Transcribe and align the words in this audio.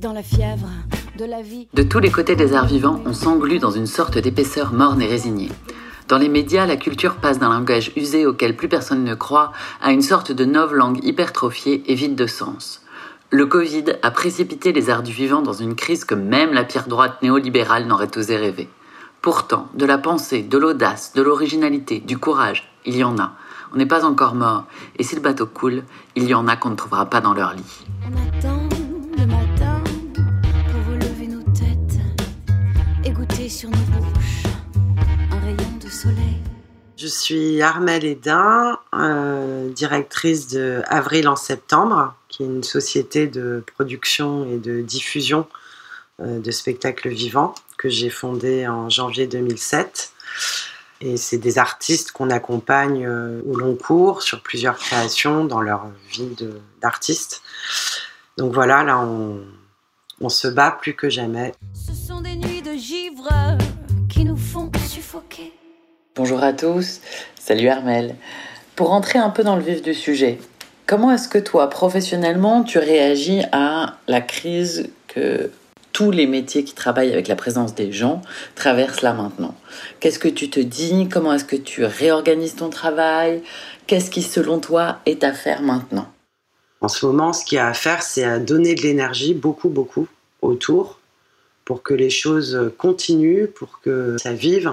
C'est 0.00 0.06
dans 0.06 0.14
la 0.14 0.22
fièvre 0.22 0.68
de 1.18 1.26
la 1.26 1.42
vie. 1.42 1.68
De 1.74 1.82
tous 1.82 1.98
les 1.98 2.10
côtés 2.10 2.34
des 2.34 2.54
arts 2.54 2.66
vivants, 2.66 3.02
on 3.04 3.12
s'englue 3.12 3.58
dans 3.58 3.70
une 3.70 3.86
sorte 3.86 4.16
d'épaisseur 4.16 4.72
morne 4.72 5.02
et 5.02 5.06
résignée. 5.06 5.50
Dans 6.08 6.16
les 6.16 6.30
médias, 6.30 6.64
la 6.64 6.76
culture 6.76 7.16
passe 7.16 7.38
d'un 7.38 7.50
langage 7.50 7.92
usé 7.96 8.24
auquel 8.24 8.56
plus 8.56 8.68
personne 8.68 9.04
ne 9.04 9.14
croit 9.14 9.52
à 9.82 9.92
une 9.92 10.00
sorte 10.00 10.32
de 10.32 10.46
nouvelle 10.46 10.78
langue 10.78 11.04
hypertrophiée 11.04 11.82
et 11.86 11.94
vide 11.94 12.14
de 12.14 12.26
sens. 12.26 12.82
Le 13.28 13.44
Covid 13.44 13.84
a 14.02 14.10
précipité 14.10 14.72
les 14.72 14.88
arts 14.88 15.02
du 15.02 15.12
vivant 15.12 15.42
dans 15.42 15.52
une 15.52 15.74
crise 15.74 16.06
que 16.06 16.14
même 16.14 16.54
la 16.54 16.64
pire 16.64 16.88
droite 16.88 17.20
néolibérale 17.22 17.86
n'aurait 17.86 18.16
osé 18.16 18.38
rêver. 18.38 18.70
Pourtant, 19.20 19.68
de 19.74 19.84
la 19.84 19.98
pensée, 19.98 20.42
de 20.42 20.56
l'audace, 20.56 21.12
de 21.12 21.20
l'originalité, 21.20 22.00
du 22.00 22.16
courage, 22.16 22.72
il 22.86 22.96
y 22.96 23.04
en 23.04 23.18
a. 23.18 23.32
On 23.74 23.76
n'est 23.76 23.84
pas 23.84 24.06
encore 24.06 24.34
mort, 24.34 24.64
et 24.96 25.02
si 25.02 25.14
le 25.14 25.20
bateau 25.20 25.46
coule, 25.46 25.82
il 26.16 26.24
y 26.24 26.32
en 26.32 26.48
a 26.48 26.56
qu'on 26.56 26.70
ne 26.70 26.76
trouvera 26.76 27.04
pas 27.04 27.20
dans 27.20 27.34
leur 27.34 27.52
lit. 27.52 27.84
On 28.06 28.38
attend 28.38 28.59
Je 37.00 37.06
suis 37.06 37.62
Armelle 37.62 38.04
Edin, 38.04 38.78
euh, 38.94 39.70
directrice 39.70 40.48
de 40.48 40.82
Avril 40.86 41.28
en 41.28 41.36
septembre, 41.36 42.14
qui 42.28 42.42
est 42.42 42.46
une 42.46 42.62
société 42.62 43.26
de 43.26 43.64
production 43.74 44.44
et 44.44 44.58
de 44.58 44.82
diffusion 44.82 45.46
euh, 46.20 46.40
de 46.40 46.50
spectacles 46.50 47.08
vivants 47.08 47.54
que 47.78 47.88
j'ai 47.88 48.10
fondée 48.10 48.68
en 48.68 48.90
janvier 48.90 49.26
2007. 49.26 50.12
Et 51.00 51.16
c'est 51.16 51.38
des 51.38 51.56
artistes 51.56 52.12
qu'on 52.12 52.28
accompagne 52.28 53.06
euh, 53.06 53.40
au 53.46 53.56
long 53.56 53.76
cours 53.76 54.20
sur 54.20 54.42
plusieurs 54.42 54.76
créations 54.76 55.46
dans 55.46 55.62
leur 55.62 55.86
vie 56.10 56.36
d'artiste. 56.82 57.40
Donc 58.36 58.52
voilà, 58.52 58.84
là, 58.84 58.98
on 60.20 60.28
se 60.28 60.48
bat 60.48 60.70
plus 60.70 60.94
que 60.94 61.08
jamais. 61.08 61.54
Bonjour 66.22 66.42
à 66.42 66.52
tous, 66.52 67.00
salut 67.40 67.68
Armel. 67.68 68.14
Pour 68.76 68.88
rentrer 68.88 69.18
un 69.18 69.30
peu 69.30 69.42
dans 69.42 69.56
le 69.56 69.62
vif 69.62 69.80
du 69.80 69.94
sujet, 69.94 70.38
comment 70.84 71.10
est-ce 71.12 71.28
que 71.28 71.38
toi, 71.38 71.70
professionnellement, 71.70 72.62
tu 72.62 72.76
réagis 72.76 73.40
à 73.52 73.96
la 74.06 74.20
crise 74.20 74.90
que 75.08 75.50
tous 75.92 76.10
les 76.10 76.26
métiers 76.26 76.62
qui 76.62 76.74
travaillent 76.74 77.14
avec 77.14 77.26
la 77.26 77.36
présence 77.36 77.74
des 77.74 77.90
gens 77.90 78.20
traversent 78.54 79.00
là 79.00 79.14
maintenant? 79.14 79.54
Qu'est-ce 79.98 80.18
que 80.18 80.28
tu 80.28 80.50
te 80.50 80.60
dis? 80.60 81.08
Comment 81.10 81.32
est-ce 81.32 81.46
que 81.46 81.56
tu 81.56 81.86
réorganises 81.86 82.56
ton 82.56 82.68
travail? 82.68 83.42
Qu'est-ce 83.86 84.10
qui, 84.10 84.20
selon 84.20 84.58
toi, 84.58 84.98
est 85.06 85.24
à 85.24 85.32
faire 85.32 85.62
maintenant? 85.62 86.06
En 86.82 86.88
ce 86.88 87.06
moment, 87.06 87.32
ce 87.32 87.46
qu'il 87.46 87.56
y 87.56 87.60
a 87.60 87.68
à 87.68 87.72
faire, 87.72 88.02
c'est 88.02 88.24
à 88.24 88.38
donner 88.38 88.74
de 88.74 88.82
l'énergie, 88.82 89.32
beaucoup, 89.32 89.70
beaucoup, 89.70 90.06
autour, 90.42 91.00
pour 91.64 91.82
que 91.82 91.94
les 91.94 92.10
choses 92.10 92.72
continuent, 92.76 93.46
pour 93.46 93.80
que 93.80 94.16
ça 94.18 94.34
vive. 94.34 94.70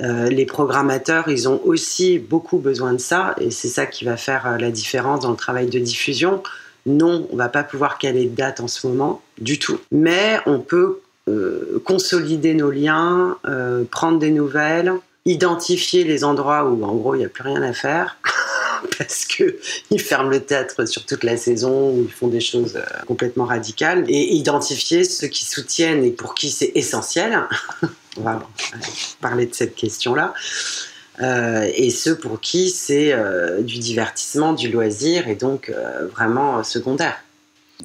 Euh, 0.00 0.28
les 0.28 0.46
programmateurs, 0.46 1.28
ils 1.28 1.48
ont 1.48 1.60
aussi 1.64 2.18
beaucoup 2.18 2.58
besoin 2.58 2.92
de 2.92 2.98
ça, 2.98 3.34
et 3.40 3.50
c'est 3.50 3.68
ça 3.68 3.86
qui 3.86 4.04
va 4.04 4.16
faire 4.16 4.46
euh, 4.46 4.56
la 4.58 4.70
différence 4.70 5.20
dans 5.20 5.30
le 5.30 5.36
travail 5.36 5.66
de 5.66 5.78
diffusion. 5.78 6.42
Non, 6.86 7.28
on 7.32 7.36
va 7.36 7.48
pas 7.48 7.64
pouvoir 7.64 7.98
caler 7.98 8.26
de 8.26 8.34
date 8.34 8.60
en 8.60 8.68
ce 8.68 8.86
moment, 8.86 9.20
du 9.38 9.58
tout. 9.58 9.78
Mais 9.90 10.38
on 10.46 10.60
peut 10.60 11.00
euh, 11.28 11.82
consolider 11.84 12.54
nos 12.54 12.70
liens, 12.70 13.36
euh, 13.46 13.84
prendre 13.90 14.18
des 14.18 14.30
nouvelles, 14.30 14.92
identifier 15.26 16.04
les 16.04 16.24
endroits 16.24 16.64
où, 16.64 16.82
en 16.84 16.94
gros, 16.94 17.14
il 17.14 17.18
n'y 17.18 17.24
a 17.24 17.28
plus 17.28 17.42
rien 17.42 17.62
à 17.62 17.72
faire. 17.72 18.16
parce 18.98 19.24
que 19.24 19.58
ils 19.90 20.00
ferment 20.00 20.30
le 20.30 20.40
théâtre 20.40 20.86
sur 20.86 21.04
toute 21.04 21.24
la 21.24 21.36
saison, 21.36 21.90
ou 21.90 22.04
ils 22.04 22.12
font 22.12 22.28
des 22.28 22.40
choses 22.40 22.76
euh, 22.76 23.04
complètement 23.06 23.44
radicales, 23.44 24.04
et 24.08 24.34
identifier 24.34 25.04
ceux 25.04 25.28
qui 25.28 25.44
soutiennent 25.44 26.04
et 26.04 26.10
pour 26.10 26.34
qui 26.34 26.50
c'est 26.50 26.72
essentiel. 26.74 27.40
On 28.16 28.22
va 28.22 28.48
parler 29.20 29.46
de 29.46 29.54
cette 29.54 29.74
question-là. 29.74 30.34
Euh, 31.20 31.68
et 31.74 31.90
ceux 31.90 32.16
pour 32.16 32.40
qui 32.40 32.70
c'est 32.70 33.12
euh, 33.12 33.60
du 33.62 33.78
divertissement, 33.78 34.52
du 34.52 34.70
loisir, 34.70 35.28
et 35.28 35.34
donc 35.34 35.72
vraiment 36.14 36.64
secondaire. 36.64 37.16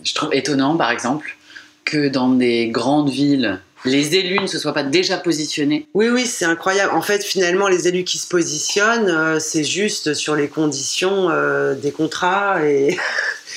Je 0.04 0.14
trouve 0.16 0.34
étonnant, 0.34 0.76
par 0.76 0.90
exemple, 0.90 1.38
que 1.86 2.08
dans 2.08 2.30
des 2.30 2.70
grandes 2.70 3.10
villes, 3.10 3.60
les 3.86 4.16
élus 4.16 4.40
ne 4.40 4.48
se 4.48 4.60
soient 4.60 4.74
pas 4.74 4.84
déjà 4.84 5.18
positionnés. 5.18 5.88
Oui, 5.94 6.10
oui, 6.10 6.26
c'est 6.26 6.46
incroyable. 6.46 6.94
En 6.94 7.02
fait, 7.02 7.24
finalement, 7.24 7.68
les 7.68 7.88
élus 7.88 8.04
qui 8.04 8.18
se 8.18 8.28
positionnent, 8.28 9.10
euh, 9.10 9.40
c'est 9.40 9.64
juste 9.64 10.14
sur 10.14 10.36
les 10.36 10.48
conditions 10.48 11.30
euh, 11.30 11.76
des 11.76 11.92
contrats. 11.92 12.66
Et, 12.66 12.98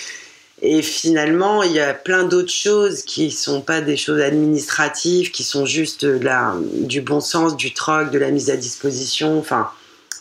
et 0.62 0.82
finalement, 0.82 1.62
il 1.62 1.72
y 1.72 1.80
a 1.80 1.94
plein 1.94 2.24
d'autres 2.24 2.52
choses 2.52 3.02
qui 3.02 3.30
sont 3.30 3.60
pas 3.60 3.80
des 3.80 3.96
choses 3.96 4.20
administratives, 4.20 5.30
qui 5.30 5.44
sont 5.44 5.64
juste 5.64 6.04
du 6.04 7.00
bon 7.00 7.20
sens, 7.20 7.56
du 7.56 7.72
troc, 7.72 8.10
de 8.10 8.18
la 8.18 8.30
mise 8.30 8.50
à 8.50 8.56
disposition. 8.56 9.38
Enfin, 9.38 9.70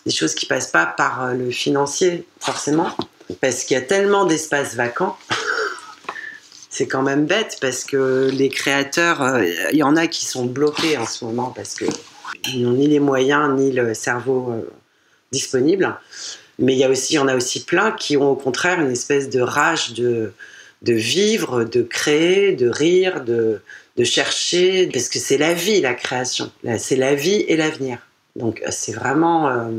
des 0.06 0.12
choses 0.12 0.36
qui 0.36 0.46
passent 0.46 0.72
pas 0.72 0.86
par 0.86 1.24
euh, 1.24 1.34
le 1.34 1.52
financier, 1.52 2.26
forcément. 2.40 2.92
Parce 3.42 3.64
qu'il 3.64 3.76
y 3.76 3.78
a 3.78 3.82
tellement 3.82 4.26
d'espaces 4.26 4.76
vacants. 4.76 5.18
C'est 6.78 6.88
quand 6.88 7.04
même 7.04 7.26
bête 7.26 7.58
parce 7.62 7.86
que 7.86 8.30
les 8.34 8.50
créateurs, 8.50 9.22
euh, 9.22 9.46
il 9.72 9.78
y 9.78 9.84
en 9.84 9.96
a 9.96 10.08
qui 10.08 10.26
sont 10.26 10.44
bloqués 10.46 10.98
en 10.98 11.06
ce 11.06 11.24
moment 11.24 11.54
parce 11.56 11.74
que 11.74 11.86
ils 12.52 12.64
n'ont 12.64 12.74
ni 12.74 12.88
les 12.88 13.00
moyens 13.00 13.58
ni 13.58 13.72
le 13.72 13.94
cerveau 13.94 14.52
euh, 14.52 14.70
disponible. 15.32 15.96
Mais 16.60 16.74
il 16.74 16.80
y 16.80 16.84
a 16.84 16.90
aussi, 16.90 17.14
il 17.14 17.16
y 17.16 17.20
en 17.20 17.30
a 17.30 17.36
aussi 17.38 17.64
plein 17.64 17.94
qui 17.94 18.18
ont 18.18 18.32
au 18.32 18.36
contraire 18.36 18.82
une 18.82 18.92
espèce 18.92 19.30
de 19.30 19.40
rage 19.40 19.94
de, 19.94 20.34
de 20.82 20.92
vivre, 20.92 21.64
de 21.64 21.82
créer, 21.82 22.52
de 22.52 22.68
rire, 22.68 23.24
de, 23.24 23.62
de 23.96 24.04
chercher, 24.04 24.88
parce 24.88 25.08
que 25.08 25.18
c'est 25.18 25.38
la 25.38 25.54
vie, 25.54 25.80
la 25.80 25.94
création. 25.94 26.52
C'est 26.78 26.98
la 26.98 27.16
vie 27.16 27.46
et 27.48 27.56
l'avenir. 27.56 28.00
Donc 28.36 28.62
euh, 28.62 28.68
c'est 28.72 28.92
vraiment, 28.92 29.48
euh, 29.48 29.70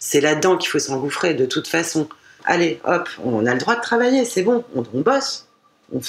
c'est 0.00 0.20
là-dedans 0.20 0.56
qu'il 0.56 0.68
faut 0.68 0.80
s'engouffrer 0.80 1.34
de 1.34 1.46
toute 1.46 1.68
façon. 1.68 2.08
Allez, 2.44 2.80
hop, 2.82 3.08
on 3.22 3.46
a 3.46 3.52
le 3.52 3.60
droit 3.60 3.76
de 3.76 3.82
travailler, 3.82 4.24
c'est 4.24 4.42
bon, 4.42 4.64
on, 4.74 4.82
on 4.92 5.00
bosse. 5.02 5.47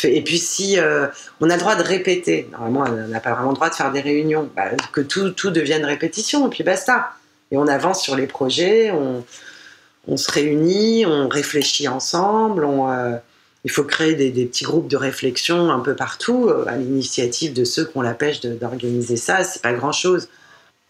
Et 0.03 0.21
puis 0.21 0.37
si 0.37 0.77
euh, 0.77 1.07
on 1.39 1.49
a 1.49 1.53
le 1.53 1.59
droit 1.59 1.75
de 1.75 1.83
répéter, 1.83 2.49
normalement 2.51 2.85
on 2.89 3.07
n'a 3.07 3.19
pas 3.21 3.33
vraiment 3.33 3.49
le 3.49 3.55
droit 3.55 3.69
de 3.69 3.75
faire 3.75 3.91
des 3.91 4.01
réunions, 4.01 4.49
bah, 4.55 4.71
que 4.91 4.99
tout, 4.99 5.29
tout 5.31 5.51
devienne 5.51 5.85
répétition, 5.85 6.47
et 6.47 6.49
puis 6.49 6.63
basta. 6.63 7.11
Et 7.51 7.57
on 7.57 7.67
avance 7.67 8.03
sur 8.03 8.15
les 8.15 8.27
projets, 8.27 8.91
on, 8.91 10.17
se 10.17 10.31
réunit, 10.31 11.05
on 11.05 11.29
réfléchit 11.29 11.87
ensemble, 11.87 12.65
euh, 12.65 13.15
il 13.63 13.71
faut 13.71 13.83
créer 13.83 14.15
des, 14.15 14.45
petits 14.45 14.65
groupes 14.65 14.89
de 14.89 14.97
réflexion 14.97 15.71
un 15.71 15.79
peu 15.79 15.95
partout, 15.95 16.47
euh, 16.49 16.65
à 16.67 16.75
l'initiative 16.75 17.53
de 17.53 17.63
ceux 17.63 17.85
qui 17.85 17.97
ont 17.97 18.01
la 18.01 18.13
pêche 18.13 18.41
d'organiser 18.41 19.17
ça, 19.17 19.43
c'est 19.43 19.61
pas 19.61 19.73
grand-chose. 19.73 20.27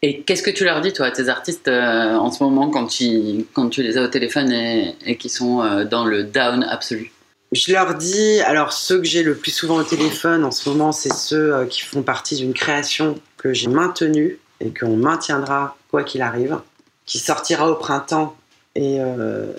Et 0.02 0.22
qu'est-ce 0.22 0.44
que 0.44 0.52
tu 0.52 0.64
leur 0.64 0.82
dis, 0.82 0.94
toi, 0.94 1.08
à 1.08 1.12
tes 1.12 1.28
artistes 1.28 1.68
en 1.68 2.32
ce 2.32 2.42
moment 2.42 2.70
quand 2.70 2.88
tu, 2.88 3.46
quand 3.54 3.70
tu 3.70 3.84
les 3.84 3.98
as 3.98 4.04
au 4.04 4.08
téléphone 4.08 4.50
et, 4.52 4.96
et 5.06 5.18
qui 5.18 5.28
sont 5.28 5.84
dans 5.84 6.06
le 6.06 6.24
down 6.24 6.64
absolu? 6.64 7.12
Je 7.52 7.72
leur 7.72 7.96
dis, 7.96 8.42
alors 8.42 8.74
ceux 8.74 9.00
que 9.00 9.06
j'ai 9.06 9.24
le 9.24 9.36
plus 9.36 9.52
souvent 9.52 9.78
au 9.78 9.84
téléphone 9.84 10.46
en 10.46 10.52
ce 10.52 10.70
moment, 10.70 10.92
c'est 10.92 11.14
ceux 11.14 11.56
euh, 11.56 11.66
qui 11.66 11.82
font 11.82 12.04
partie 12.04 12.36
d'une 12.36 12.54
création 12.54 13.20
que 13.38 13.54
j'ai 13.54 13.68
maintenue 13.68 14.38
et 14.60 14.72
qu'on 14.72 14.96
maintiendra 14.96 15.76
quoi 15.90 16.04
qu'il 16.04 16.22
arrive, 16.22 16.60
qui 17.08 17.18
sortira 17.18 17.72
au 17.72 17.76
printemps. 17.76 18.38
Et 18.76 18.98
euh, 19.00 19.52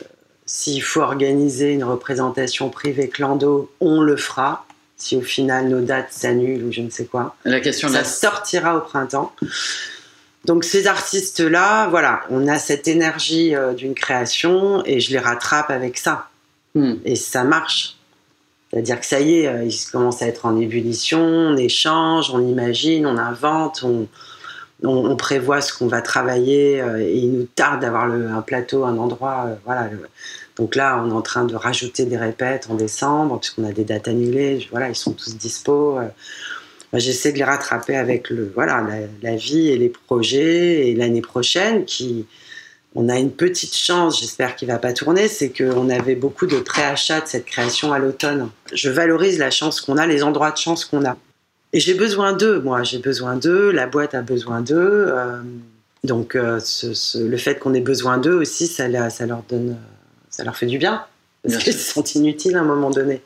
s'il 0.46 0.82
faut 0.82 1.00
organiser 1.00 1.72
une 1.72 1.82
représentation 1.82 2.70
privée 2.70 3.08
clando, 3.08 3.72
on 3.80 4.00
le 4.00 4.16
fera. 4.16 4.66
Si 4.96 5.16
au 5.16 5.22
final 5.22 5.68
nos 5.68 5.80
dates 5.80 6.12
s'annulent 6.12 6.64
ou 6.64 6.72
je 6.72 6.82
ne 6.82 6.90
sais 6.90 7.06
quoi, 7.06 7.34
La 7.44 7.60
question 7.60 7.88
ça 7.88 7.98
la... 7.98 8.04
sortira 8.04 8.76
au 8.76 8.82
printemps. 8.82 9.32
Donc 10.44 10.62
ces 10.62 10.86
artistes-là, 10.86 11.88
voilà, 11.88 12.22
on 12.30 12.46
a 12.46 12.58
cette 12.58 12.86
énergie 12.86 13.56
euh, 13.56 13.72
d'une 13.72 13.94
création 13.94 14.84
et 14.86 15.00
je 15.00 15.10
les 15.10 15.18
rattrape 15.18 15.70
avec 15.70 15.98
ça 15.98 16.29
Hmm. 16.74 16.94
et 17.04 17.16
ça 17.16 17.44
marche. 17.44 17.96
C'est-à-dire 18.70 19.00
que 19.00 19.06
ça 19.06 19.20
y 19.20 19.40
est, 19.40 19.48
euh, 19.48 19.64
ils 19.64 19.90
commencent 19.90 20.22
à 20.22 20.28
être 20.28 20.46
en 20.46 20.56
ébullition, 20.56 21.20
on 21.20 21.56
échange, 21.56 22.30
on 22.32 22.40
imagine, 22.46 23.04
on 23.06 23.18
invente, 23.18 23.84
on, 23.84 24.06
prévoit 25.16 25.60
ce 25.60 25.76
qu'on 25.76 25.88
va 25.88 26.00
travailler 26.00 26.80
euh, 26.80 27.00
et 27.00 27.16
il 27.18 27.32
nous 27.32 27.44
tarde 27.44 27.80
d'avoir 27.80 28.04
un 28.04 28.42
plateau, 28.42 28.84
un 28.84 28.96
endroit. 28.96 29.46
euh, 29.48 29.54
voilà. 29.64 29.90
Donc 30.56 30.76
là, 30.76 31.02
on 31.04 31.10
est 31.10 31.14
en 31.14 31.22
train 31.22 31.44
de 31.44 31.56
rajouter 31.56 32.04
des 32.04 32.16
répètes 32.16 32.68
en 32.70 32.74
décembre 32.74 33.40
puisqu'on 33.40 33.64
a 33.64 33.72
des 33.72 33.84
dates 33.84 34.08
annulées. 34.08 34.66
Voilà, 34.70 34.88
ils 34.88 34.94
sont 34.94 35.12
tous 35.12 35.36
dispo. 35.36 35.98
J'essaie 36.92 37.32
de 37.32 37.38
les 37.38 37.44
rattraper 37.44 37.96
avec 37.96 38.30
le, 38.30 38.52
voilà, 38.54 38.82
la, 38.82 39.30
la 39.30 39.36
vie 39.36 39.68
et 39.68 39.76
les 39.76 39.88
projets 39.88 40.88
et 40.88 40.94
l'année 40.94 41.22
prochaine 41.22 41.84
qui, 41.84 42.26
on 42.94 43.08
a 43.08 43.18
une 43.18 43.30
petite 43.30 43.76
chance, 43.76 44.20
j'espère 44.20 44.56
qu'il 44.56 44.68
va 44.68 44.78
pas 44.78 44.92
tourner, 44.92 45.28
c'est 45.28 45.50
qu'on 45.50 45.88
avait 45.90 46.16
beaucoup 46.16 46.46
de 46.46 46.58
préachats 46.58 47.20
de 47.20 47.26
cette 47.28 47.44
création 47.46 47.92
à 47.92 47.98
l'automne. 47.98 48.50
Je 48.72 48.90
valorise 48.90 49.38
la 49.38 49.50
chance 49.50 49.80
qu'on 49.80 49.96
a, 49.96 50.06
les 50.06 50.22
endroits 50.24 50.50
de 50.50 50.56
chance 50.56 50.84
qu'on 50.84 51.04
a. 51.04 51.16
Et 51.72 51.78
j'ai 51.78 51.94
besoin 51.94 52.32
d'eux, 52.32 52.58
moi, 52.60 52.82
j'ai 52.82 52.98
besoin 52.98 53.36
d'eux, 53.36 53.70
la 53.70 53.86
boîte 53.86 54.14
a 54.14 54.22
besoin 54.22 54.60
d'eux. 54.60 55.06
euh, 55.08 55.40
donc 56.02 56.34
euh, 56.34 56.58
ce- 56.60 56.94
ce- 56.94 57.18
le 57.18 57.36
fait 57.36 57.58
qu'on 57.58 57.74
ait 57.74 57.80
besoin 57.80 58.18
d'eux 58.18 58.34
aussi, 58.34 58.66
ça, 58.66 58.88
leur 58.88 59.42
donne, 59.48 59.76
ça 60.30 60.42
leur 60.44 60.56
fait 60.56 60.66
du 60.66 60.78
bien. 60.78 61.04
Parce 61.44 61.58
qu'ils 61.62 61.72
se 61.74 61.92
sentent 61.92 62.14
inutiles 62.16 62.56
à 62.56 62.60
un 62.60 62.64
moment 62.64 62.90
donné. 62.90 63.22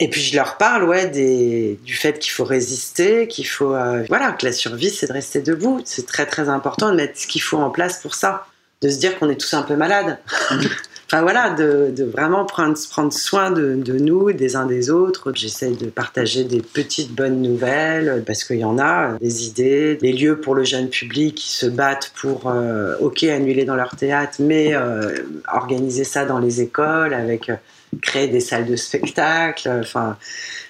Et 0.00 0.08
puis 0.10 0.20
je 0.20 0.34
leur 0.36 0.56
parle 0.58 0.84
ouais, 0.84 1.06
des, 1.08 1.78
du 1.84 1.94
fait 1.94 2.18
qu'il 2.18 2.30
faut 2.32 2.44
résister, 2.44 3.26
qu'il 3.28 3.46
faut... 3.46 3.74
euh, 3.74 4.04
voilà, 4.08 4.32
que 4.32 4.44
la 4.46 4.52
survie, 4.52 4.90
c'est 4.90 5.06
de 5.06 5.12
rester 5.12 5.40
debout. 5.40 5.80
C'est 5.84 6.06
très 6.06 6.26
très 6.26 6.48
important 6.48 6.90
de 6.90 6.96
mettre 6.96 7.18
ce 7.18 7.26
qu'il 7.26 7.42
faut 7.42 7.58
en 7.58 7.70
place 7.70 8.00
pour 8.00 8.14
ça. 8.14 8.46
De 8.82 8.88
se 8.88 8.98
dire 8.98 9.18
qu'on 9.18 9.28
est 9.28 9.40
tous 9.40 9.54
un 9.54 9.62
peu 9.62 9.74
malades. 9.76 10.18
enfin 11.06 11.22
voilà, 11.22 11.50
de, 11.50 11.92
de 11.94 12.04
vraiment 12.04 12.44
prendre, 12.44 12.78
prendre 12.90 13.12
soin 13.12 13.50
de, 13.50 13.74
de 13.74 13.98
nous, 13.98 14.32
des 14.32 14.54
uns 14.54 14.66
des 14.66 14.90
autres. 14.90 15.32
J'essaye 15.34 15.76
de 15.76 15.86
partager 15.86 16.44
des 16.44 16.60
petites 16.60 17.12
bonnes 17.12 17.42
nouvelles, 17.42 18.22
parce 18.26 18.44
qu'il 18.44 18.58
y 18.58 18.64
en 18.64 18.78
a, 18.78 19.18
des 19.20 19.46
idées, 19.46 19.96
des 19.96 20.12
lieux 20.12 20.38
pour 20.40 20.54
le 20.54 20.64
jeune 20.64 20.88
public 20.88 21.34
qui 21.34 21.52
se 21.52 21.66
battent 21.66 22.12
pour, 22.20 22.48
euh, 22.48 22.94
ok, 23.00 23.24
annuler 23.24 23.64
dans 23.64 23.76
leur 23.76 23.96
théâtre, 23.96 24.36
mais 24.38 24.74
euh, 24.74 25.12
organiser 25.52 26.04
ça 26.04 26.24
dans 26.24 26.38
les 26.38 26.60
écoles 26.60 27.14
avec... 27.14 27.50
euh, 27.50 27.56
créer 28.02 28.28
des 28.28 28.40
salles 28.40 28.66
de 28.66 28.76
spectacle. 28.76 29.68
Enfin, 29.80 30.16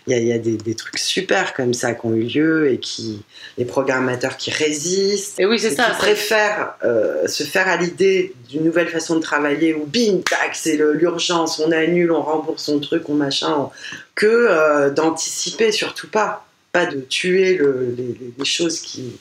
il 0.08 0.12
y 0.12 0.14
a, 0.14 0.18
il 0.18 0.26
y 0.26 0.32
a 0.32 0.38
des, 0.38 0.56
des 0.56 0.74
trucs 0.74 0.98
super 0.98 1.52
comme 1.52 1.74
ça 1.74 1.92
qui 1.92 2.06
ont 2.06 2.14
eu 2.14 2.22
lieu 2.22 2.70
et 2.72 2.78
qui 2.78 3.20
les 3.58 3.64
programmateurs 3.66 4.36
qui 4.38 4.50
résistent. 4.50 5.38
Et 5.38 5.44
oui, 5.46 5.58
c'est 5.58 5.74
ça. 5.74 5.84
qui 5.84 5.90
préfèrent 5.98 6.74
euh, 6.84 7.26
se 7.28 7.42
faire 7.42 7.68
à 7.68 7.76
l'idée 7.76 8.32
d'une 8.48 8.64
nouvelle 8.64 8.88
façon 8.88 9.16
de 9.16 9.20
travailler 9.20 9.74
où 9.74 9.84
bim, 9.84 10.20
tac, 10.28 10.54
c'est 10.54 10.76
l'urgence, 10.76 11.58
on 11.58 11.70
annule, 11.72 12.10
on 12.12 12.22
rembourse 12.22 12.64
son 12.64 12.80
truc, 12.80 13.08
on 13.08 13.14
machin, 13.14 13.54
on- 13.58 13.70
que 14.14 14.26
euh, 14.26 14.90
d'anticiper, 14.90 15.70
surtout 15.72 16.08
pas. 16.08 16.46
Pas 16.72 16.86
de 16.86 17.00
tuer 17.00 17.54
le- 17.56 17.94
les, 17.96 18.44
choses 18.44 18.80
qui, 18.80 19.12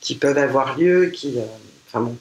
qui 0.00 0.14
peuvent 0.16 0.38
avoir 0.38 0.78
lieu, 0.78 1.06
qui. 1.06 1.38
euh, 1.38 1.42
enfin 1.88 2.00
bon. 2.00 2.16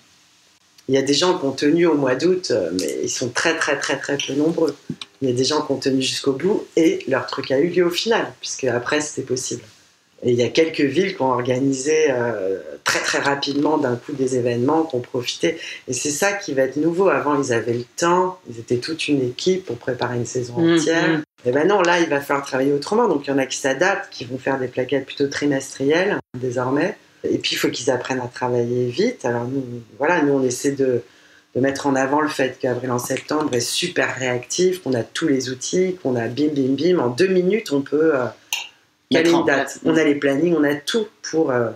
Il 0.87 0.95
y 0.95 0.97
a 0.97 1.03
des 1.03 1.13
gens 1.13 1.37
qui 1.37 1.45
ont 1.45 1.51
tenu 1.51 1.85
au 1.85 1.93
mois 1.95 2.15
d'août, 2.15 2.51
mais 2.79 2.99
ils 3.03 3.09
sont 3.11 3.29
très 3.29 3.55
très 3.55 3.77
très 3.77 3.97
très 3.99 4.17
peu 4.17 4.33
nombreux. 4.33 4.75
Il 5.21 5.29
y 5.29 5.31
a 5.31 5.35
des 5.35 5.43
gens 5.43 5.61
qui 5.61 5.71
ont 5.71 5.77
tenu 5.77 6.01
jusqu'au 6.01 6.33
bout 6.33 6.65
et 6.75 7.03
leur 7.07 7.25
truc 7.27 7.51
a 7.51 7.59
eu 7.59 7.67
lieu 7.67 7.85
au 7.85 7.89
final, 7.89 8.31
puisque 8.39 8.63
après 8.65 9.01
c'était 9.01 9.23
possible. 9.27 9.63
Et 10.23 10.31
il 10.31 10.37
y 10.37 10.43
a 10.43 10.49
quelques 10.49 10.81
villes 10.81 11.15
qui 11.15 11.21
ont 11.21 11.31
organisé 11.31 12.07
euh, 12.09 12.59
très 12.83 12.99
très 12.99 13.19
rapidement 13.19 13.77
d'un 13.77 13.95
coup 13.95 14.11
des 14.11 14.35
événements, 14.35 14.83
qui 14.83 14.95
ont 14.95 14.99
profité. 15.01 15.57
Et 15.87 15.93
c'est 15.93 16.09
ça 16.11 16.33
qui 16.33 16.53
va 16.53 16.63
être 16.63 16.75
nouveau. 16.75 17.07
Avant, 17.07 17.41
ils 17.41 17.53
avaient 17.53 17.73
le 17.73 17.85
temps, 17.95 18.37
ils 18.49 18.59
étaient 18.59 18.77
toute 18.77 19.07
une 19.07 19.21
équipe 19.25 19.65
pour 19.65 19.77
préparer 19.77 20.17
une 20.17 20.25
saison 20.25 20.57
Mhm. 20.59 20.75
entière. 20.75 21.21
Et 21.45 21.51
ben 21.53 21.65
non, 21.65 21.81
là, 21.81 22.01
il 22.01 22.09
va 22.09 22.19
falloir 22.19 22.45
travailler 22.45 22.73
autrement. 22.73 23.07
Donc 23.07 23.27
il 23.27 23.29
y 23.29 23.33
en 23.33 23.37
a 23.37 23.45
qui 23.45 23.57
s'adaptent, 23.57 24.09
qui 24.11 24.25
vont 24.25 24.37
faire 24.37 24.59
des 24.59 24.67
plaquettes 24.67 25.05
plutôt 25.05 25.27
trimestrielles 25.27 26.17
désormais. 26.37 26.97
Et 27.23 27.37
puis 27.37 27.51
il 27.53 27.57
faut 27.57 27.69
qu'ils 27.69 27.89
apprennent 27.89 28.19
à 28.21 28.27
travailler 28.27 28.87
vite. 28.89 29.23
Alors 29.23 29.45
nous, 29.45 29.63
voilà, 29.97 30.21
nous 30.21 30.33
on 30.33 30.43
essaie 30.43 30.71
de, 30.71 31.01
de 31.55 31.61
mettre 31.61 31.87
en 31.87 31.95
avant 31.95 32.21
le 32.21 32.27
fait 32.27 32.59
qu'Avril 32.59 32.91
en 32.91 32.99
septembre 32.99 33.53
est 33.53 33.59
super 33.59 34.15
réactif, 34.15 34.83
qu'on 34.83 34.93
a 34.93 35.03
tous 35.03 35.27
les 35.27 35.49
outils, 35.49 35.95
qu'on 36.01 36.15
a 36.15 36.27
bim 36.27 36.49
bim 36.53 36.75
bim. 36.75 36.99
En 36.99 37.09
deux 37.09 37.27
minutes, 37.27 37.71
on 37.71 37.81
peut 37.81 38.15
euh, 38.15 38.25
caler 39.09 39.31
une 39.31 39.45
date. 39.45 39.79
On 39.83 39.95
a 39.95 40.03
les 40.03 40.15
plannings, 40.15 40.55
on 40.55 40.63
a 40.63 40.75
tout 40.75 41.07
pour 41.23 41.51
euh, 41.51 41.71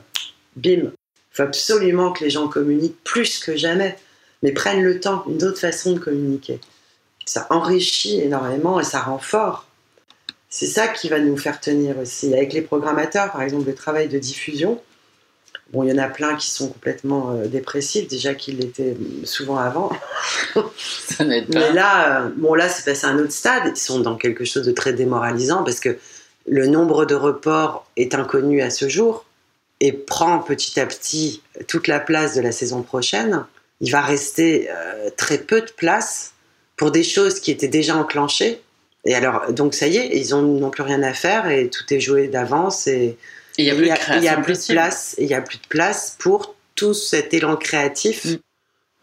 bim. 0.56 0.92
Il 0.92 0.92
faut 1.32 1.44
absolument 1.44 2.12
que 2.12 2.24
les 2.24 2.30
gens 2.30 2.48
communiquent 2.48 3.04
plus 3.04 3.40
que 3.40 3.56
jamais, 3.56 3.98
mais 4.44 4.52
prennent 4.52 4.84
le 4.84 5.00
temps, 5.00 5.24
une 5.28 5.44
autre 5.44 5.60
façon 5.60 5.94
de 5.94 6.00
communiquer. 6.00 6.60
Ça 7.26 7.48
enrichit 7.50 8.20
énormément 8.20 8.80
et 8.80 8.84
ça 8.84 9.00
rend 9.00 9.18
fort. 9.18 9.66
C'est 10.50 10.68
ça 10.68 10.88
qui 10.88 11.10
va 11.10 11.20
nous 11.20 11.38
faire 11.38 11.60
tenir 11.60 11.98
aussi. 11.98 12.32
Avec 12.34 12.54
les 12.54 12.62
programmateurs, 12.62 13.32
par 13.32 13.42
exemple, 13.42 13.66
le 13.66 13.74
travail 13.74 14.08
de 14.08 14.20
diffusion, 14.20 14.80
bon, 15.72 15.84
il 15.84 15.90
y 15.90 15.94
en 15.94 15.98
a 15.98 16.08
plein 16.08 16.36
qui 16.36 16.50
sont 16.50 16.68
complètement 16.70 17.32
euh, 17.32 17.48
dépressifs, 17.48 18.08
déjà 18.08 18.34
qu'ils 18.36 18.58
l'étaient 18.60 18.96
souvent 19.24 19.58
avant. 19.58 19.92
Ça 20.78 21.24
n'aide 21.26 21.52
pas. 21.52 21.60
Mais 21.60 21.74
là, 21.74 22.24
euh, 22.26 22.30
bon, 22.36 22.54
là, 22.54 22.70
c'est 22.70 22.86
passé 22.86 23.06
à 23.06 23.10
un 23.10 23.20
autre 23.20 23.32
stade. 23.32 23.72
Ils 23.76 23.80
sont 23.80 24.00
dans 24.00 24.16
quelque 24.16 24.46
chose 24.46 24.66
de 24.66 24.72
très 24.72 24.94
démoralisant 24.94 25.64
parce 25.64 25.80
que 25.80 25.98
le 26.48 26.68
nombre 26.68 27.06
de 27.06 27.16
reports 27.16 27.86
est 27.96 28.14
inconnu 28.16 28.62
à 28.62 28.70
ce 28.70 28.90
jour 28.90 29.26
et 29.80 29.92
prend 29.94 30.40
petit 30.40 30.80
à 30.80 30.86
petit 30.86 31.42
toute 31.68 31.88
la 31.88 32.00
place 32.00 32.36
de 32.36 32.42
la 32.42 32.52
saison 32.52 32.82
prochaine. 32.82 33.46
Il 33.82 33.92
va 33.92 34.02
rester 34.02 34.70
euh, 34.70 35.10
très 35.18 35.38
peu 35.38 35.62
de 35.62 35.72
place 35.72 36.34
pour 36.78 36.92
des 36.92 37.04
choses 37.04 37.40
qui 37.40 37.52
étaient 37.52 37.68
déjà 37.68 37.96
enclenchées. 37.96 38.62
Et 39.06 39.16
alors, 39.16 39.52
donc 39.52 39.74
ça 39.74 39.88
y 39.88 39.98
est, 39.98 40.18
ils 40.18 40.34
ont- 40.34 40.42
n'ont 40.42 40.70
plus 40.70 40.84
rien 40.84 41.04
à 41.04 41.14
faire 41.14 41.50
et 41.50 41.70
tout 41.70 41.84
est 41.94 42.00
joué 42.00 42.28
d'avance 42.28 42.88
Et 42.88 43.18
il 43.58 43.66
y 43.66 43.72
a 43.72 43.76
plus 43.76 43.86
y 43.86 43.90
de 43.90 43.94
a, 43.94 43.98
création 43.98 44.22
il 44.22 44.26
y 44.26 44.28
a 44.28 44.36
plus 44.36 44.54
de 44.54 44.58
possible. 44.58 44.76
place. 44.76 45.16
Il 45.18 45.28
y 45.28 45.34
a 45.34 45.42
plus 45.42 45.58
de 45.58 45.68
place 45.68 46.16
pour 46.20 46.56
tout 46.76 46.94
cet 46.94 47.34
élan 47.34 47.56
créatif. 47.56 48.26
Mm. 48.26 48.38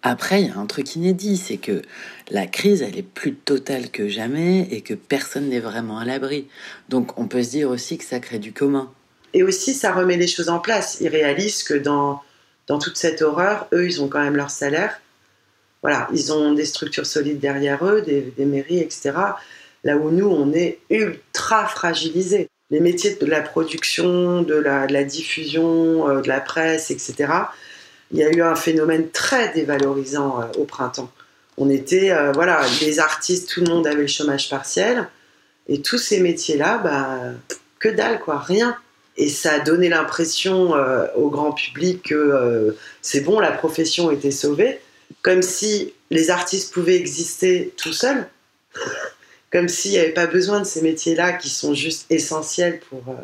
Après, 0.02 0.40
il 0.40 0.48
y 0.48 0.50
a 0.50 0.56
un 0.56 0.66
truc 0.66 0.96
inédit, 0.96 1.36
c'est 1.36 1.58
que 1.58 1.82
la 2.30 2.46
crise, 2.46 2.80
elle 2.80 2.96
est 2.96 3.02
plus 3.02 3.34
totale 3.34 3.90
que 3.90 4.08
jamais 4.08 4.66
et 4.70 4.80
que 4.80 4.94
personne 4.94 5.50
n'est 5.50 5.60
vraiment 5.60 5.98
à 5.98 6.06
l'abri. 6.06 6.46
Donc, 6.88 7.18
on 7.18 7.28
peut 7.28 7.42
se 7.42 7.50
dire 7.50 7.68
aussi 7.68 7.98
que 7.98 8.04
ça 8.04 8.18
crée 8.18 8.38
du 8.38 8.52
commun. 8.52 8.90
Et 9.34 9.42
aussi, 9.42 9.74
ça 9.74 9.92
remet 9.92 10.16
les 10.16 10.26
choses 10.26 10.48
en 10.48 10.58
place. 10.58 10.98
Ils 11.00 11.08
réalisent 11.08 11.62
que 11.62 11.74
dans, 11.74 12.22
dans 12.66 12.78
toute 12.78 12.96
cette 12.96 13.20
horreur, 13.20 13.68
eux, 13.74 13.86
ils 13.86 14.02
ont 14.02 14.08
quand 14.08 14.22
même 14.22 14.36
leur 14.36 14.50
salaire. 14.50 15.00
Voilà, 15.82 16.08
ils 16.12 16.32
ont 16.32 16.52
des 16.52 16.64
structures 16.64 17.06
solides 17.06 17.38
derrière 17.38 17.84
eux, 17.84 18.02
des, 18.02 18.32
des 18.36 18.44
mairies, 18.46 18.80
etc. 18.80 19.12
Là 19.84 19.96
où 19.96 20.10
nous, 20.10 20.28
on 20.28 20.52
est 20.52 20.78
ultra 20.90 21.66
fragilisés. 21.66 22.49
Les 22.70 22.80
métiers 22.80 23.16
de 23.20 23.26
la 23.26 23.40
production, 23.40 24.42
de 24.42 24.54
la, 24.54 25.04
diffusion, 25.04 26.08
euh, 26.08 26.20
de 26.20 26.28
la 26.28 26.40
presse, 26.40 26.90
etc. 26.90 27.32
Il 28.12 28.18
y 28.18 28.22
a 28.22 28.30
eu 28.30 28.42
un 28.42 28.54
phénomène 28.54 29.10
très 29.10 29.52
dévalorisant 29.52 30.40
euh, 30.40 30.44
au 30.58 30.64
printemps. 30.64 31.10
On 31.58 31.68
était, 31.68 32.12
euh, 32.12 32.32
voilà, 32.32 32.60
les 32.80 33.00
artistes, 33.00 33.48
tout 33.48 33.60
le 33.60 33.66
monde 33.66 33.86
avait 33.86 34.02
le 34.02 34.06
chômage 34.06 34.48
partiel. 34.48 35.08
Et 35.68 35.82
tous 35.82 35.98
ces 35.98 36.20
métiers-là, 36.20 36.78
bah, 36.78 37.18
que 37.78 37.88
dalle, 37.88 38.20
quoi, 38.20 38.38
rien. 38.38 38.76
Et 39.16 39.28
ça 39.28 39.54
a 39.54 39.58
donné 39.60 39.88
l'impression 39.88 40.72
au 41.14 41.28
grand 41.28 41.52
public 41.52 42.08
que 42.08 42.74
c'est 43.02 43.20
bon, 43.20 43.38
la 43.38 43.52
profession 43.52 44.10
était 44.10 44.30
sauvée, 44.30 44.80
comme 45.22 45.42
si 45.42 45.92
les 46.10 46.30
artistes 46.30 46.72
pouvaient 46.72 46.96
exister 46.96 47.74
tout 47.76 47.92
seuls, 47.92 48.26
comme 49.50 49.68
s'il 49.68 49.92
n'y 49.92 49.98
avait 49.98 50.12
pas 50.12 50.26
besoin 50.26 50.60
de 50.60 50.64
ces 50.64 50.82
métiers-là 50.82 51.32
qui 51.32 51.48
sont 51.48 51.74
juste 51.74 52.06
essentiels 52.10 52.80
pour 52.88 53.02
euh, 53.08 53.14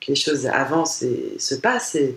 que 0.00 0.06
les 0.08 0.14
choses 0.14 0.46
avancent 0.46 1.02
et 1.02 1.36
se 1.38 1.54
passent. 1.54 1.94
Et 1.94 2.16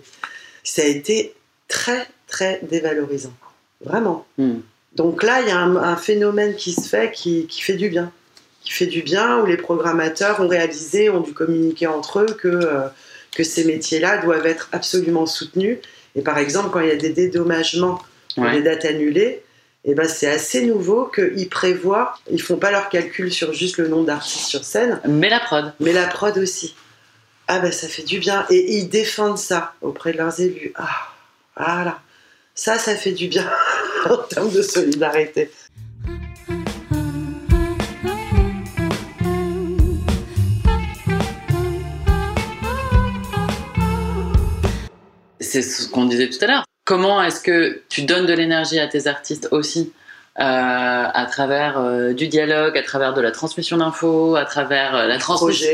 ça 0.62 0.82
a 0.82 0.86
été 0.86 1.34
très, 1.68 2.06
très 2.26 2.60
dévalorisant, 2.62 3.34
vraiment. 3.80 4.26
Hmm. 4.38 4.60
Donc 4.94 5.22
là, 5.22 5.42
il 5.42 5.48
y 5.48 5.50
a 5.50 5.58
un, 5.58 5.76
un 5.76 5.96
phénomène 5.96 6.54
qui 6.56 6.72
se 6.72 6.88
fait 6.88 7.12
qui, 7.12 7.46
qui 7.46 7.60
fait 7.62 7.74
du 7.74 7.88
bien. 7.88 8.12
Qui 8.62 8.72
fait 8.72 8.86
du 8.86 9.02
bien, 9.02 9.40
où 9.40 9.46
les 9.46 9.58
programmateurs 9.58 10.40
ont 10.40 10.48
réalisé, 10.48 11.10
ont 11.10 11.20
dû 11.20 11.34
communiquer 11.34 11.86
entre 11.86 12.20
eux 12.20 12.36
que, 12.40 12.48
euh, 12.48 12.86
que 13.32 13.44
ces 13.44 13.64
métiers-là 13.64 14.18
doivent 14.18 14.46
être 14.46 14.70
absolument 14.72 15.26
soutenus. 15.26 15.78
Et 16.16 16.22
par 16.22 16.38
exemple, 16.38 16.70
quand 16.72 16.80
il 16.80 16.88
y 16.88 16.92
a 16.92 16.96
des 16.96 17.10
dédommagements 17.10 18.00
pour 18.34 18.44
Ouais. 18.44 18.52
des 18.52 18.62
dates 18.62 18.84
annulées, 18.86 19.43
et 19.84 19.94
ben 19.94 20.08
c'est 20.08 20.28
assez 20.30 20.64
nouveau 20.66 21.06
qu'ils 21.06 21.48
prévoient, 21.48 22.14
ils 22.30 22.40
font 22.40 22.56
pas 22.56 22.70
leur 22.70 22.88
calcul 22.88 23.30
sur 23.32 23.52
juste 23.52 23.76
le 23.76 23.88
nombre 23.88 24.06
d'artistes 24.06 24.46
sur 24.46 24.64
scène, 24.64 25.00
Mais 25.06 25.28
la 25.28 25.40
prod. 25.40 25.74
mais 25.80 25.92
la 25.92 26.06
prod 26.06 26.36
aussi. 26.38 26.74
Ah 27.48 27.58
ben 27.58 27.70
ça 27.70 27.88
fait 27.88 28.02
du 28.02 28.18
bien. 28.18 28.46
Et 28.48 28.76
ils 28.78 28.88
défendent 28.88 29.36
ça 29.38 29.74
auprès 29.82 30.12
de 30.12 30.18
leurs 30.18 30.40
élus. 30.40 30.72
Ah, 30.76 30.88
voilà. 31.56 32.00
Ça, 32.54 32.78
ça 32.78 32.94
fait 32.96 33.12
du 33.12 33.28
bien 33.28 33.50
en 34.08 34.16
termes 34.16 34.50
de 34.50 34.62
solidarité. 34.62 35.50
C'est 45.40 45.62
ce 45.62 45.88
qu'on 45.88 46.06
disait 46.06 46.28
tout 46.30 46.38
à 46.42 46.46
l'heure. 46.46 46.64
Comment 46.84 47.22
est-ce 47.22 47.40
que 47.40 47.82
tu 47.88 48.02
donnes 48.02 48.26
de 48.26 48.32
l'énergie 48.32 48.78
à 48.78 48.86
tes 48.86 49.06
artistes 49.06 49.48
aussi 49.50 49.92
euh, 50.40 50.42
à 50.42 51.26
travers 51.30 51.78
euh, 51.78 52.12
du 52.12 52.26
dialogue, 52.26 52.76
à 52.76 52.82
travers 52.82 53.14
de 53.14 53.20
la 53.20 53.30
transmission 53.30 53.76
d'infos, 53.76 54.34
à 54.34 54.44
travers 54.44 54.96
euh, 54.96 55.06
la 55.06 55.16
transmission. 55.16 55.68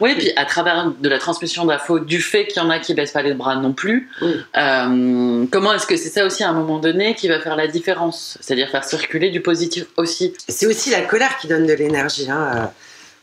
Oui, 0.00 0.16
puis 0.18 0.32
à 0.34 0.44
travers 0.46 0.90
de 0.90 1.08
la 1.08 1.18
transmission 1.18 1.64
d'infos, 1.64 2.00
du 2.00 2.20
fait 2.20 2.48
qu'il 2.48 2.60
y 2.60 2.64
en 2.66 2.70
a 2.70 2.80
qui 2.80 2.92
baissent 2.92 3.12
pas 3.12 3.22
les 3.22 3.34
bras 3.34 3.54
non 3.54 3.72
plus. 3.72 4.10
Comment 4.52 5.72
est-ce 5.74 5.86
que 5.86 5.96
c'est 5.96 6.08
ça 6.08 6.26
aussi 6.26 6.42
à 6.42 6.50
un 6.50 6.52
moment 6.52 6.78
donné 6.78 7.14
qui 7.14 7.28
va 7.28 7.38
faire 7.38 7.54
la 7.54 7.68
différence? 7.68 8.36
C'est-à-dire 8.40 8.68
faire 8.68 8.82
circuler 8.82 9.30
du 9.30 9.40
positif 9.40 9.84
aussi. 9.96 10.34
C'est 10.48 10.66
aussi 10.66 10.90
la 10.90 11.02
colère 11.02 11.38
qui 11.38 11.46
donne 11.46 11.68
de 11.68 11.72
l'énergie. 11.72 12.28
Hein, 12.28 12.72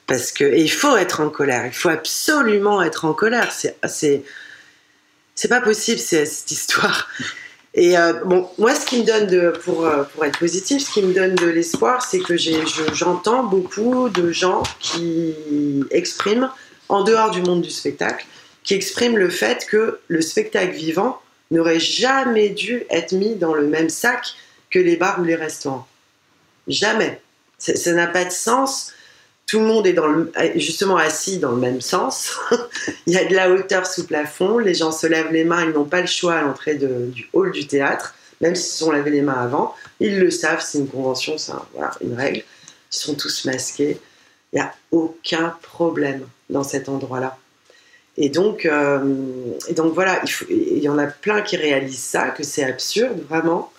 parce 0.07 0.31
que, 0.31 0.45
et 0.45 0.61
il 0.61 0.71
faut 0.71 0.95
être 0.95 1.19
en 1.19 1.29
colère. 1.29 1.65
Il 1.65 1.73
faut 1.73 1.89
absolument 1.89 2.81
être 2.81 3.03
en 3.03 3.11
colère. 3.11 3.51
C'est, 3.51 4.23
c'est, 5.37 5.47
pas 5.47 5.61
possible, 5.61 5.99
cette 5.99 6.51
histoire. 6.51 7.07
Et 7.73 7.97
euh, 7.97 8.13
bon, 8.25 8.49
moi, 8.57 8.73
ce 8.73 8.85
qui 8.85 8.99
me 8.99 9.05
donne 9.05 9.53
pour, 9.59 9.85
euh, 9.85 10.03
pour 10.03 10.25
être 10.25 10.39
positif, 10.39 10.83
ce 10.83 10.91
qui 10.91 11.03
me 11.03 11.13
donne 11.13 11.35
de 11.35 11.45
l'espoir, 11.45 12.01
c'est 12.01 12.19
que 12.19 12.35
j'entends 12.35 13.43
beaucoup 13.43 14.09
de 14.09 14.31
gens 14.31 14.63
qui 14.79 15.35
expriment, 15.91 16.49
en 16.89 17.03
dehors 17.03 17.31
du 17.31 17.41
monde 17.41 17.61
du 17.61 17.69
spectacle, 17.69 18.25
qui 18.63 18.73
expriment 18.73 19.17
le 19.17 19.29
fait 19.29 19.65
que 19.65 19.99
le 20.07 20.21
spectacle 20.21 20.73
vivant 20.73 21.21
n'aurait 21.51 21.79
jamais 21.79 22.49
dû 22.49 22.83
être 22.89 23.13
mis 23.13 23.35
dans 23.35 23.53
le 23.53 23.67
même 23.67 23.89
sac 23.89 24.33
que 24.69 24.79
les 24.79 24.97
bars 24.97 25.19
ou 25.19 25.23
les 25.23 25.35
restaurants. 25.35 25.87
Jamais. 26.67 27.21
Ça 27.59 27.93
n'a 27.93 28.07
pas 28.07 28.25
de 28.25 28.31
sens 28.31 28.91
tout 29.47 29.59
le 29.59 29.65
monde 29.65 29.87
est 29.87 30.59
justement 30.59 30.97
assis 30.97 31.39
dans 31.39 31.51
le 31.51 31.57
même 31.57 31.79
sens. 31.79 32.37
il 33.07 33.13
y 33.13 33.17
a 33.17 33.23
de 33.23 33.33
la 33.33 33.49
hauteur 33.49 33.87
sous 33.87 34.05
plafond, 34.05 34.57
les 34.57 34.73
gens 34.73 34.91
se 34.91 35.07
lèvent 35.07 35.31
les 35.31 35.45
mains, 35.45 35.63
ils 35.63 35.71
n'ont 35.71 35.85
pas 35.85 36.01
le 36.01 36.07
choix 36.07 36.35
à 36.35 36.41
l'entrée 36.41 36.75
du 36.75 37.29
hall 37.31 37.51
du 37.51 37.65
théâtre, 37.65 38.13
même 38.41 38.55
s'ils 38.55 38.73
se 38.73 38.79
sont 38.79 38.91
lavés 38.91 39.09
les 39.09 39.21
mains 39.21 39.41
avant. 39.41 39.73
Ils 40.01 40.19
le 40.19 40.29
savent, 40.31 40.61
c'est 40.61 40.79
une 40.79 40.89
convention, 40.89 41.37
c'est 41.37 41.53
une 42.01 42.13
règle. 42.13 42.43
Ils 42.91 42.95
sont 42.95 43.15
tous 43.15 43.45
masqués. 43.45 43.97
Il 44.51 44.57
n'y 44.57 44.61
a 44.61 44.73
aucun 44.91 45.55
problème 45.61 46.27
dans 46.49 46.63
cet 46.63 46.89
endroit-là. 46.89 47.37
Et 48.17 48.29
donc, 48.29 48.65
euh, 48.65 49.15
et 49.69 49.73
donc 49.73 49.93
voilà, 49.93 50.21
il, 50.49 50.79
y 50.79 50.89
en 50.89 50.97
a 50.97 51.07
plein 51.07 51.41
qui 51.41 51.55
réalisent 51.55 51.99
ça, 51.99 52.29
que 52.29 52.43
c'est 52.43 52.63
absurde, 52.63 53.21
vraiment. 53.29 53.71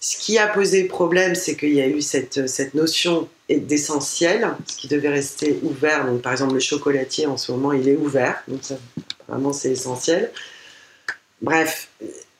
Ce 0.00 0.16
qui 0.16 0.38
a 0.38 0.46
posé 0.46 0.84
problème, 0.84 1.34
c'est 1.34 1.56
qu'il 1.56 1.74
y 1.74 1.80
a 1.80 1.88
eu 1.88 2.00
cette, 2.00 2.74
notion 2.74 3.28
d'essentiel, 3.48 4.48
ce 4.66 4.76
qui 4.76 4.88
devait 4.88 5.08
rester 5.08 5.58
ouvert. 5.62 6.06
Donc, 6.06 6.22
par 6.22 6.32
exemple, 6.32 6.54
le 6.54 6.60
chocolatier, 6.60 7.26
en 7.26 7.36
ce 7.36 7.50
moment, 7.50 7.72
il 7.72 7.88
est 7.88 7.96
ouvert. 7.96 8.42
Donc, 8.46 8.60
vraiment, 9.26 9.52
c'est 9.52 9.72
essentiel. 9.72 10.30
Bref, 11.42 11.88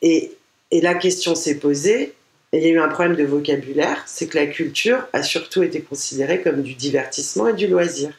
et, 0.03 0.33
et 0.71 0.81
la 0.81 0.95
question 0.95 1.35
s'est 1.35 1.57
posée, 1.57 2.15
et 2.53 2.59
il 2.59 2.63
y 2.63 2.67
a 2.67 2.71
eu 2.71 2.81
un 2.81 2.89
problème 2.89 3.17
de 3.17 3.25
vocabulaire, 3.25 4.05
c'est 4.07 4.27
que 4.27 4.39
la 4.39 4.47
culture 4.47 5.07
a 5.13 5.23
surtout 5.23 5.63
été 5.63 5.83
considérée 5.83 6.41
comme 6.41 6.63
du 6.63 6.75
divertissement 6.75 7.49
et 7.49 7.55
du 7.55 7.67
loisir, 7.67 8.11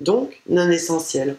donc 0.00 0.40
non 0.48 0.70
essentiel. 0.70 1.36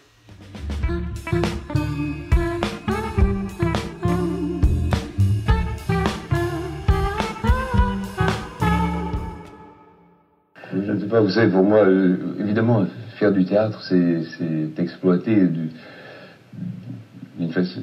Vous 11.22 11.30
savez, 11.30 11.52
pour 11.52 11.64
moi, 11.64 11.80
euh, 11.80 12.18
évidemment, 12.40 12.86
faire 13.16 13.32
du 13.32 13.46
théâtre, 13.46 13.82
c'est 13.84 14.82
exploiter 14.82 15.48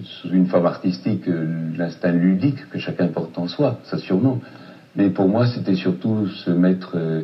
sous 0.02 0.30
une 0.30 0.46
forme 0.46 0.66
artistique 0.66 1.26
euh, 1.28 1.70
l'instinct 1.76 2.12
ludique 2.12 2.68
que 2.70 2.78
chacun 2.78 3.08
porte 3.08 3.36
en 3.38 3.48
soi, 3.48 3.78
ça 3.84 3.98
sûrement. 3.98 4.40
Mais 4.94 5.10
pour 5.10 5.28
moi, 5.28 5.46
c'était 5.46 5.74
surtout 5.74 6.26
se 6.26 6.50
mettre 6.50 6.92
euh, 6.96 7.22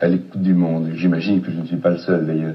à 0.00 0.08
l'écoute 0.08 0.40
du 0.40 0.54
monde. 0.54 0.90
J'imagine 0.94 1.42
que 1.42 1.50
je 1.50 1.60
ne 1.60 1.66
suis 1.66 1.76
pas 1.76 1.90
le 1.90 1.98
seul 1.98 2.26
d'ailleurs. 2.26 2.54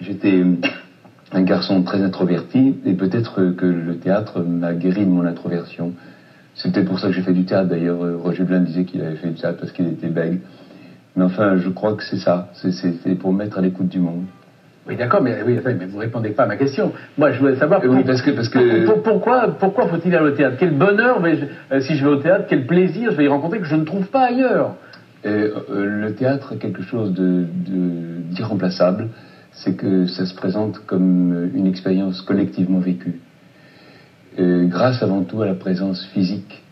J'étais 0.00 0.44
un 1.32 1.42
garçon 1.42 1.82
très 1.82 2.02
introverti 2.02 2.76
et 2.84 2.94
peut-être 2.94 3.52
que 3.52 3.66
le 3.66 3.98
théâtre 3.98 4.40
m'a 4.40 4.74
guéri 4.74 5.04
de 5.04 5.10
mon 5.10 5.24
introversion. 5.24 5.92
C'était 6.54 6.82
pour 6.82 6.98
ça 6.98 7.08
que 7.08 7.14
j'ai 7.14 7.22
fait 7.22 7.32
du 7.32 7.44
théâtre 7.44 7.68
d'ailleurs. 7.68 7.98
Roger 8.22 8.44
Blin 8.44 8.60
disait 8.60 8.84
qu'il 8.84 9.00
avait 9.00 9.16
fait 9.16 9.28
du 9.28 9.40
théâtre 9.40 9.58
parce 9.58 9.72
qu'il 9.72 9.86
était 9.88 10.08
bègue. 10.08 10.40
Mais 11.16 11.24
enfin, 11.24 11.56
je 11.56 11.68
crois 11.68 11.94
que 11.94 12.02
c'est 12.02 12.18
ça. 12.18 12.48
C'est 12.54 13.14
pour 13.18 13.32
mettre 13.32 13.58
à 13.58 13.60
l'écoute 13.60 13.88
du 13.88 13.98
monde. 13.98 14.24
Oui, 14.88 14.96
d'accord, 14.96 15.22
mais, 15.22 15.36
oui, 15.46 15.60
mais 15.64 15.86
vous 15.86 15.98
répondez 15.98 16.30
pas 16.30 16.44
à 16.44 16.46
ma 16.46 16.56
question. 16.56 16.92
Moi, 17.18 17.32
je 17.32 17.38
voulais 17.38 17.56
savoir 17.56 17.80
oui, 17.84 18.02
parce 18.04 18.22
que, 18.22 18.30
parce 18.30 18.48
que... 18.48 18.90
pourquoi, 19.02 19.56
pourquoi 19.58 19.86
faut-il 19.86 20.14
aller 20.16 20.30
au 20.32 20.34
théâtre? 20.34 20.56
Quel 20.58 20.72
bonheur, 20.72 21.20
mais 21.20 21.38
euh, 21.70 21.80
si 21.80 21.96
je 21.96 22.04
vais 22.04 22.10
au 22.10 22.16
théâtre, 22.16 22.46
quel 22.48 22.66
plaisir 22.66 23.12
je 23.12 23.16
vais 23.16 23.24
y 23.24 23.28
rencontrer 23.28 23.60
que 23.60 23.66
je 23.66 23.76
ne 23.76 23.84
trouve 23.84 24.06
pas 24.06 24.22
ailleurs? 24.22 24.74
Euh, 25.26 25.60
Le 25.68 26.14
théâtre 26.14 26.54
est 26.54 26.56
quelque 26.56 26.82
chose 26.82 27.12
d'irremplaçable. 27.14 29.08
C'est 29.52 29.74
que 29.76 30.06
ça 30.06 30.24
se 30.24 30.34
présente 30.34 30.80
comme 30.86 31.50
une 31.54 31.66
expérience 31.66 32.22
collectivement 32.22 32.78
vécue. 32.78 33.20
Grâce 34.38 35.02
avant 35.02 35.22
tout 35.22 35.42
à 35.42 35.46
la 35.46 35.54
présence 35.54 36.04
physique 36.06 36.62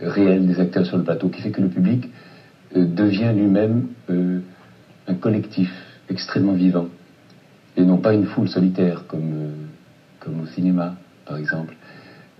réelle 0.00 0.46
des 0.46 0.60
acteurs 0.60 0.86
sur 0.86 0.96
le 0.96 1.04
plateau, 1.04 1.28
qui 1.28 1.40
fait 1.42 1.50
que 1.50 1.60
le 1.60 1.68
public 1.68 2.08
euh, 2.76 2.84
devient 2.84 3.32
lui-même 3.34 3.86
un 5.08 5.14
collectif 5.14 5.72
extrêmement 6.08 6.52
vivant, 6.52 6.88
et 7.76 7.82
non 7.82 7.98
pas 7.98 8.12
une 8.12 8.24
foule 8.24 8.48
solitaire 8.48 9.04
comme, 9.08 9.32
euh, 10.26 10.42
au 10.42 10.46
cinéma, 10.46 10.94
par 11.24 11.36
exemple. 11.36 11.74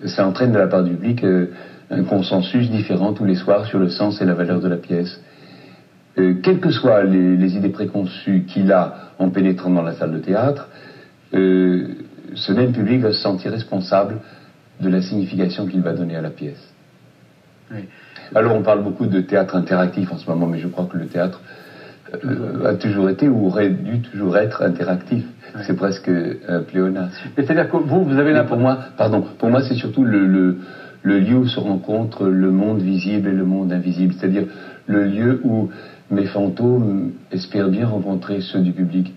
Ça 0.04 0.26
entraîne 0.26 0.52
de 0.52 0.58
la 0.58 0.66
part 0.66 0.82
du 0.82 0.90
public 0.92 1.22
euh, 1.24 1.52
un 1.90 2.02
consensus 2.02 2.68
différent 2.68 3.12
tous 3.12 3.24
les 3.24 3.36
soirs 3.36 3.66
sur 3.66 3.78
le 3.78 3.88
sens 3.88 4.20
et 4.20 4.24
la 4.24 4.34
valeur 4.34 4.60
de 4.60 4.68
la 4.68 4.76
pièce. 4.76 5.20
Euh, 6.18 6.34
quelles 6.42 6.60
que 6.60 6.70
soient 6.70 7.04
les, 7.04 7.56
idées 7.56 7.68
préconçues 7.68 8.44
qu'il 8.48 8.72
a 8.72 9.12
en 9.18 9.30
pénétrant 9.30 9.70
dans 9.70 9.82
la 9.82 9.94
salle 9.94 10.12
de 10.12 10.18
théâtre, 10.18 10.68
ce 12.36 12.52
même 12.52 12.72
public 12.72 13.00
va 13.00 13.12
se 13.12 13.20
sentir 13.20 13.50
responsable 13.50 14.16
de 14.80 14.88
la 14.88 15.00
signification 15.00 15.66
qu'il 15.66 15.80
va 15.80 15.92
donner 15.92 16.16
à 16.16 16.20
la 16.20 16.30
pièce. 16.30 16.62
Alors 18.34 18.54
on 18.54 18.62
parle 18.62 18.82
beaucoup 18.82 19.06
de 19.06 19.20
théâtre 19.20 19.56
interactif 19.56 20.12
en 20.12 20.18
ce 20.18 20.28
moment, 20.28 20.46
mais 20.46 20.58
je 20.58 20.68
crois 20.68 20.86
que 20.86 20.96
le 20.96 21.06
théâtre 21.06 21.40
euh, 22.24 22.70
a 22.70 22.74
toujours 22.74 23.08
été 23.10 23.28
ou 23.28 23.46
aurait 23.46 23.70
dû 23.70 24.00
toujours 24.00 24.36
être 24.36 24.62
interactif. 24.62 25.24
C'est 25.66 25.76
presque 25.76 26.10
un 26.48 26.60
pléonasme. 26.60 27.16
C'est-à-dire 27.34 27.70
que 27.70 27.76
vous, 27.78 28.04
vous 28.04 28.18
avez 28.18 28.32
là 28.32 28.44
pour 28.44 28.58
moi, 28.58 28.78
pardon, 28.96 29.24
pour 29.38 29.48
moi 29.48 29.62
c'est 29.62 29.74
surtout 29.74 30.04
le, 30.04 30.26
le, 30.26 30.58
le, 31.02 31.18
lieu 31.18 31.36
où 31.36 31.46
se 31.46 31.58
rencontre 31.58 32.26
le 32.26 32.50
monde 32.50 32.80
visible 32.80 33.28
et 33.28 33.32
le 33.32 33.44
monde 33.44 33.72
invisible. 33.72 34.14
C'est-à-dire 34.18 34.44
le 34.86 35.04
lieu 35.04 35.40
où 35.44 35.70
mes 36.10 36.26
fantômes 36.26 37.12
espèrent 37.32 37.68
bien 37.70 37.86
rencontrer 37.86 38.40
ceux 38.40 38.60
du 38.60 38.72
public. 38.72 39.14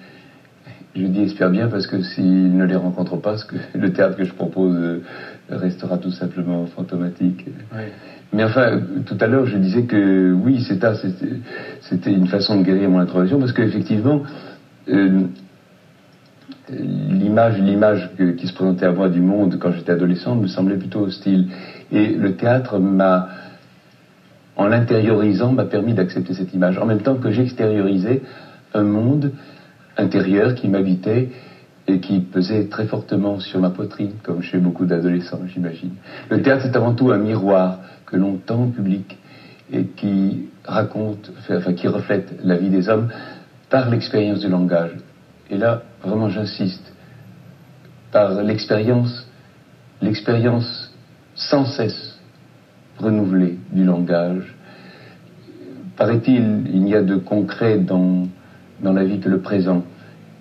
Je 0.96 1.06
dis 1.06 1.22
espère 1.22 1.52
bien 1.52 1.68
parce 1.68 1.86
que 1.86 2.02
s'ils 2.02 2.56
ne 2.56 2.66
les 2.66 2.76
rencontrent 2.76 3.22
pas, 3.22 3.36
que 3.38 3.56
le 3.78 3.94
théâtre 3.94 4.18
que 4.18 4.24
je 4.24 4.34
propose 4.34 4.76
euh, 4.76 5.02
restera 5.50 5.98
tout 5.98 6.12
simplement 6.12 6.66
fantomatique. 6.66 7.46
Mais 8.34 8.44
enfin, 8.44 8.82
tout 9.06 9.18
à 9.20 9.28
l'heure, 9.28 9.46
je 9.46 9.58
disais 9.58 9.84
que 9.84 10.32
oui, 10.34 10.66
c'était 11.82 12.12
une 12.12 12.28
façon 12.28 12.60
de 12.60 12.64
guérir 12.64 12.90
mon 12.90 13.00
introversion 13.00 13.40
parce 13.40 13.54
qu'effectivement, 13.54 14.24
euh, 14.90 15.22
l'image 16.70 17.60
l'image 17.60 18.10
qui 18.38 18.48
se 18.48 18.54
présentait 18.54 18.86
à 18.86 18.92
moi 18.92 19.10
du 19.10 19.22
monde 19.22 19.58
quand 19.60 19.72
j'étais 19.72 19.92
adolescent 19.92 20.36
me 20.36 20.48
semblait 20.48 20.78
plutôt 20.78 21.02
hostile. 21.02 21.48
Et 21.92 22.14
le 22.14 22.36
théâtre 22.36 22.80
m'a, 22.80 23.30
en 24.56 24.68
l'intériorisant, 24.68 25.52
m'a 25.52 25.66
permis 25.66 25.94
d'accepter 25.94 26.34
cette 26.34 26.54
image, 26.54 26.78
en 26.78 26.86
même 26.86 27.02
temps 27.02 27.16
que 27.16 27.32
j'extériorisais 27.32 28.22
un 28.74 28.84
monde 28.84 29.32
intérieur 30.00 30.56
qui 30.56 30.68
m'habitait 30.68 31.30
et 31.88 32.00
qui 32.00 32.20
pesait 32.20 32.66
très 32.66 32.86
fortement 32.86 33.40
sur 33.40 33.60
ma 33.60 33.70
poitrine, 33.70 34.14
comme 34.24 34.42
chez 34.42 34.58
beaucoup 34.58 34.86
d'adolescents, 34.86 35.42
j'imagine. 35.48 35.94
Le 36.30 36.42
théâtre, 36.42 36.64
c'est 36.66 36.76
avant 36.76 36.94
tout 36.94 37.12
un 37.12 37.18
miroir 37.18 37.80
que 38.06 38.16
l'on 38.16 38.38
tend 38.38 38.64
au 38.64 38.68
public 38.68 39.18
et 39.72 39.86
qui 39.86 40.50
raconte, 40.66 41.32
enfin, 41.50 41.74
qui 41.74 41.88
reflète 41.88 42.34
la 42.44 42.58
vie 42.58 42.70
des 42.70 42.90
hommes 42.90 43.10
par 43.70 43.90
l'expérience 43.90 44.40
du 44.40 44.50
langage. 44.50 44.92
Et 45.50 45.58
là, 45.58 45.84
vraiment, 46.04 46.30
j'insiste, 46.30 46.94
par 48.12 48.42
l'expérience, 48.44 49.28
l'expérience 50.02 50.94
sans 51.36 51.66
cesse 51.66 52.20
renouvelée 53.00 53.58
du 53.72 53.84
langage. 53.84 54.56
Paraît-il, 55.96 56.68
il 56.74 56.84
n'y 56.84 56.96
a 56.96 57.02
de 57.02 57.16
concret 57.16 57.78
dans, 57.78 58.28
dans 58.82 58.94
la 58.94 59.04
vie 59.04 59.20
que 59.20 59.30
le 59.30 59.40
présent. 59.40 59.84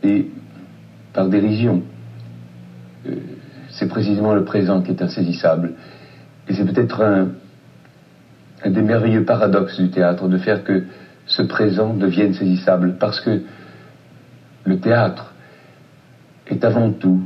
Et 0.03 0.29
par 1.13 1.29
dérision, 1.29 1.83
euh, 3.07 3.15
c'est 3.71 3.89
précisément 3.89 4.35
le 4.35 4.45
présent 4.45 4.83
qui 4.83 4.93
est 4.93 5.03
insaisissable. 5.03 5.75
Et 6.49 6.55
c'est 6.55 6.65
peut-être 6.65 7.03
un, 7.03 7.29
un 8.65 8.71
des 8.71 8.83
merveilleux 8.83 9.25
paradoxes 9.25 9.81
du 9.81 9.91
théâtre, 9.91 10.29
de 10.29 10.39
faire 10.39 10.65
que 10.65 10.85
ce 11.27 11.43
présent 11.43 11.95
devienne 11.95 12.35
saisissable, 12.35 12.97
parce 12.99 13.21
que 13.21 13.43
le 14.65 14.79
théâtre 14.81 15.35
est 16.47 16.65
avant 16.65 16.91
tout, 16.91 17.23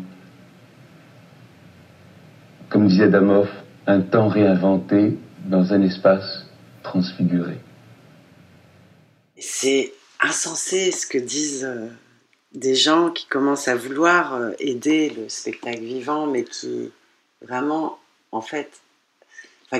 comme 2.68 2.86
disait 2.86 3.08
Damov, 3.08 3.48
un 3.86 4.00
temps 4.00 4.28
réinventé 4.28 5.18
dans 5.46 5.72
un 5.72 5.82
espace 5.82 6.46
transfiguré. 6.82 7.58
C'est 9.36 9.92
insensé 10.22 10.92
ce 10.92 11.06
que 11.06 11.18
disent 11.18 11.64
euh, 11.64 11.88
des 12.52 12.74
gens 12.74 13.10
qui 13.10 13.26
commencent 13.26 13.68
à 13.68 13.74
vouloir 13.74 14.34
euh, 14.34 14.52
aider 14.58 15.10
le 15.10 15.28
spectacle 15.28 15.80
vivant, 15.80 16.26
mais 16.26 16.44
qui 16.44 16.90
vraiment, 17.42 17.98
en 18.30 18.40
fait, 18.40 18.70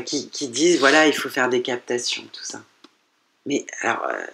qui, 0.04 0.48
disent 0.48 0.78
voilà, 0.78 1.06
il 1.06 1.12
faut 1.12 1.28
faire 1.28 1.48
des 1.48 1.62
captations, 1.62 2.24
tout 2.32 2.44
ça. 2.44 2.62
Mais 3.46 3.66
alors, 3.82 4.06
euh, 4.08 4.24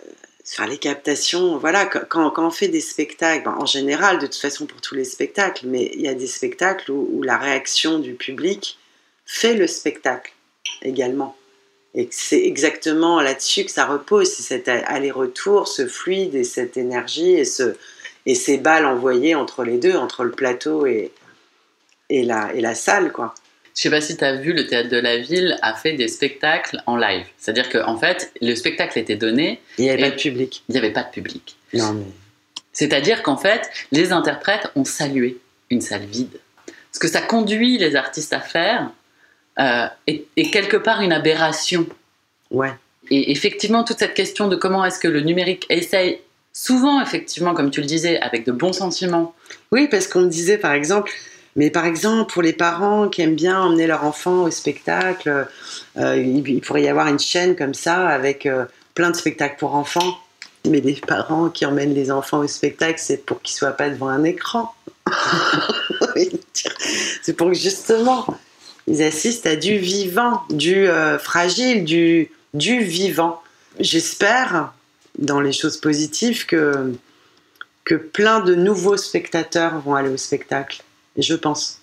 faire 0.45 0.67
les 0.67 0.79
captations, 0.79 1.59
voilà, 1.59 1.87
quand, 1.87 2.31
quand, 2.31 2.47
on 2.47 2.51
fait 2.51 2.69
des 2.69 2.81
spectacles, 2.81 3.49
en 3.49 3.67
général, 3.67 4.19
de 4.19 4.27
toute 4.27 4.37
façon 4.37 4.67
pour 4.67 4.81
tous 4.81 4.95
les 4.95 5.05
spectacles, 5.05 5.67
mais 5.67 5.91
il 5.95 6.01
y 6.01 6.09
a 6.09 6.15
des 6.15 6.27
spectacles 6.27 6.91
où, 6.91 7.23
la 7.23 7.37
réaction 7.37 7.99
du 7.99 8.15
public 8.15 8.79
fait 9.27 9.55
le 9.55 9.67
spectacle 9.67 10.33
également. 10.83 11.37
Et 11.95 12.09
c'est 12.11 12.45
exactement 12.45 13.21
là-dessus 13.21 13.65
que 13.65 13.71
ça 13.71 13.87
repose, 13.87 14.31
c'est 14.31 14.43
cet 14.43 14.69
aller-retour, 14.69 15.69
ce 15.69 15.87
fluide 15.87 16.35
et 16.35 16.45
cette 16.45 16.77
énergie 16.77 17.33
et, 17.33 17.45
ce, 17.45 17.75
et 18.27 18.35
ces 18.35 18.59
balles 18.59 18.87
envoyées 18.87 19.35
entre 19.35 19.65
les 19.65 19.79
deux, 19.79 19.97
entre 19.97 20.25
le 20.25 20.31
plateau 20.31 20.87
et, 20.87 21.11
et, 22.11 22.25
la, 22.25 22.53
et 22.55 22.61
la 22.61 22.75
salle, 22.75 23.11
quoi 23.11 23.35
Je 23.75 23.83
sais 23.83 23.91
pas 23.91 24.03
si 24.03 24.17
tu 24.17 24.25
as 24.25 24.37
vu, 24.37 24.53
le 24.53 24.67
théâtre 24.67 24.91
de 24.91 24.99
la 24.99 25.19
ville 25.19 25.59
a 25.63 25.75
fait 25.75 25.95
des 25.95 26.09
spectacles 26.09 26.83
en 26.87 26.97
live. 26.97 27.27
C'est-à-dire 27.39 27.71
qu'en 27.71 27.95
en 27.95 27.99
fait, 27.99 28.33
le 28.43 28.55
spectacle 28.55 28.99
était 28.99 29.17
donné, 29.17 29.61
Il 29.79 29.85
n'y 29.85 29.91
avait 29.91 30.03
pas 30.03 30.11
de 30.11 30.21
public. 30.21 30.63
il 30.69 30.73
n'y 30.73 30.79
avait 30.79 30.93
pas 30.93 31.05
de 31.05 31.11
public. 31.11 31.57
Non, 31.73 31.95
mais. 31.95 32.05
C'est-à-dire 32.73 33.23
qu'en 33.23 33.37
fait, 33.37 33.69
les 33.91 34.13
interprètes 34.13 34.71
ont 34.77 34.85
salué 34.85 35.39
une 35.71 35.81
salle 35.81 36.05
vide. 36.05 36.39
Ce 36.93 37.01
que 37.01 37.09
ça 37.09 37.21
conduit 37.21 37.77
les 37.79 37.97
artistes 37.97 38.33
à 38.33 38.41
faire 38.41 38.91
euh, 39.61 39.87
est, 40.07 40.25
est 40.37 40.51
quelque 40.51 40.77
part 40.77 41.01
une 41.01 41.13
aberration. 41.13 41.87
Ouais. 42.51 42.73
Et 43.11 43.33
effectivement, 43.33 43.85
toute 43.85 43.99
cette 43.99 44.15
question 44.15 44.49
de 44.49 44.57
comment 44.57 44.85
est-ce 44.85 44.99
que 44.99 45.09
le 45.09 45.21
numérique 45.21 45.67
essaye, 45.71 46.21
souvent 46.53 47.01
effectivement, 47.01 47.55
comme 47.55 47.71
tu 47.71 47.81
le 47.81 47.87
disais, 47.87 48.21
avec 48.21 48.45
de 48.47 48.53
bons 48.53 48.73
sentiments, 48.73 49.35
Oui, 49.73 49.89
parce 49.89 50.07
qu'on 50.07 50.23
disait 50.23 50.59
par 50.59 50.73
exemple, 50.73 51.13
mais 51.57 51.71
par 51.71 51.87
exemple 51.87 52.33
pour 52.33 52.43
les 52.43 52.53
parents 52.53 53.09
qui 53.09 53.23
aiment 53.23 53.35
bien 53.35 53.61
emmener 53.61 53.87
leur 53.87 54.05
enfant 54.05 54.43
au 54.43 54.51
spectacle, 54.51 55.49
euh, 55.97 56.17
il, 56.17 56.49
il 56.49 56.61
pourrait 56.61 56.83
y 56.83 56.89
avoir 56.89 57.09
une 57.09 57.19
chaîne 57.19 57.57
comme 57.57 57.75
ça 57.75 58.09
avec 58.09 58.47
euh, 58.47 58.65
plein 58.95 59.11
de 59.11 59.17
spectacles 59.17 59.57
pour 59.59 59.75
enfants. 59.75 60.19
Mais 60.69 60.81
les 60.81 60.95
parents 60.95 61.49
qui 61.49 61.65
emmènent 61.65 61.95
les 61.95 62.11
enfants 62.11 62.39
au 62.39 62.49
spectacle, 62.49 62.99
c'est 62.99 63.25
pour 63.25 63.41
qu'ils 63.41 63.57
soient 63.57 63.73
pas 63.73 63.89
devant 63.89 64.09
un 64.09 64.25
écran. 64.25 64.75
c'est 67.23 67.33
pour 67.33 67.49
que 67.49 67.55
justement 67.55 68.27
ils 68.89 69.03
assistent 69.03 69.47
à 69.47 69.57
du 69.57 69.79
vivant, 69.79 70.43
du 70.51 70.89
euh, 70.89 71.19
fragile, 71.19 71.85
du, 71.85 72.31
du 72.55 72.81
vivant. 72.81 73.43
J'espère, 73.79 74.73
dans 75.19 75.41
les 75.41 75.53
choses 75.53 75.77
positives, 75.77 76.47
que 76.47 76.93
que 77.89 77.95
plein 77.95 78.41
de 78.41 78.55
nouveaux 78.55 78.99
spectateurs 78.99 79.81
vont 79.81 79.95
aller 79.95 80.11
au 80.11 80.19
spectacle. 80.19 80.83
Je 81.17 81.35
pense. 81.35 81.79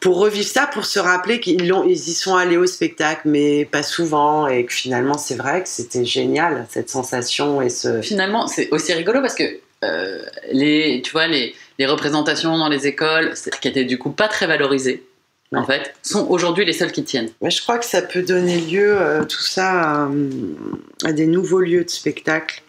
Pour 0.00 0.16
revivre 0.16 0.48
ça, 0.48 0.66
pour 0.66 0.86
se 0.86 0.98
rappeler 0.98 1.38
qu'ils 1.38 1.70
ils 1.86 2.08
y 2.08 2.14
sont 2.14 2.34
allés 2.34 2.56
au 2.56 2.66
spectacle, 2.66 3.22
mais 3.26 3.66
pas 3.66 3.82
souvent, 3.82 4.48
et 4.48 4.64
que 4.64 4.72
finalement 4.72 5.18
c'est 5.18 5.34
vrai 5.34 5.62
que 5.62 5.68
c'était 5.68 6.06
génial 6.06 6.66
cette 6.70 6.88
sensation 6.88 7.60
et 7.60 7.68
ce. 7.68 8.00
finalement, 8.00 8.46
c'est 8.46 8.70
aussi 8.70 8.94
rigolo 8.94 9.20
parce 9.20 9.34
que 9.34 9.44
euh, 9.84 10.22
les, 10.50 11.02
tu 11.04 11.12
vois, 11.12 11.26
les, 11.26 11.54
les 11.78 11.86
représentations 11.86 12.56
dans 12.56 12.68
les 12.68 12.86
écoles, 12.86 13.34
qui 13.60 13.68
étaient 13.68 13.84
du 13.84 13.98
coup 13.98 14.10
pas 14.10 14.28
très 14.28 14.46
valorisées, 14.46 15.04
en 15.54 15.64
fait, 15.64 15.94
sont 16.02 16.26
aujourd'hui 16.28 16.64
les 16.64 16.72
seules 16.72 16.92
qui 16.92 17.02
tiennent. 17.04 17.30
Je 17.42 17.60
crois 17.62 17.78
que 17.78 17.84
ça 17.84 18.02
peut 18.02 18.22
donner 18.22 18.60
lieu, 18.60 18.96
euh, 19.00 19.24
tout 19.24 19.42
ça, 19.42 20.04
à, 20.04 20.08
à 21.04 21.12
des 21.12 21.26
nouveaux 21.26 21.60
lieux 21.60 21.84
de 21.84 21.90
spectacle. 21.90 22.62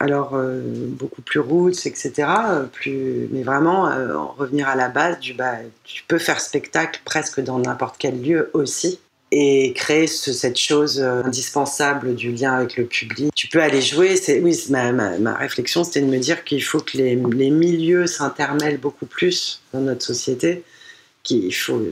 Alors, 0.00 0.34
euh, 0.34 0.60
beaucoup 0.88 1.22
plus 1.22 1.38
roots, 1.40 1.86
etc. 1.86 2.12
euh, 2.50 2.64
Plus, 2.64 3.28
mais 3.30 3.42
vraiment, 3.44 3.88
euh, 3.88 4.14
en 4.14 4.34
revenir 4.36 4.68
à 4.68 4.74
la 4.74 4.88
base 4.88 5.20
du 5.20 5.32
bah, 5.32 5.54
tu 5.84 6.02
peux 6.08 6.18
faire 6.18 6.40
spectacle 6.40 7.00
presque 7.04 7.40
dans 7.40 7.58
n'importe 7.60 7.96
quel 7.98 8.20
lieu 8.20 8.50
aussi. 8.52 8.98
Et 9.34 9.72
créer 9.72 10.08
ce- 10.08 10.32
cette 10.34 10.58
chose 10.58 11.00
euh, 11.00 11.22
indispensable 11.24 12.14
du 12.14 12.32
lien 12.32 12.52
avec 12.52 12.76
le 12.76 12.84
public. 12.84 13.32
Tu 13.34 13.46
peux 13.46 13.62
aller 13.62 13.80
jouer. 13.80 14.16
C'est, 14.16 14.40
oui, 14.40 14.58
ma, 14.68 14.92
ma, 14.92 15.18
ma 15.18 15.34
réflexion, 15.34 15.84
c'était 15.84 16.02
de 16.02 16.06
me 16.06 16.18
dire 16.18 16.44
qu'il 16.44 16.62
faut 16.62 16.80
que 16.80 16.98
les, 16.98 17.14
les 17.16 17.50
milieux 17.50 18.06
s'intermêlent 18.06 18.76
beaucoup 18.78 19.06
plus 19.06 19.62
dans 19.72 19.80
notre 19.80 20.04
société. 20.04 20.64
Qu'il 21.22 21.54
faut 21.54 21.82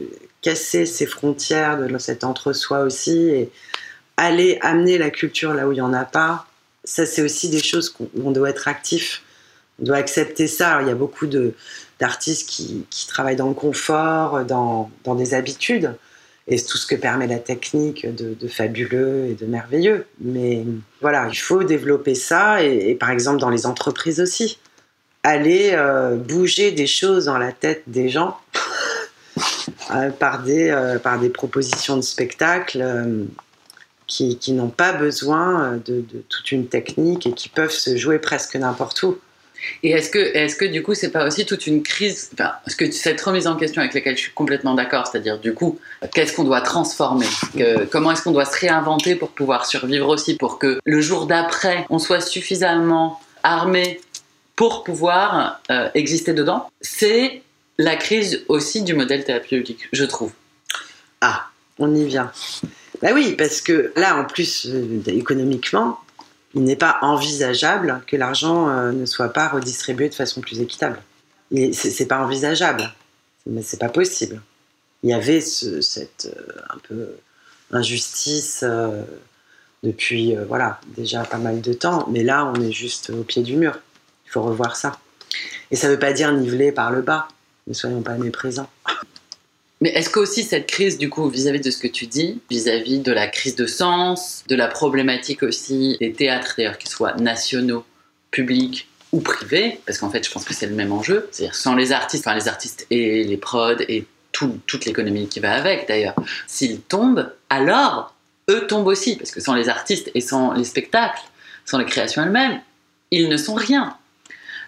casser 0.43 0.87
ces 0.87 1.07
frontières 1.07 1.79
de 1.79 1.99
cet 1.99 2.25
entre-soi 2.25 2.81
aussi 2.81 3.29
et 3.29 3.51
aller 4.17 4.59
amener 4.61 4.99
la 4.99 5.11
culture 5.11 5.55
là 5.55 5.69
où 5.69 5.73
il 5.73 5.77
n'y 5.77 5.81
en 5.81 5.93
a 5.93 6.05
pas. 6.05 6.47
Ça, 6.85 7.07
c'est 7.07 7.23
aussi 7.23 7.49
des 7.49 7.63
choses 7.63 7.91
qu'on 7.91 8.09
on 8.23 8.31
doit 8.31 8.51
être 8.51 8.69
actif. 8.69 9.23
On 9.81 9.85
doit 9.85 9.97
accepter 9.97 10.47
ça. 10.47 10.81
Il 10.83 10.89
y 10.89 10.91
a 10.91 10.95
beaucoup 10.95 11.27
de, 11.27 11.55
d'artistes 12.01 12.49
qui, 12.49 12.87
qui 12.91 13.07
travaillent 13.07 13.37
dans 13.37 13.49
le 13.49 13.55
confort, 13.55 14.45
dans, 14.45 14.91
dans 15.05 15.15
des 15.15 15.35
habitudes, 15.35 15.95
et 16.49 16.61
tout 16.61 16.77
ce 16.77 16.87
que 16.87 16.97
permet 16.97 17.27
la 17.27 17.39
technique 17.39 18.07
de, 18.13 18.49
fabuleux 18.49 19.27
et 19.31 19.35
de 19.35 19.47
merveilleux. 19.47 20.07
Mais 20.21 20.65
voilà, 21.01 21.29
il 21.31 21.39
faut 21.39 21.63
développer 21.63 22.15
ça, 22.15 22.63
et, 22.63 22.95
par 22.95 23.11
exemple 23.11 23.39
dans 23.39 23.51
les 23.51 23.67
entreprises 23.67 24.21
aussi. 24.21 24.59
Aller 25.23 25.73
euh, 25.75 26.17
bouger 26.17 26.73
des 26.73 26.87
choses 26.87 27.27
dans 27.27 27.37
la 27.37 27.53
tête 27.53 27.83
des 27.87 28.09
gens 28.09 28.39
par, 30.19 30.43
des, 30.43 30.71
euh, 30.71 30.99
par 30.99 31.19
des 31.19 31.31
propositions 31.31 31.97
de 31.97 32.03
spectacle 32.03 32.81
euh, 32.83 33.25
qui, 34.07 34.39
qui 34.39 34.53
n'ont 34.53 34.69
pas 34.69 34.93
besoin 34.93 35.75
euh, 35.75 35.79
de, 35.85 36.05
toute 36.29 36.53
une 36.53 36.67
technique 36.67 37.27
et 37.27 37.33
qui 37.33 37.49
peuvent 37.49 37.73
se 37.73 37.97
jouer 37.97 38.19
presque 38.19 38.57
n'importe 38.57 39.03
où. 39.03 39.19
Et 39.83 39.91
est-ce 39.91 40.09
que, 40.09 40.19
est-ce 40.19 40.57
que 40.57 40.65
du 40.65 40.83
coup, 40.83 40.95
c'est 40.95 41.11
pas 41.11 41.27
aussi 41.27 41.45
toute 41.45 41.67
une 41.67 41.83
crise, 41.83 42.31
parce 42.35 42.75
que 42.75 42.91
cette 42.91 43.21
remise 43.21 43.47
en 43.47 43.57
question 43.57 43.83
avec 43.83 43.93
laquelle 43.93 44.17
je 44.17 44.23
suis 44.23 44.33
complètement 44.33 44.73
d'accord, 44.73 45.07
c'est-à-dire 45.07 45.39
du 45.39 45.53
coup, 45.53 45.79
qu'est-ce 46.15 46.35
qu'on 46.35 46.45
doit 46.45 46.63
transformer? 46.63 47.27
Comment 47.91 48.13
est-ce 48.13 48.23
qu'on 48.23 48.31
doit 48.31 48.47
se 48.47 48.59
réinventer 48.59 49.17
pour 49.17 49.29
pouvoir 49.33 49.67
survivre 49.67 50.09
aussi, 50.09 50.37
pour 50.37 50.59
que 50.59 50.81
le 50.83 51.01
jour 51.03 51.27
d'après, 51.27 51.85
on 51.91 51.99
soit 51.99 52.23
suffisamment 52.23 53.21
armé 53.43 54.01
pour 54.61 54.85
pouvoir 54.85 55.61
euh, 55.71 55.89
exister 55.95 56.35
dedans? 56.35 56.71
C'est 56.83 57.43
la 57.81 57.97
crise 57.97 58.45
aussi 58.49 58.83
du 58.83 58.95
modèle 58.95 59.25
thérapeutique, 59.25 59.89
je 59.93 60.05
trouve. 60.05 60.33
Ah, 61.21 61.47
on 61.79 61.95
y 61.95 62.05
vient. 62.05 62.31
Bah 63.03 63.11
oui, 63.15 63.35
parce 63.37 63.61
que 63.63 63.93
là, 63.97 64.17
en 64.21 64.25
plus, 64.25 64.67
euh, 64.67 65.01
économiquement, 65.07 65.99
il 66.55 66.65
n'est 66.65 66.77
pas 66.77 66.99
envisageable 67.01 68.03
que 68.07 68.17
l'argent 68.17 68.69
euh, 68.69 68.93
ne 68.93 69.07
soit 69.07 69.31
pas 69.33 69.49
redistribué 69.49 70.09
de 70.11 70.15
façon 70.15 70.41
plus 70.43 70.61
équitable. 70.61 71.01
C'est 71.73 72.07
pas 72.07 72.23
envisageable, 72.23 72.93
mais 73.47 73.63
c'est 73.63 73.79
pas 73.81 73.89
possible. 73.89 74.41
Il 75.03 75.11
y 75.11 75.15
avait 75.15 75.41
ce- 75.41 75.81
cette 75.81 76.29
euh, 76.37 76.53
un 76.75 76.79
peu 76.87 77.09
injustice 77.73 78.65
depuis 79.83 80.35
voilà 80.49 80.81
déjà 80.97 81.23
pas 81.25 81.39
mal 81.39 81.61
de 81.61 81.73
temps, 81.73 82.07
mais 82.11 82.23
là, 82.25 82.45
on 82.55 82.61
est 82.61 82.73
juste 82.73 83.11
au 83.11 83.23
pied 83.23 83.43
du 83.43 83.57
mur. 83.57 83.79
Il 84.27 84.31
faut 84.31 84.43
revoir 84.43 84.77
ça. 84.77 84.99
Et 85.71 85.77
ça 85.77 85.89
veut 85.89 85.99
pas 85.99 86.13
dire 86.13 86.33
niveler 86.33 86.73
par 86.73 86.91
le 86.91 87.01
bas. 87.01 87.29
Ne 87.67 87.75
soyons 87.75 88.03
pas 88.03 88.17
méprisants. 88.17 88.71
Mais 89.83 89.91
est-ce 89.91 90.11
qu'aussi 90.11 90.43
cette 90.43 90.67
crise, 90.67 90.99
du 90.99 91.09
coup, 91.09 91.29
vis-à-vis 91.29 91.61
de 91.61 91.71
ce 91.71 91.79
que 91.79 91.89
tu 91.89 92.07
dis, 92.07 92.41
vis-à-vis 92.51 92.99
de 92.99 93.13
la 93.13 93.27
crise 93.29 93.57
de 93.57 93.67
sens, 93.67 94.45
de 94.49 94.55
la 94.55 94.69
problématique 94.69 95.43
aussi 95.43 95.97
des 96.01 96.13
théâtres, 96.13 96.55
d'ailleurs, 96.59 96.77
qu'ils 96.77 96.91
soient 96.91 97.15
nationaux, 97.15 97.85
publics 98.31 98.89
ou 99.13 99.21
privés, 99.21 99.81
parce 99.87 99.99
qu'en 99.99 100.11
fait, 100.11 100.25
je 100.27 100.31
pense 100.31 100.45
que 100.45 100.53
c'est 100.55 100.67
le 100.67 100.75
même 100.75 100.93
enjeu, 100.93 101.29
c'est-à-dire 101.33 101.55
sans 101.55 101.75
les 101.75 101.93
artistes, 101.93 102.27
enfin 102.27 102.37
les 102.37 102.47
artistes 102.47 102.87
et 102.91 103.25
les 103.25 103.37
prods 103.39 103.81
et 103.89 104.07
tout- 104.33 104.61
toute 104.67 104.85
l'économie 104.85 105.29
qui 105.29 105.41
va 105.41 105.53
avec, 105.55 105.89
d'ailleurs, 105.89 106.15
s'ils 106.47 106.81
tombent, 106.81 107.33
alors 107.49 108.15
eux 108.51 108.67
tombent 108.67 108.87
aussi, 108.87 109.17
parce 109.17 109.31
que 109.31 109.41
sans 109.41 109.55
les 109.55 109.69
artistes 109.69 110.11
et 110.15 110.21
sans 110.21 110.53
les 110.53 110.65
spectacles, 110.65 111.23
sans 111.65 111.79
les 111.79 111.87
créations 111.87 112.23
elles-mêmes, 112.23 112.61
ils 113.11 113.29
ne 113.29 113.37
sont 113.37 113.55
rien. 113.55 113.97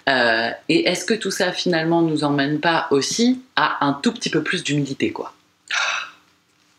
Euh, 0.09 0.51
et 0.69 0.89
est-ce 0.89 1.05
que 1.05 1.15
tout 1.15 1.31
ça 1.31 1.53
finalement 1.53 2.03
nous 2.03 2.25
emmène 2.25 2.59
pas 2.61 2.89
aussi 2.91 3.41
à 3.57 3.85
un 3.87 3.93
tout 3.93 4.13
petit 4.13 4.31
peu 4.31 4.43
plus 4.43 4.65
d'humilité, 4.65 5.13
quoi? 5.13 5.33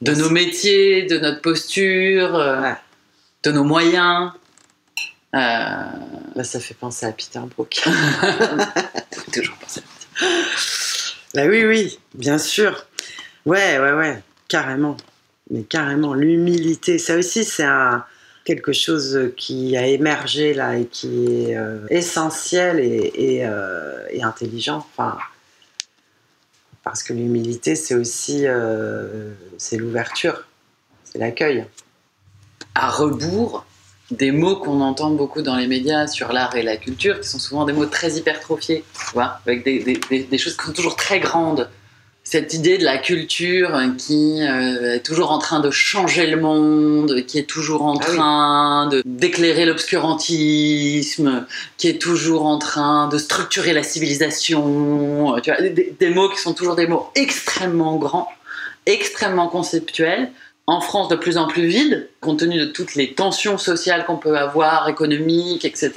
De 0.01 0.13
nos 0.13 0.29
métiers, 0.29 1.03
de 1.03 1.17
notre 1.17 1.41
posture, 1.41 2.35
euh, 2.35 2.61
Ouais. 2.61 2.75
de 3.43 3.51
nos 3.51 3.63
moyens. 3.63 4.31
Euh, 5.35 5.39
Là, 6.35 6.43
ça 6.43 6.59
fait 6.59 6.73
penser 6.73 7.05
à 7.05 7.11
Peter 7.11 7.39
Brook. 7.55 7.81
toujours 9.33 9.55
penser 9.57 9.81
à 9.81 10.19
ça. 10.19 10.25
Bah 11.35 11.43
oui, 11.47 11.63
oui, 11.63 11.99
bien 12.15 12.37
sûr. 12.37 12.85
Ouais, 13.45 13.79
ouais, 13.79 13.91
ouais, 13.93 14.21
carrément. 14.47 14.97
Mais 15.51 15.61
carrément, 15.63 16.13
l'humilité, 16.15 16.97
ça 16.97 17.15
aussi, 17.15 17.43
c'est 17.43 17.63
un, 17.63 18.03
quelque 18.45 18.73
chose 18.73 19.31
qui 19.37 19.77
a 19.77 19.87
émergé 19.87 20.53
là 20.53 20.77
et 20.77 20.85
qui 20.85 21.27
est 21.49 21.57
euh, 21.57 21.85
essentiel 21.89 22.79
et, 22.79 23.41
euh, 23.45 24.05
et 24.11 24.23
intelligent. 24.23 24.85
Enfin, 24.91 25.17
parce 26.83 27.03
que 27.03 27.13
l'humilité, 27.13 27.75
c'est 27.75 27.95
aussi 27.95 28.45
euh, 28.45 29.33
l'ouverture, 29.71 30.45
c'est 31.05 31.19
l'accueil. 31.19 31.65
À 32.75 32.89
rebours 32.89 33.65
des 34.11 34.31
mots 34.31 34.57
qu'on 34.57 34.81
entend 34.81 35.11
beaucoup 35.11 35.41
dans 35.41 35.55
les 35.55 35.67
médias 35.67 36.07
sur 36.07 36.33
l'art 36.33 36.55
et 36.55 36.63
la 36.63 36.75
culture, 36.77 37.19
qui 37.21 37.27
sont 37.27 37.39
souvent 37.39 37.65
des 37.65 37.73
mots 37.73 37.85
très 37.85 38.11
hypertrophiés, 38.13 38.83
tu 39.13 39.19
avec 39.19 39.63
des- 39.63 39.79
des 40.23 40.37
choses 40.37 40.57
qui 40.57 40.65
sont 40.65 40.73
toujours 40.73 40.95
très 40.95 41.19
grandes. 41.19 41.69
Cette 42.25 42.53
idée 42.53 42.77
de 42.77 42.85
la 42.85 42.97
culture 42.97 43.77
qui 43.97 44.41
euh, 44.41 44.95
est 44.95 45.01
toujours 45.05 45.31
en 45.31 45.39
train 45.39 45.59
de 45.59 45.69
changer 45.71 46.25
le 46.25 46.37
monde, 46.39 47.25
qui 47.27 47.37
est 47.37 47.43
toujours 47.49 47.83
en 47.83 47.97
Ah 47.97 48.05
oui. 48.09 48.15
train 48.15 48.87
de 48.87 49.03
d'éclairer 49.05 49.65
l'obscurantisme, 49.65 51.45
qui 51.77 51.89
est 51.89 52.01
toujours 52.01 52.45
en 52.45 52.57
train 52.59 53.07
de 53.09 53.17
structurer 53.17 53.73
la 53.73 53.83
civilisation, 53.83 55.35
euh, 55.35 55.39
tu 55.41 55.51
vois, 55.51 55.61
des, 55.61 55.95
des 55.99 56.09
mots 56.09 56.29
qui 56.29 56.39
sont 56.39 56.53
toujours 56.53 56.75
des 56.75 56.87
mots 56.87 57.09
extrêmement 57.15 57.97
grands, 57.97 58.29
extrêmement 58.85 59.49
conceptuels, 59.49 60.31
en 60.65 60.79
France 60.79 61.09
de 61.09 61.17
plus 61.17 61.37
en 61.37 61.45
plus 61.47 61.65
vide, 61.67 62.09
compte 62.21 62.39
tenu 62.39 62.57
de 62.57 62.65
toutes 62.65 62.95
les 62.95 63.13
tensions 63.13 63.57
sociales 63.57 64.05
qu'on 64.05 64.15
peut 64.15 64.37
avoir, 64.37 64.87
économiques, 64.87 65.65
etc. 65.65 65.91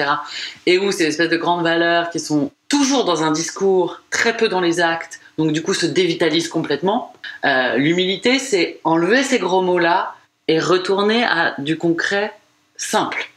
Et 0.67 0.79
où 0.79 0.91
ces 0.91 1.05
espèces 1.05 1.31
de 1.31 1.37
grandes 1.37 1.62
valeurs 1.62 2.11
qui 2.11 2.19
sont 2.19 2.51
toujours 2.69 3.05
dans 3.05 3.23
un 3.23 3.31
discours, 3.31 4.01
très 4.11 4.37
peu 4.37 4.49
dans 4.49 4.61
les 4.61 4.81
actes, 4.81 5.21
donc 5.38 5.53
du 5.53 5.62
coup 5.62 5.75
se 5.75 5.87
dévitalise 5.87 6.49
complètement. 6.49 7.12
Euh, 7.44 7.77
L'humilité, 7.77 8.38
c'est 8.38 8.81
enlever 8.85 9.22
ces 9.22 9.38
gros 9.38 9.62
mots-là 9.62 10.14
et 10.49 10.59
retourner 10.59 11.25
à 11.25 11.55
du 11.59 11.77
concret 11.77 12.33
simple. 12.77 13.31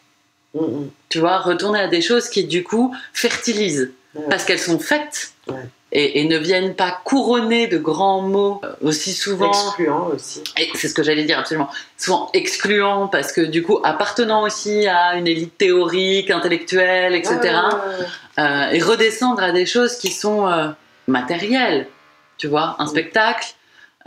Mm, 0.54 0.60
mm. 0.60 0.90
Tu 1.10 1.20
vois, 1.20 1.40
retourner 1.40 1.80
à 1.80 1.88
des 1.88 2.02
choses 2.02 2.30
qui 2.30 2.46
du 2.46 2.64
coup 2.64 2.96
fertilisent 3.14 3.92
parce 4.30 4.44
qu'elles 4.44 4.60
sont 4.60 4.80
faites 4.80 5.34
et, 5.92 6.22
et 6.22 6.26
ne 6.26 6.38
viennent 6.38 6.76
pas 6.76 7.00
couronner 7.04 7.68
de 7.68 7.78
grands 7.78 8.22
mots 8.22 8.62
euh, 8.64 8.74
aussi 8.82 9.14
souvent. 9.14 9.50
Excluant 9.50 10.08
aussi. 10.08 10.44
C'est 10.76 10.88
ce 10.88 10.94
que 10.94 11.04
j'allais 11.04 11.26
dire 11.26 11.40
absolument. 11.40 11.70
Souvent 11.98 12.30
excluant 12.34 13.08
parce 13.08 13.32
que 13.32 13.42
du 13.42 13.64
coup 13.64 13.80
appartenant 13.84 14.44
aussi 14.44 14.88
à 14.88 15.16
une 15.16 15.28
élite 15.28 15.58
théorique, 15.58 16.32
intellectuelle, 16.32 17.16
etc. 17.16 17.40
Ouais, 17.40 17.50
ouais, 17.50 17.54
ouais. 17.54 18.06
Euh, 18.40 18.72
et 18.72 18.80
redescendre 18.82 19.44
à 19.44 19.52
des 19.52 19.66
choses 19.66 19.98
qui 19.98 20.12
sont 20.12 20.48
euh, 20.48 20.70
matérielles. 21.10 21.88
Tu 22.38 22.48
vois, 22.48 22.76
un 22.80 22.88
spectacle, 22.88 23.54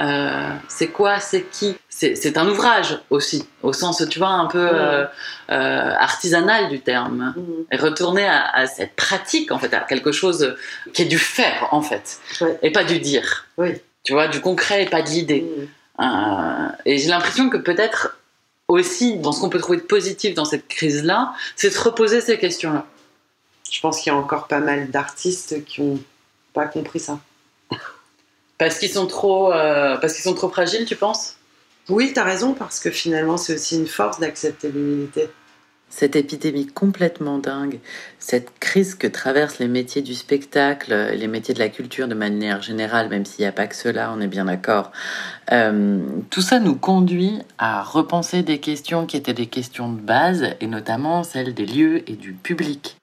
euh, 0.00 0.48
c'est 0.68 0.88
quoi, 0.88 1.20
c'est 1.20 1.42
qui? 1.42 1.76
C'est 1.88 2.36
un 2.36 2.48
ouvrage 2.48 2.98
aussi, 3.10 3.46
au 3.62 3.72
sens, 3.72 4.04
tu 4.08 4.18
vois, 4.18 4.30
un 4.30 4.46
peu 4.46 4.58
euh, 4.58 5.04
euh, 5.50 5.94
artisanal 5.98 6.70
du 6.70 6.80
terme. 6.80 7.34
Mm. 7.36 7.74
Et 7.74 7.76
retourner 7.76 8.26
à, 8.26 8.48
à 8.48 8.66
cette 8.66 8.96
pratique, 8.96 9.52
en 9.52 9.58
fait, 9.58 9.72
à 9.74 9.80
quelque 9.80 10.10
chose 10.10 10.56
qui 10.94 11.02
est 11.02 11.06
du 11.06 11.18
faire, 11.18 11.68
en 11.70 11.82
fait, 11.82 12.20
et 12.62 12.72
pas 12.72 12.84
du 12.84 12.98
dire. 12.98 13.46
Oui. 13.58 13.74
Tu 14.02 14.14
vois, 14.14 14.26
du 14.28 14.40
concret 14.40 14.82
et 14.84 14.86
pas 14.86 15.02
de 15.02 15.10
l'idée. 15.10 15.42
Mm. 15.42 15.68
Euh, 16.00 16.68
et 16.86 16.98
j'ai 16.98 17.08
l'impression 17.08 17.50
que 17.50 17.58
peut-être 17.58 18.18
aussi, 18.68 19.18
dans 19.18 19.32
ce 19.32 19.40
qu'on 19.40 19.50
peut 19.50 19.58
trouver 19.58 19.78
de 19.78 19.82
positif 19.82 20.34
dans 20.34 20.46
cette 20.46 20.66
crise-là, 20.66 21.34
c'est 21.54 21.68
de 21.68 21.74
se 21.74 21.80
reposer 21.80 22.20
ces 22.20 22.38
questions-là. 22.38 22.86
Je 23.70 23.80
pense 23.80 24.00
qu'il 24.00 24.12
y 24.12 24.14
a 24.14 24.18
encore 24.18 24.48
pas 24.48 24.60
mal 24.60 24.90
d'artistes 24.90 25.64
qui 25.64 25.80
ont 25.80 25.98
pas 26.52 26.66
compris 26.66 27.00
ça. 27.00 27.18
Parce 28.58 28.78
qu'ils 28.78 28.90
sont 28.90 29.06
trop, 29.06 29.52
euh, 29.52 29.96
parce 29.96 30.14
qu'ils 30.14 30.22
sont 30.22 30.34
trop 30.34 30.48
fragiles, 30.48 30.84
tu 30.84 30.96
penses? 30.96 31.36
Oui, 31.88 32.12
t'as 32.14 32.22
raison, 32.22 32.54
parce 32.54 32.78
que 32.78 32.90
finalement, 32.90 33.36
c'est 33.36 33.54
aussi 33.54 33.76
une 33.76 33.88
force 33.88 34.20
d'accepter 34.20 34.70
l'humilité. 34.70 35.28
Cette 35.88 36.16
épidémie 36.16 36.66
complètement 36.68 37.36
dingue, 37.36 37.78
cette 38.18 38.58
crise 38.60 38.94
que 38.94 39.06
traversent 39.06 39.58
les 39.58 39.68
métiers 39.68 40.00
du 40.00 40.14
spectacle, 40.14 40.94
les 40.94 41.26
métiers 41.26 41.52
de 41.52 41.58
la 41.58 41.68
culture 41.68 42.08
de 42.08 42.14
manière 42.14 42.62
générale, 42.62 43.10
même 43.10 43.26
s'il 43.26 43.42
n'y 43.42 43.48
a 43.48 43.52
pas 43.52 43.66
que 43.66 43.74
cela, 43.74 44.10
on 44.16 44.20
est 44.22 44.28
bien 44.28 44.46
d'accord. 44.46 44.90
Euh, 45.50 45.98
tout 46.30 46.40
ça 46.40 46.60
nous 46.60 46.76
conduit 46.76 47.40
à 47.58 47.82
repenser 47.82 48.42
des 48.42 48.58
questions 48.58 49.04
qui 49.04 49.18
étaient 49.18 49.34
des 49.34 49.48
questions 49.48 49.92
de 49.92 50.00
base, 50.00 50.54
et 50.60 50.66
notamment 50.66 51.24
celles 51.24 51.52
des 51.52 51.66
lieux 51.66 52.08
et 52.08 52.14
du 52.14 52.32
public. 52.32 52.96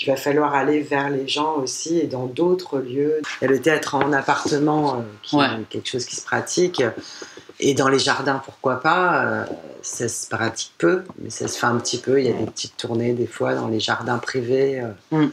Qu'il 0.00 0.10
va 0.10 0.16
falloir 0.16 0.54
aller 0.54 0.80
vers 0.80 1.10
les 1.10 1.28
gens 1.28 1.56
aussi 1.56 1.98
et 1.98 2.06
dans 2.06 2.24
d'autres 2.24 2.78
lieux. 2.78 3.20
Il 3.40 3.44
y 3.44 3.48
a 3.48 3.50
le 3.50 3.60
théâtre 3.60 3.94
en 3.96 4.12
appartement 4.14 4.94
euh, 4.96 5.02
qui 5.22 5.36
Ouais. 5.36 5.44
est 5.46 5.68
quelque 5.68 5.88
chose 5.90 6.06
qui 6.06 6.16
se 6.16 6.24
pratique. 6.24 6.82
Et 7.58 7.74
dans 7.74 7.88
les 7.88 7.98
jardins, 7.98 8.40
pourquoi 8.42 8.80
pas 8.80 9.24
euh, 9.26 9.44
Ça 9.82 10.08
se 10.08 10.26
pratique 10.26 10.72
peu, 10.78 11.02
mais 11.18 11.28
ça 11.28 11.48
se 11.48 11.58
fait 11.58 11.66
un 11.66 11.76
petit 11.76 11.98
peu. 11.98 12.18
Il 12.18 12.24
y 12.26 12.30
a 12.30 12.32
des 12.32 12.46
petites 12.46 12.78
tournées 12.78 13.12
des 13.12 13.26
fois 13.26 13.54
dans 13.54 13.68
les 13.68 13.78
jardins 13.78 14.16
privés. 14.16 14.80
euh. 14.80 15.18
Mm. 15.26 15.30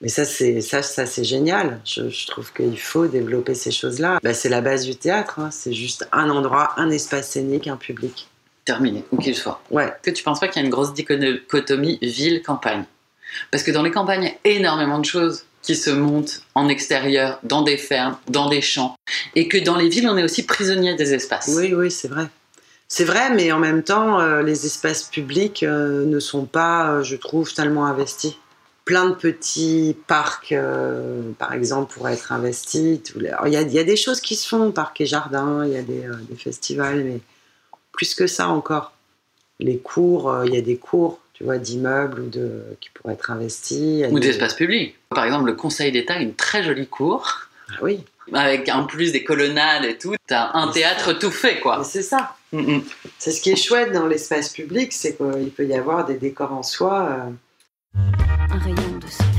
Mais 0.00 0.08
ça, 0.08 0.24
c'est 0.24 0.60
ça, 0.60 0.82
ça 0.82 1.04
c'est 1.04 1.24
génial. 1.24 1.80
Je, 1.84 2.08
je 2.08 2.26
trouve 2.28 2.52
qu'il 2.52 2.78
faut 2.78 3.08
développer 3.08 3.54
ces 3.56 3.72
choses-là. 3.72 4.20
Bah, 4.22 4.32
c'est 4.32 4.48
la 4.48 4.60
base 4.60 4.84
du 4.84 4.94
théâtre. 4.94 5.40
hein. 5.40 5.50
C'est 5.50 5.72
juste 5.72 6.08
un 6.12 6.30
endroit, 6.30 6.72
un 6.76 6.90
espace 6.90 7.30
scénique, 7.30 7.66
un 7.66 7.76
public. 7.76 8.28
Terminé, 8.64 9.04
où 9.10 9.16
qu'il 9.16 9.34
soit. 9.34 9.60
Ouais. 9.72 9.86
Est-ce 9.86 10.10
que 10.12 10.16
tu 10.16 10.22
penses 10.22 10.38
pas 10.38 10.46
qu'il 10.46 10.62
y 10.62 10.64
a 10.64 10.66
une 10.66 10.72
grosse 10.72 10.94
dichotomie 10.94 11.98
ville-campagne? 12.00 12.84
Parce 13.50 13.62
que 13.62 13.70
dans 13.70 13.82
les 13.82 13.90
campagnes, 13.90 14.32
il 14.44 14.52
y 14.52 14.54
a 14.54 14.58
énormément 14.58 14.98
de 14.98 15.04
choses 15.04 15.44
qui 15.62 15.76
se 15.76 15.90
montent 15.90 16.42
en 16.54 16.68
extérieur, 16.68 17.38
dans 17.44 17.62
des 17.62 17.76
fermes, 17.76 18.16
dans 18.28 18.48
des 18.48 18.60
champs, 18.60 18.96
et 19.36 19.48
que 19.48 19.58
dans 19.58 19.76
les 19.76 19.88
villes, 19.88 20.08
on 20.08 20.16
est 20.16 20.24
aussi 20.24 20.44
prisonnier 20.44 20.94
des 20.96 21.14
espaces. 21.14 21.52
Oui, 21.56 21.72
oui, 21.72 21.90
c'est 21.90 22.08
vrai. 22.08 22.26
C'est 22.94 23.04
vrai, 23.04 23.30
mais 23.34 23.50
en 23.52 23.58
même 23.58 23.82
temps, 23.82 24.20
euh, 24.20 24.42
les 24.42 24.66
espaces 24.66 25.04
publics 25.04 25.62
euh, 25.62 26.04
ne 26.04 26.20
sont 26.20 26.44
pas, 26.44 26.90
euh, 26.90 27.02
je 27.02 27.16
trouve, 27.16 27.54
tellement 27.54 27.86
investis. 27.86 28.34
Plein 28.84 29.08
de 29.08 29.14
petits 29.14 29.96
parcs, 30.08 30.54
par 31.38 31.54
exemple, 31.54 31.94
pourraient 31.94 32.12
être 32.14 32.32
investis. 32.32 33.00
Il 33.16 33.22
y, 33.46 33.56
a, 33.56 33.84
des 33.84 33.96
choses 33.96 34.20
qui 34.20 34.34
se 34.34 34.46
font, 34.46 34.72
parcs 34.72 35.00
et 35.00 35.06
jardins, 35.06 35.64
il 35.64 35.72
y 35.72 35.76
a 35.76 35.82
des, 35.82 36.04
festivals, 36.36 37.04
mais 37.04 37.20
plus 37.92 38.14
que 38.14 38.26
ça 38.26 38.48
encore. 38.48 38.92
Les 39.60 39.78
cours, 39.78 40.42
il 40.44 40.52
y 40.52 40.58
a 40.58 40.62
des 40.62 40.76
cours, 40.76 41.20
tu 41.42 41.46
vois, 41.46 41.58
d'immeubles 41.58 42.20
ou 42.20 42.28
de, 42.28 42.62
qui 42.80 42.88
pourraient 42.90 43.14
être 43.14 43.32
investis. 43.32 44.04
Ou 44.12 44.20
des- 44.20 44.28
d'espaces 44.28 44.54
publics. 44.54 44.94
Par 45.10 45.24
exemple, 45.24 45.46
le 45.46 45.54
Conseil 45.54 45.90
d'État 45.90 46.14
a 46.14 46.18
une 46.20 46.34
très 46.36 46.62
jolie 46.62 46.86
cour, 46.86 47.48
Ah 47.68 47.78
oui, 47.82 47.98
avec 48.32 48.68
en 48.68 48.84
plus 48.86 49.10
des 49.10 49.24
colonnades 49.24 49.84
et 49.84 49.98
tout. 49.98 50.14
T'as 50.28 50.52
un 50.54 50.66
Mais 50.68 50.72
théâtre 50.72 51.12
tout 51.14 51.32
fait, 51.32 51.54
mais 51.54 51.60
quoi. 51.60 51.82
c'est 51.82 52.02
ça. 52.02 52.36
Mm, 52.52 52.76
mm. 52.76 52.84
C'est 53.18 53.32
ce 53.32 53.40
qui 53.40 53.50
est 53.50 53.56
chouette 53.56 53.90
dans 53.90 54.06
l'espace 54.06 54.50
public, 54.50 54.92
c'est 54.92 55.16
qu'il 55.16 55.50
peut 55.50 55.66
y 55.66 55.74
avoir 55.74 56.04
des 56.06 56.14
décors 56.14 56.52
en 56.52 56.62
soi. 56.62 57.08
euh, 57.96 58.00
Un 58.52 58.58
rayon 58.60 58.76
de 58.76 59.06
soleil. 59.08 59.32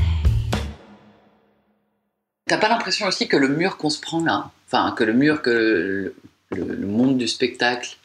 T'as 2.46 2.58
pas 2.58 2.68
l'impression 2.68 3.06
aussi 3.06 3.28
que 3.28 3.38
le 3.38 3.48
mur 3.48 3.78
qu'on 3.78 3.88
se 3.88 3.98
prend 4.00 4.22
là, 4.22 4.50
enfin 4.66 4.92
que 4.94 5.04
le 5.04 5.14
mur 5.14 5.40
que 5.40 5.48
le, 5.50 6.14
le- 6.50 6.74
le 6.74 6.86
monde 6.86 7.16
du 7.16 7.26
spectacle, 7.26 7.96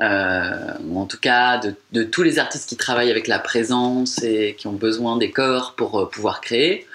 euh, 0.00 0.72
ou 0.84 1.00
en 1.00 1.06
tout 1.06 1.18
cas 1.18 1.58
de, 1.58 1.74
de 1.92 2.02
tous 2.04 2.22
les 2.22 2.38
artistes 2.38 2.68
qui 2.68 2.76
travaillent 2.76 3.10
avec 3.10 3.26
la 3.26 3.38
présence 3.38 4.22
et 4.22 4.54
qui 4.56 4.66
ont 4.66 4.72
besoin 4.72 5.16
des 5.16 5.30
corps 5.30 5.74
pour 5.76 5.98
euh, 5.98 6.08
pouvoir 6.08 6.40
créer 6.40 6.86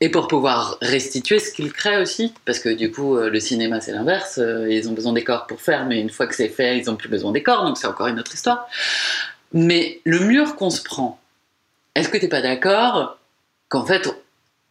et 0.00 0.10
pour 0.10 0.28
pouvoir 0.28 0.76
restituer 0.82 1.38
ce 1.38 1.52
qu'ils 1.52 1.72
créent 1.72 2.00
aussi, 2.00 2.34
parce 2.44 2.58
que 2.58 2.68
du 2.68 2.92
coup 2.92 3.16
euh, 3.16 3.30
le 3.30 3.40
cinéma 3.40 3.80
c'est 3.80 3.92
l'inverse, 3.92 4.38
ils 4.68 4.88
ont 4.88 4.92
besoin 4.92 5.12
des 5.12 5.24
corps 5.24 5.46
pour 5.46 5.60
faire, 5.60 5.86
mais 5.86 6.00
une 6.00 6.10
fois 6.10 6.26
que 6.26 6.34
c'est 6.34 6.48
fait 6.48 6.78
ils 6.78 6.90
ont 6.90 6.96
plus 6.96 7.08
besoin 7.08 7.32
des 7.32 7.42
corps, 7.42 7.64
donc 7.64 7.78
c'est 7.78 7.86
encore 7.86 8.06
une 8.06 8.20
autre 8.20 8.34
histoire. 8.34 8.68
Mais 9.52 10.00
le 10.04 10.20
mur 10.20 10.56
qu'on 10.56 10.70
se 10.70 10.82
prend, 10.82 11.18
est-ce 11.94 12.08
que 12.08 12.18
t'es 12.18 12.28
pas 12.28 12.42
d'accord 12.42 13.18
qu'en 13.68 13.84
fait 13.86 14.08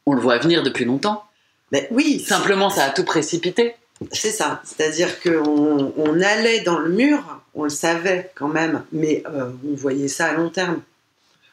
on 0.05 0.13
le 0.13 0.21
voit 0.21 0.37
venir 0.37 0.63
depuis 0.63 0.85
longtemps? 0.85 1.23
Ben 1.71 1.85
oui, 1.91 2.19
Simplement, 2.19 2.69
ça 2.69 2.85
a 2.85 2.89
tout 2.91 3.03
précipité. 3.03 3.75
c'est 4.11 4.31
ça. 4.31 4.61
C'est-à-dire 4.63 5.19
qu'on 5.21 5.91
on 5.97 6.21
allait 6.21 6.61
dans 6.61 6.77
le 6.77 6.89
mur, 6.89 7.41
on 7.55 7.63
le 7.63 7.69
savait 7.69 8.31
quand 8.35 8.49
même, 8.49 8.83
mais 8.91 9.23
euh, 9.27 9.49
on 9.67 9.75
voyait 9.75 10.09
ça 10.09 10.27
à 10.27 10.33
long 10.33 10.49
terme, 10.49 10.81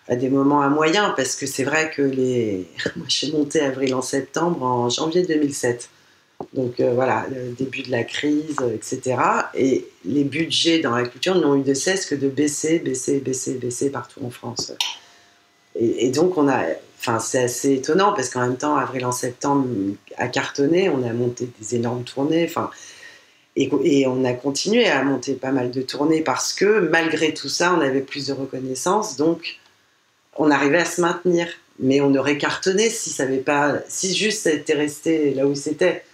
à 0.09 0.17
des 0.17 0.29
moments 0.29 0.61
à 0.61 0.69
moyen, 0.69 1.11
parce 1.17 1.37
que 1.37 1.47
c'est 1.47 1.65
vrai 1.65 1.91
que 1.91 2.03
les. 2.03 2.67
Moi, 2.97 3.07
monté 3.33 3.61
avril 3.61 3.95
en 3.95 4.03
septembre 4.03 4.63
en 4.63 4.89
janvier 4.89 5.23
2007. 5.23 5.89
Donc 6.55 6.81
euh, 6.81 6.93
voilà, 6.93 7.27
le 7.31 7.53
début 7.53 7.83
de 7.83 7.93
la 7.93 8.03
crise, 8.03 8.57
etc. 8.75 9.17
Et 9.55 9.87
les 10.05 10.25
budgets 10.25 10.81
dans 10.81 10.91
la 10.91 11.07
culture 11.07 11.37
n'ont 11.37 11.55
eu 11.55 11.63
de 11.63 11.75
cesse 11.75 12.05
que 12.05 12.17
de 12.17 12.29
baisser, 12.29 12.81
baisser, 12.81 13.21
baisser, 13.21 13.55
baisser 13.55 13.91
partout 13.91 14.21
en 14.25 14.31
France. 14.31 14.73
Et, 15.79 16.07
et 16.07 16.11
donc 16.11 16.37
on 16.37 16.49
a, 16.49 16.65
enfin 16.99 17.21
c'est 17.21 17.45
assez 17.45 17.75
étonnant 17.75 18.13
parce 18.13 18.29
qu'en 18.29 18.41
même 18.41 18.57
temps, 18.57 18.75
avril 18.75 19.07
en 19.07 19.13
septembre 19.13 19.69
a 20.17 20.27
cartonné, 20.27 20.89
on 20.89 21.07
a 21.09 21.13
monté 21.13 21.49
des 21.61 21.77
énormes 21.77 22.03
tournées, 22.03 22.45
enfin 22.49 22.71
et, 23.57 24.07
on 24.07 24.25
a 24.25 24.33
continué 24.33 24.89
à 24.89 25.03
monter 25.05 25.35
pas 25.35 25.53
mal 25.53 25.71
de 25.71 25.83
tournées 25.83 26.23
parce 26.23 26.53
que 26.53 26.81
malgré 26.81 27.35
tout 27.35 27.49
ça, 27.49 27.75
on 27.75 27.81
avait 27.81 28.01
plus 28.01 28.29
de 28.29 28.33
reconnaissance, 28.33 29.17
donc 29.17 29.59
on 30.37 30.51
arrivait 30.51 30.79
à 30.79 30.85
se 30.85 31.01
maintenir. 31.01 31.49
Mais 31.79 32.01
on 32.01 32.15
aurait 32.15 32.39
cartonné 32.39 32.91
si 32.91 33.11
ça 33.11 33.25
avait 33.25 33.39
pas, 33.39 33.77
si 33.89 34.15
juste 34.15 34.43
ça 34.43 34.53
était 34.53 34.75
resté 34.75 35.35
là 35.35 35.47
où 35.47 35.55
c'était 35.55 36.05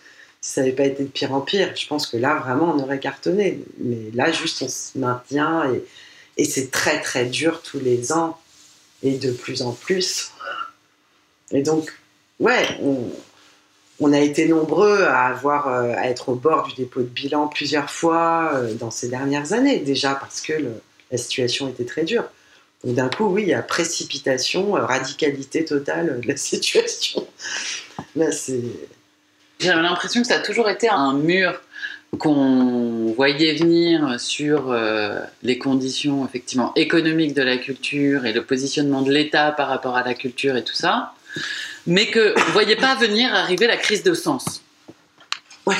si 0.40 0.52
ça 0.52 0.60
n'avait 0.60 0.72
pas 0.72 0.84
été 0.84 1.02
de 1.02 1.08
pire 1.08 1.34
en 1.34 1.40
pire, 1.40 1.74
je 1.74 1.86
pense 1.88 2.06
que 2.06 2.16
là, 2.16 2.36
vraiment, 2.36 2.72
on 2.72 2.78
aurait 2.78 3.00
cartonné. 3.00 3.60
Mais 3.78 4.10
là, 4.14 4.30
juste, 4.30 4.62
on 4.62 4.68
se 4.68 4.96
maintient 4.96 5.72
et, 5.72 5.84
et 6.36 6.44
c'est 6.44 6.70
très, 6.70 7.00
très 7.00 7.24
dur 7.24 7.60
tous 7.62 7.80
les 7.80 8.12
ans 8.12 8.38
et 9.02 9.18
de 9.18 9.32
plus 9.32 9.62
en 9.62 9.72
plus. 9.72 10.30
Et 11.50 11.62
donc, 11.62 11.92
ouais, 12.38 12.68
on, 12.82 13.10
on 14.00 14.12
a 14.12 14.20
été 14.20 14.46
nombreux 14.46 15.02
à, 15.02 15.26
avoir, 15.26 15.68
euh, 15.68 15.94
à 15.96 16.08
être 16.08 16.28
au 16.28 16.34
bord 16.34 16.68
du 16.68 16.74
dépôt 16.74 17.00
de 17.00 17.06
bilan 17.06 17.48
plusieurs 17.48 17.90
fois 17.90 18.52
euh, 18.54 18.74
dans 18.74 18.90
ces 18.90 19.08
dernières 19.08 19.52
années, 19.52 19.78
déjà 19.80 20.14
parce 20.14 20.40
que 20.40 20.52
la 21.10 21.18
situation 21.18 21.68
était 21.68 21.84
très 21.84 22.04
dure. 22.04 22.24
D'un 22.84 23.08
coup, 23.08 23.26
oui, 23.26 23.42
il 23.42 23.48
y 23.48 23.54
a 23.54 23.62
précipitation, 23.62 24.76
euh, 24.76 24.84
radicalité 24.84 25.64
totale 25.64 26.20
de 26.20 26.28
la 26.28 26.36
situation. 26.36 27.26
Là, 28.14 28.30
c'est... 28.30 28.62
J'avais 29.58 29.82
l'impression 29.82 30.20
que 30.22 30.28
ça 30.28 30.36
a 30.36 30.40
toujours 30.40 30.70
été 30.70 30.88
un 30.88 31.14
mur 31.14 31.60
qu'on 32.18 33.12
voyait 33.16 33.54
venir 33.56 34.18
sur 34.20 34.74
les 35.42 35.58
conditions 35.58 36.24
effectivement 36.24 36.72
économiques 36.76 37.34
de 37.34 37.42
la 37.42 37.58
culture 37.58 38.24
et 38.24 38.32
le 38.32 38.44
positionnement 38.44 39.02
de 39.02 39.12
l'État 39.12 39.50
par 39.50 39.68
rapport 39.68 39.96
à 39.96 40.04
la 40.04 40.14
culture 40.14 40.56
et 40.56 40.62
tout 40.62 40.74
ça, 40.74 41.12
mais 41.86 42.08
que 42.08 42.34
vous 42.38 42.52
voyez 42.52 42.76
pas 42.76 42.94
venir 42.94 43.34
arriver 43.34 43.66
la 43.66 43.76
crise 43.76 44.02
de 44.02 44.14
sens. 44.14 44.62
Ouais. 45.66 45.76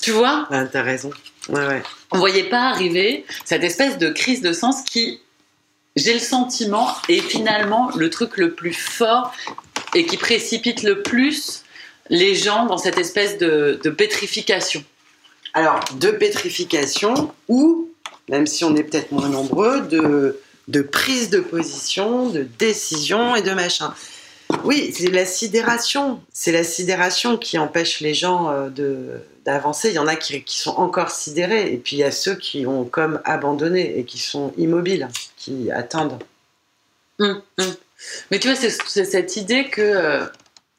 Tu 0.00 0.10
vois? 0.10 0.46
Ah, 0.50 0.64
t'as 0.64 0.82
raison. 0.82 1.10
Ouais, 1.48 1.66
ouais. 1.66 1.82
on 2.10 2.18
voyait 2.18 2.48
pas 2.48 2.68
arriver 2.70 3.24
cette 3.44 3.62
espèce 3.62 3.98
de 3.98 4.10
crise 4.10 4.40
de 4.42 4.52
sens 4.52 4.82
qui, 4.82 5.20
j'ai 5.94 6.14
le 6.14 6.18
sentiment, 6.18 6.88
est 7.08 7.20
finalement 7.20 7.90
le 7.96 8.10
truc 8.10 8.36
le 8.36 8.52
plus 8.52 8.72
fort 8.72 9.32
et 9.94 10.06
qui 10.06 10.16
précipite 10.16 10.82
le 10.82 11.02
plus 11.02 11.62
les 12.10 12.34
gens 12.34 12.66
dans 12.66 12.78
cette 12.78 12.98
espèce 12.98 13.38
de, 13.38 13.80
de 13.82 13.90
pétrification 13.90 14.84
Alors, 15.54 15.80
de 15.94 16.10
pétrification 16.10 17.32
ou, 17.48 17.90
même 18.28 18.46
si 18.46 18.64
on 18.64 18.74
est 18.76 18.82
peut-être 18.82 19.12
moins 19.12 19.28
nombreux, 19.28 19.82
de, 19.82 20.40
de 20.68 20.82
prise 20.82 21.30
de 21.30 21.40
position, 21.40 22.28
de 22.28 22.46
décision 22.58 23.36
et 23.36 23.42
de 23.42 23.52
machin. 23.52 23.94
Oui, 24.64 24.92
c'est 24.94 25.10
la 25.10 25.26
sidération. 25.26 26.20
C'est 26.32 26.52
la 26.52 26.64
sidération 26.64 27.36
qui 27.36 27.58
empêche 27.58 28.00
les 28.00 28.14
gens 28.14 28.50
euh, 28.50 29.18
d'avancer. 29.44 29.90
Il 29.90 29.94
y 29.94 29.98
en 29.98 30.06
a 30.06 30.16
qui, 30.16 30.42
qui 30.42 30.58
sont 30.58 30.76
encore 30.76 31.10
sidérés, 31.10 31.72
et 31.72 31.76
puis 31.76 31.96
il 31.96 31.98
y 32.00 32.04
a 32.04 32.10
ceux 32.10 32.34
qui 32.34 32.66
ont 32.66 32.84
comme 32.84 33.20
abandonné 33.24 33.98
et 33.98 34.04
qui 34.04 34.18
sont 34.18 34.52
immobiles, 34.56 35.08
qui 35.36 35.70
attendent. 35.70 36.22
Hum, 37.18 37.42
hum. 37.58 37.74
Mais 38.30 38.38
tu 38.38 38.48
vois, 38.48 38.56
c'est 38.56 39.04
cette 39.04 39.36
idée 39.36 39.68
que 39.68 39.80
euh, 39.80 40.26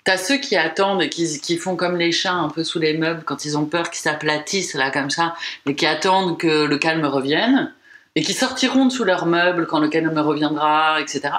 t'as 0.04 0.18
ceux 0.18 0.38
qui 0.38 0.56
attendent 0.56 1.02
et 1.02 1.10
qui, 1.10 1.40
qui 1.42 1.58
font 1.58 1.76
comme 1.76 1.98
les 1.98 2.12
chats 2.12 2.34
un 2.34 2.50
peu 2.50 2.64
sous 2.64 2.80
les 2.80 2.98
meubles 2.98 3.24
quand 3.26 3.44
ils 3.44 3.58
ont 3.58 3.66
peur 3.66 3.90
qu'ils 3.90 4.02
s'aplatissent 4.02 4.76
là 4.76 4.92
comme 4.92 5.10
ça, 5.10 5.36
et 5.66 5.76
qui 5.76 5.86
attendent 5.86 6.38
que 6.38 6.66
le 6.66 6.78
calme 6.78 7.06
revienne 7.06 7.74
et 8.18 8.24
qui 8.24 8.34
sortiront 8.34 8.88
de 8.88 8.92
sous 8.92 9.04
leurs 9.04 9.28
meubles 9.28 9.68
quand 9.68 9.80
le 9.80 9.90
calme 9.90 10.18
reviendra, 10.18 11.00
etc. 11.00 11.30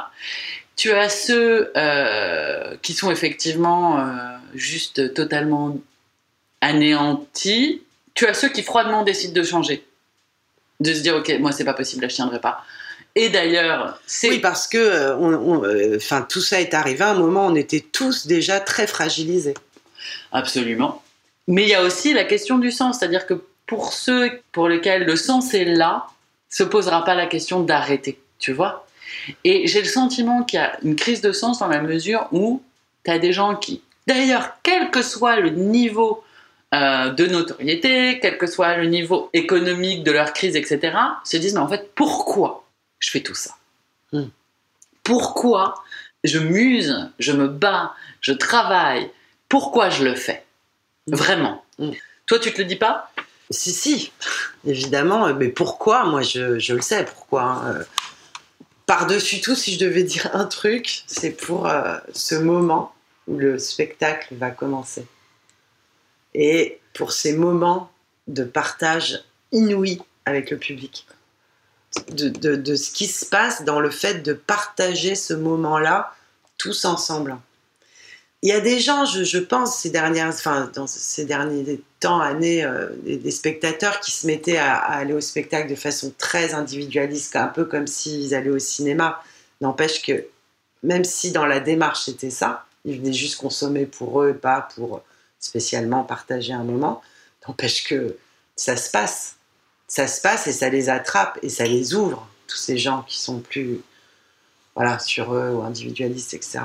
Tu 0.78 0.92
as 0.92 1.08
ceux 1.08 1.72
euh, 1.76 2.76
qui 2.82 2.94
sont 2.94 3.10
effectivement 3.10 3.98
euh, 3.98 4.04
juste 4.54 5.12
totalement 5.12 5.76
anéantis. 6.60 7.82
Tu 8.14 8.26
as 8.26 8.32
ceux 8.32 8.48
qui 8.48 8.62
froidement 8.62 9.02
décident 9.02 9.34
de 9.34 9.42
changer, 9.42 9.84
de 10.78 10.94
se 10.94 11.00
dire 11.00 11.16
ok, 11.16 11.36
moi 11.40 11.50
c'est 11.52 11.64
pas 11.64 11.74
possible, 11.74 12.02
là 12.02 12.08
je 12.08 12.14
tiendrai 12.14 12.40
pas. 12.40 12.64
Et 13.16 13.28
d'ailleurs, 13.28 14.00
c'est 14.06 14.30
Oui, 14.30 14.38
parce 14.38 14.68
que 14.68 14.78
euh, 14.78 15.16
euh, 15.16 15.96
enfin, 15.96 16.22
tout 16.22 16.40
ça 16.40 16.60
est 16.60 16.72
arrivé 16.74 17.02
à 17.02 17.10
un 17.10 17.14
moment 17.14 17.46
où 17.46 17.50
on 17.50 17.56
était 17.56 17.80
tous 17.80 18.28
déjà 18.28 18.60
très 18.60 18.86
fragilisés. 18.86 19.54
Absolument. 20.30 21.02
Mais 21.48 21.64
il 21.64 21.68
y 21.68 21.74
a 21.74 21.82
aussi 21.82 22.14
la 22.14 22.22
question 22.22 22.58
du 22.58 22.70
sens, 22.70 23.00
c'est-à-dire 23.00 23.26
que 23.26 23.42
pour 23.66 23.92
ceux 23.92 24.30
pour 24.52 24.68
lesquels 24.68 25.04
le 25.04 25.16
sens 25.16 25.54
est 25.54 25.64
là, 25.64 26.06
se 26.48 26.62
posera 26.62 27.04
pas 27.04 27.16
la 27.16 27.26
question 27.26 27.60
d'arrêter, 27.60 28.20
tu 28.38 28.52
vois. 28.52 28.86
Et 29.44 29.66
j'ai 29.66 29.80
le 29.80 29.88
sentiment 29.88 30.42
qu'il 30.42 30.58
y 30.58 30.62
a 30.62 30.78
une 30.82 30.96
crise 30.96 31.20
de 31.20 31.32
sens 31.32 31.58
dans 31.60 31.68
la 31.68 31.80
mesure 31.80 32.28
où 32.32 32.62
tu 33.04 33.10
as 33.10 33.18
des 33.18 33.32
gens 33.32 33.54
qui, 33.56 33.82
d'ailleurs, 34.06 34.52
quel 34.62 34.90
que 34.90 35.02
soit 35.02 35.36
le 35.40 35.50
niveau 35.50 36.24
euh, 36.74 37.10
de 37.10 37.26
notoriété, 37.26 38.18
quel 38.20 38.36
que 38.38 38.46
soit 38.46 38.76
le 38.76 38.86
niveau 38.86 39.30
économique 39.32 40.04
de 40.04 40.12
leur 40.12 40.32
crise, 40.32 40.54
etc., 40.56 40.96
se 41.24 41.36
disent, 41.36 41.54
mais 41.54 41.60
en 41.60 41.68
fait, 41.68 41.92
pourquoi 41.94 42.64
je 42.98 43.10
fais 43.10 43.20
tout 43.20 43.34
ça? 43.34 43.52
Hmm. 44.12 44.28
Pourquoi 45.02 45.82
je 46.24 46.38
muse, 46.38 47.10
je 47.18 47.32
me 47.32 47.48
bats, 47.48 47.94
je 48.20 48.32
travaille? 48.32 49.10
Pourquoi 49.48 49.88
je 49.88 50.04
le 50.04 50.14
fais? 50.14 50.44
Vraiment. 51.06 51.64
Hmm. 51.78 51.92
Toi, 52.26 52.38
tu 52.38 52.52
te 52.52 52.58
le 52.58 52.64
dis 52.66 52.76
pas? 52.76 53.10
Si, 53.50 53.72
si, 53.72 54.12
évidemment. 54.66 55.26
euh, 55.28 55.34
Mais 55.34 55.48
pourquoi? 55.48 56.04
Moi, 56.04 56.20
je, 56.20 56.58
je 56.58 56.74
le 56.74 56.82
sais 56.82 57.04
pourquoi. 57.06 57.42
hein. 57.42 57.78
Par-dessus 58.88 59.42
tout, 59.42 59.54
si 59.54 59.74
je 59.74 59.78
devais 59.78 60.02
dire 60.02 60.30
un 60.32 60.46
truc, 60.46 61.04
c'est 61.06 61.32
pour 61.32 61.68
euh, 61.68 61.98
ce 62.14 62.34
moment 62.34 62.94
où 63.26 63.36
le 63.36 63.58
spectacle 63.58 64.34
va 64.34 64.50
commencer. 64.50 65.06
Et 66.32 66.80
pour 66.94 67.12
ces 67.12 67.34
moments 67.34 67.92
de 68.28 68.44
partage 68.44 69.22
inouï 69.52 70.00
avec 70.24 70.50
le 70.50 70.56
public. 70.56 71.06
De 72.12 72.74
ce 72.76 72.90
qui 72.90 73.08
se 73.08 73.26
passe 73.26 73.62
dans 73.62 73.78
le 73.78 73.90
fait 73.90 74.22
de 74.22 74.32
partager 74.32 75.14
ce 75.14 75.34
moment-là 75.34 76.14
tous 76.56 76.86
ensemble. 76.86 77.36
Il 78.42 78.48
y 78.48 78.52
a 78.52 78.60
des 78.60 78.78
gens, 78.78 79.04
je, 79.04 79.38
pense, 79.38 79.80
ces 79.80 79.90
dernières, 79.90 80.28
enfin, 80.28 80.70
dans 80.74 80.86
ces 80.86 81.24
derniers 81.24 81.80
temps, 81.98 82.20
années, 82.20 82.64
euh, 82.64 82.90
des, 83.02 83.16
des 83.16 83.30
spectateurs 83.32 83.98
qui 83.98 84.12
se 84.12 84.28
mettaient 84.28 84.58
à, 84.58 84.76
à 84.76 84.98
aller 84.98 85.12
au 85.12 85.20
spectacle 85.20 85.68
de 85.68 85.74
façon 85.74 86.12
très 86.16 86.54
individualiste, 86.54 87.34
un 87.34 87.48
peu 87.48 87.64
comme 87.64 87.88
s'ils 87.88 88.34
allaient 88.36 88.50
au 88.50 88.60
cinéma. 88.60 89.20
N'empêche 89.60 90.02
que, 90.02 90.26
même 90.84 91.02
si 91.04 91.32
dans 91.32 91.46
la 91.46 91.58
démarche 91.58 92.04
c'était 92.04 92.30
ça, 92.30 92.64
ils 92.84 92.98
venaient 92.98 93.12
juste 93.12 93.40
consommer 93.40 93.86
pour 93.86 94.22
eux, 94.22 94.34
pas 94.34 94.68
pour 94.74 95.02
spécialement 95.40 96.04
partager 96.04 96.52
un 96.52 96.64
moment, 96.64 97.02
n'empêche 97.46 97.84
que 97.84 98.16
ça 98.56 98.76
se 98.76 98.90
passe. 98.90 99.36
Ça 99.86 100.06
se 100.06 100.20
passe 100.20 100.46
et 100.46 100.52
ça 100.52 100.68
les 100.68 100.88
attrape 100.88 101.38
et 101.42 101.48
ça 101.48 101.64
les 101.64 101.94
ouvre, 101.94 102.28
tous 102.46 102.56
ces 102.56 102.78
gens 102.78 103.02
qui 103.02 103.18
sont 103.18 103.40
plus 103.40 103.80
voilà, 104.74 104.98
sur 104.98 105.34
eux 105.34 105.50
ou 105.54 105.62
individualistes, 105.62 106.34
etc. 106.34 106.60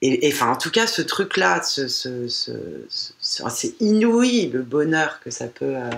Et, 0.00 0.28
enfin, 0.32 0.52
en 0.52 0.56
tout 0.56 0.70
cas, 0.70 0.86
ce 0.86 1.02
truc-là, 1.02 1.62
ce, 1.62 1.88
ce- 1.88 2.28
ce- 2.28 2.52
ce- 2.88 3.42
c'est 3.50 3.74
inouï 3.80 4.48
le 4.48 4.62
bonheur 4.62 5.18
que 5.20 5.30
ça 5.30 5.48
peut, 5.48 5.76
euh, 5.76 5.90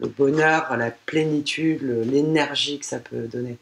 le 0.00 0.08
bonheur, 0.08 0.76
la 0.76 0.90
plénitude, 0.90 1.82
l'énergie 2.10 2.78
que 2.80 2.86
ça 2.86 2.98
peut 2.98 3.28
donner. 3.28 3.56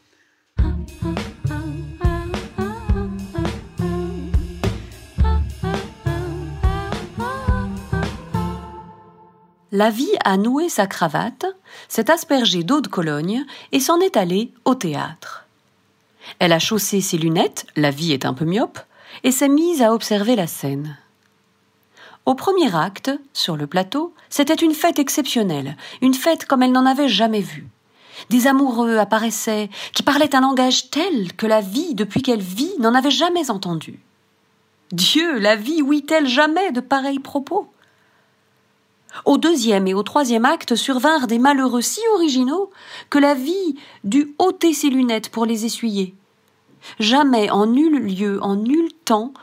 La 9.71 9.89
vie 9.89 10.13
a 10.23 10.37
noué 10.37 10.69
sa 10.69 10.87
cravate, 10.87 11.45
s'est 11.89 12.09
aspergée 12.09 12.63
d'eau 12.63 12.81
de 12.81 12.87
Cologne 12.87 13.45
et 13.71 13.79
s'en 13.79 13.99
est 13.99 14.15
allée 14.15 14.51
au 14.63 14.75
théâtre. 14.75 15.45
Elle 16.39 16.53
a 16.53 16.59
chaussé 16.59 17.01
ses 17.01 17.17
lunettes, 17.17 17.65
la 17.75 17.91
vie 17.91 18.13
est 18.13 18.25
un 18.25 18.33
peu 18.33 18.45
myope, 18.45 18.79
et 19.23 19.31
s'est 19.31 19.49
mise 19.49 19.81
à 19.81 19.93
observer 19.93 20.35
la 20.35 20.47
scène. 20.47 20.97
Au 22.25 22.33
premier 22.33 22.75
acte, 22.75 23.11
sur 23.33 23.55
le 23.55 23.67
plateau, 23.67 24.13
c'était 24.29 24.53
une 24.55 24.73
fête 24.73 24.97
exceptionnelle, 24.97 25.77
une 26.01 26.15
fête 26.15 26.45
comme 26.45 26.63
elle 26.63 26.71
n'en 26.71 26.85
avait 26.85 27.07
jamais 27.07 27.41
vue. 27.41 27.67
Des 28.29 28.47
amoureux 28.47 28.97
apparaissaient, 28.97 29.69
qui 29.93 30.01
parlaient 30.01 30.35
un 30.35 30.41
langage 30.41 30.89
tel 30.89 31.33
que 31.33 31.45
la 31.45 31.61
vie, 31.61 31.93
depuis 31.93 32.21
qu'elle 32.21 32.41
vit, 32.41 32.73
n'en 32.79 32.95
avait 32.95 33.11
jamais 33.11 33.51
entendu. 33.51 33.99
Dieu, 34.91 35.37
la 35.37 35.55
vie 35.55 35.81
ouït-elle 35.81 36.27
jamais 36.27 36.71
de 36.71 36.79
pareils 36.79 37.19
propos? 37.19 37.67
Au 39.23 39.37
deuxième 39.37 39.87
et 39.87 39.93
au 39.93 40.03
troisième 40.03 40.45
acte 40.45 40.75
survinrent 40.75 41.27
des 41.27 41.39
malheureux 41.39 41.81
si 41.81 42.01
originaux 42.15 42.69
que 43.09 43.19
la 43.19 43.33
vie 43.33 43.75
dut 44.03 44.35
ôter 44.39 44.73
ses 44.73 44.89
lunettes 44.89 45.29
pour 45.29 45.45
les 45.45 45.65
essuyer. 45.65 46.15
Jamais, 46.99 47.49
en 47.49 47.65
nul 47.67 47.99
lieu, 47.99 48.41
en 48.43 48.55
nul 48.55 48.89
temps, 49.05 49.33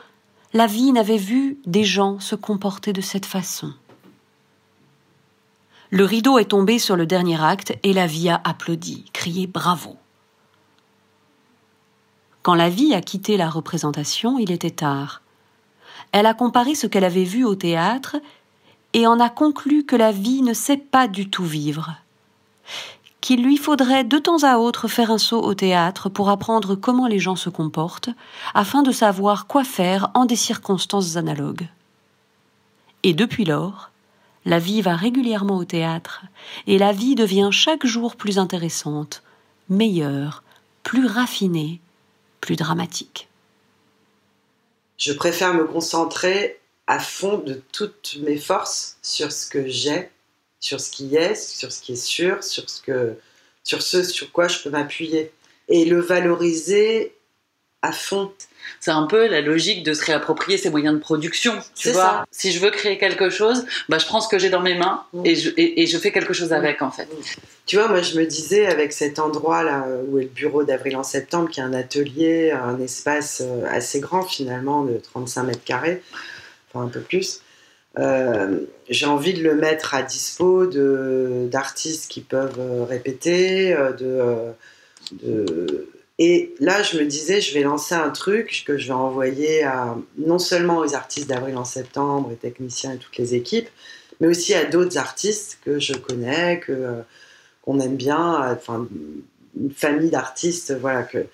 la 0.53 0.67
vie 0.67 0.91
n'avait 0.91 1.17
vu 1.17 1.57
des 1.65 1.83
gens 1.83 2.19
se 2.19 2.35
comporter 2.35 2.93
de 2.93 3.01
cette 3.01 3.25
façon. 3.25 3.73
Le 5.89 6.05
rideau 6.05 6.39
est 6.39 6.45
tombé 6.45 6.79
sur 6.79 6.95
le 6.95 7.05
dernier 7.05 7.41
acte 7.41 7.77
et 7.83 7.93
la 7.93 8.07
vie 8.07 8.29
a 8.29 8.41
applaudi, 8.43 9.05
crié 9.13 9.45
bravo. 9.47 9.97
Quand 12.41 12.55
la 12.55 12.69
vie 12.69 12.93
a 12.93 13.01
quitté 13.01 13.37
la 13.37 13.49
représentation, 13.49 14.37
il 14.37 14.51
était 14.51 14.71
tard. 14.71 15.21
Elle 16.11 16.25
a 16.25 16.33
comparé 16.33 16.75
ce 16.75 16.87
qu'elle 16.87 17.03
avait 17.03 17.23
vu 17.23 17.45
au 17.45 17.55
théâtre 17.55 18.17
et 18.93 19.07
en 19.07 19.19
a 19.19 19.29
conclu 19.29 19.85
que 19.85 19.95
la 19.95 20.11
vie 20.11 20.41
ne 20.41 20.53
sait 20.53 20.77
pas 20.77 21.07
du 21.07 21.29
tout 21.29 21.45
vivre, 21.45 21.95
qu'il 23.23 23.41
lui 23.41 23.55
faudrait 23.55 24.03
de 24.03 24.17
temps 24.19 24.43
à 24.43 24.57
autre 24.57 24.89
faire 24.89 25.09
un 25.09 25.17
saut 25.17 25.41
au 25.41 25.53
théâtre 25.53 26.09
pour 26.09 26.29
apprendre 26.29 26.75
comment 26.75 27.07
les 27.07 27.19
gens 27.19 27.37
se 27.37 27.49
comportent, 27.49 28.09
afin 28.53 28.83
de 28.83 28.91
savoir 28.91 29.47
quoi 29.47 29.63
faire 29.63 30.11
en 30.13 30.25
des 30.25 30.35
circonstances 30.35 31.15
analogues. 31.15 31.69
Et 33.01 33.13
depuis 33.13 33.45
lors, 33.45 33.91
la 34.43 34.59
vie 34.59 34.81
va 34.81 34.97
régulièrement 34.97 35.55
au 35.55 35.63
théâtre, 35.63 36.23
et 36.67 36.77
la 36.77 36.91
vie 36.91 37.15
devient 37.15 37.47
chaque 37.49 37.85
jour 37.85 38.17
plus 38.17 38.39
intéressante, 38.39 39.23
meilleure, 39.69 40.43
plus 40.83 41.05
raffinée, 41.05 41.79
plus 42.41 42.57
dramatique. 42.57 43.29
Je 44.97 45.13
préfère 45.13 45.53
me 45.53 45.63
concentrer 45.63 46.59
à 46.87 46.99
fond 46.99 47.37
de 47.37 47.63
toutes 47.71 48.17
mes 48.21 48.37
forces 48.37 48.97
sur 49.01 49.31
ce 49.31 49.47
que 49.47 49.65
j'ai, 49.69 50.09
sur 50.63 50.79
ce 50.79 50.89
qui 50.91 51.13
est, 51.17 51.35
sur 51.35 51.73
ce 51.73 51.81
qui 51.81 51.91
est 51.91 51.97
sûr, 51.97 52.41
sur 52.41 52.69
ce 52.69 52.81
que, 52.81 53.15
sur 53.65 53.81
ce 53.81 54.01
sur 54.01 54.31
quoi 54.31 54.47
je 54.47 54.59
peux 54.59 54.69
m'appuyer 54.69 55.33
et 55.67 55.83
le 55.83 55.99
valoriser 55.99 57.13
à 57.81 57.91
fond. 57.91 58.31
C'est 58.79 58.91
un 58.91 59.07
peu 59.07 59.27
la 59.27 59.41
logique 59.41 59.83
de 59.83 59.93
se 59.93 60.05
réapproprier 60.05 60.57
ses 60.57 60.69
moyens 60.69 60.95
de 60.95 60.99
production. 61.01 61.59
Tu 61.75 61.89
vois, 61.89 62.01
ça. 62.01 62.25
si 62.31 62.53
je 62.53 62.59
veux 62.61 62.71
créer 62.71 62.97
quelque 62.97 63.29
chose, 63.29 63.65
bah, 63.89 63.97
je 63.97 64.05
prends 64.05 64.21
ce 64.21 64.29
que 64.29 64.39
j'ai 64.39 64.49
dans 64.49 64.61
mes 64.61 64.75
mains 64.75 65.03
Mm. 65.11 65.25
et, 65.25 65.35
je, 65.35 65.49
et, 65.57 65.81
et 65.81 65.85
je 65.85 65.97
fais 65.97 66.13
quelque 66.13 66.33
chose 66.33 66.53
avec 66.53 66.81
en 66.81 66.91
fait. 66.91 67.09
Tu 67.65 67.75
vois, 67.75 67.89
moi 67.89 68.01
je 68.01 68.17
me 68.17 68.25
disais 68.25 68.65
avec 68.65 68.93
cet 68.93 69.19
endroit 69.19 69.63
là 69.63 69.85
où 70.07 70.17
est 70.17 70.23
le 70.23 70.29
bureau 70.29 70.63
d'Avril 70.63 70.95
en 70.95 71.03
septembre, 71.03 71.49
qui 71.49 71.59
est 71.59 71.63
un 71.63 71.73
atelier, 71.73 72.51
un 72.51 72.79
espace 72.79 73.41
euh, 73.43 73.65
assez 73.69 73.99
grand 73.99 74.23
finalement 74.23 74.85
de 74.85 74.97
35 74.97 75.43
mètres 75.43 75.63
carrés, 75.65 76.01
enfin 76.73 76.85
un 76.85 76.89
peu 76.89 77.01
plus. 77.01 77.41
Euh, 77.99 78.59
j'ai 78.89 79.05
envie 79.05 79.33
de 79.33 79.43
le 79.43 79.55
mettre 79.55 79.93
à 79.93 80.01
dispo 80.01 80.65
d'artistes 80.65 82.09
qui 82.09 82.21
peuvent 82.21 82.59
euh, 82.59 82.83
répéter, 82.83 83.73
euh, 83.73 83.93
de, 83.93 85.23
de 85.23 85.89
Et 86.17 86.55
là, 86.59 86.81
je 86.81 86.97
me 86.97 87.05
disais, 87.05 87.39
je 87.39 87.53
vais 87.53 87.61
lancer 87.61 87.93
un 87.93 88.09
truc 88.09 88.63
que 88.65 88.77
je 88.77 88.87
vais 88.87 88.93
envoyer 88.93 89.63
à, 89.63 89.95
non 90.17 90.39
seulement 90.39 90.79
aux 90.79 90.95
artistes 90.95 91.29
d'avril 91.29 91.55
en 91.57 91.65
septembre, 91.65 92.31
et 92.31 92.35
techniciens 92.35 92.93
et 92.93 92.97
toutes 92.97 93.17
les 93.17 93.35
équipes, 93.35 93.69
mais 94.19 94.27
aussi 94.27 94.53
à 94.53 94.65
d'autres 94.65 94.97
artistes 94.97 95.59
que 95.63 95.79
je 95.79 95.93
connais, 95.93 96.59
que 96.59 96.95
qu'on 97.61 97.79
aime 97.79 97.95
bien, 97.95 98.51
enfin 98.51 98.87
une 99.57 99.71
famille 99.71 100.09
d'artistes, 100.09 100.75
voilà, 100.81 101.03
que 101.03 101.25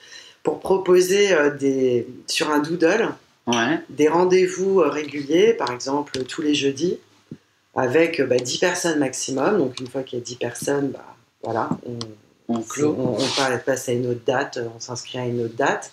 pour 0.44 0.60
proposer 0.60 1.30
des 1.60 2.08
sur 2.28 2.52
un 2.52 2.60
doodle 2.60 3.10
Ouais. 3.50 3.80
des 3.90 4.08
rendez-vous 4.08 4.82
euh, 4.82 4.90
réguliers, 4.90 5.54
par 5.54 5.72
exemple 5.72 6.24
tous 6.24 6.42
les 6.42 6.56
jeudis, 6.56 6.98
avec 7.76 8.20
euh, 8.20 8.26
bah, 8.26 8.38
10 8.38 8.58
personnes 8.60 9.00
maximum. 9.00 9.58
Donc 9.58 9.80
une 9.80 9.88
fois 9.88 10.04
qu'il 10.04 10.20
y 10.20 10.22
a 10.22 10.26
10 10.26 10.36
personnes, 10.36 10.90
bah, 10.92 11.06
voilà, 11.44 11.70
on, 11.86 11.98
On 12.58 12.62
clôt. 12.62 12.96
on, 12.98 13.14
on 13.16 13.28
pa- 13.38 13.58
passe 13.58 13.90
à 13.90 13.94
une 13.94 14.08
autre 14.08 14.22
date, 14.26 14.58
euh, 14.58 14.68
on 14.76 14.80
s'inscrit 14.80 15.20
à 15.20 15.26
une 15.26 15.42
autre 15.46 15.56
date, 15.56 15.92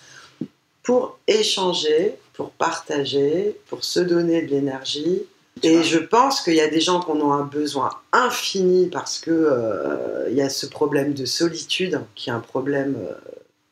pour 0.82 1.18
échanger, 1.26 2.14
pour 2.34 2.50
partager, 2.50 3.56
pour 3.68 3.82
se 3.84 4.00
donner 4.00 4.42
de 4.42 4.50
l'énergie. 4.50 5.22
Et 5.62 5.82
je 5.82 5.98
pense 5.98 6.42
qu'il 6.42 6.54
y 6.54 6.60
a 6.60 6.68
des 6.68 6.80
gens 6.80 7.00
qui 7.00 7.10
en 7.10 7.20
ont 7.20 7.32
un 7.32 7.44
besoin 7.44 7.88
infini 8.12 8.88
parce 8.88 9.18
que 9.18 9.30
euh, 9.30 10.26
il 10.28 10.36
y 10.36 10.42
a 10.42 10.50
ce 10.50 10.66
problème 10.66 11.14
de 11.14 11.24
solitude 11.24 12.00
qui 12.14 12.28
est 12.28 12.32
un 12.32 12.40
problème 12.40 12.94
euh, 13.00 13.14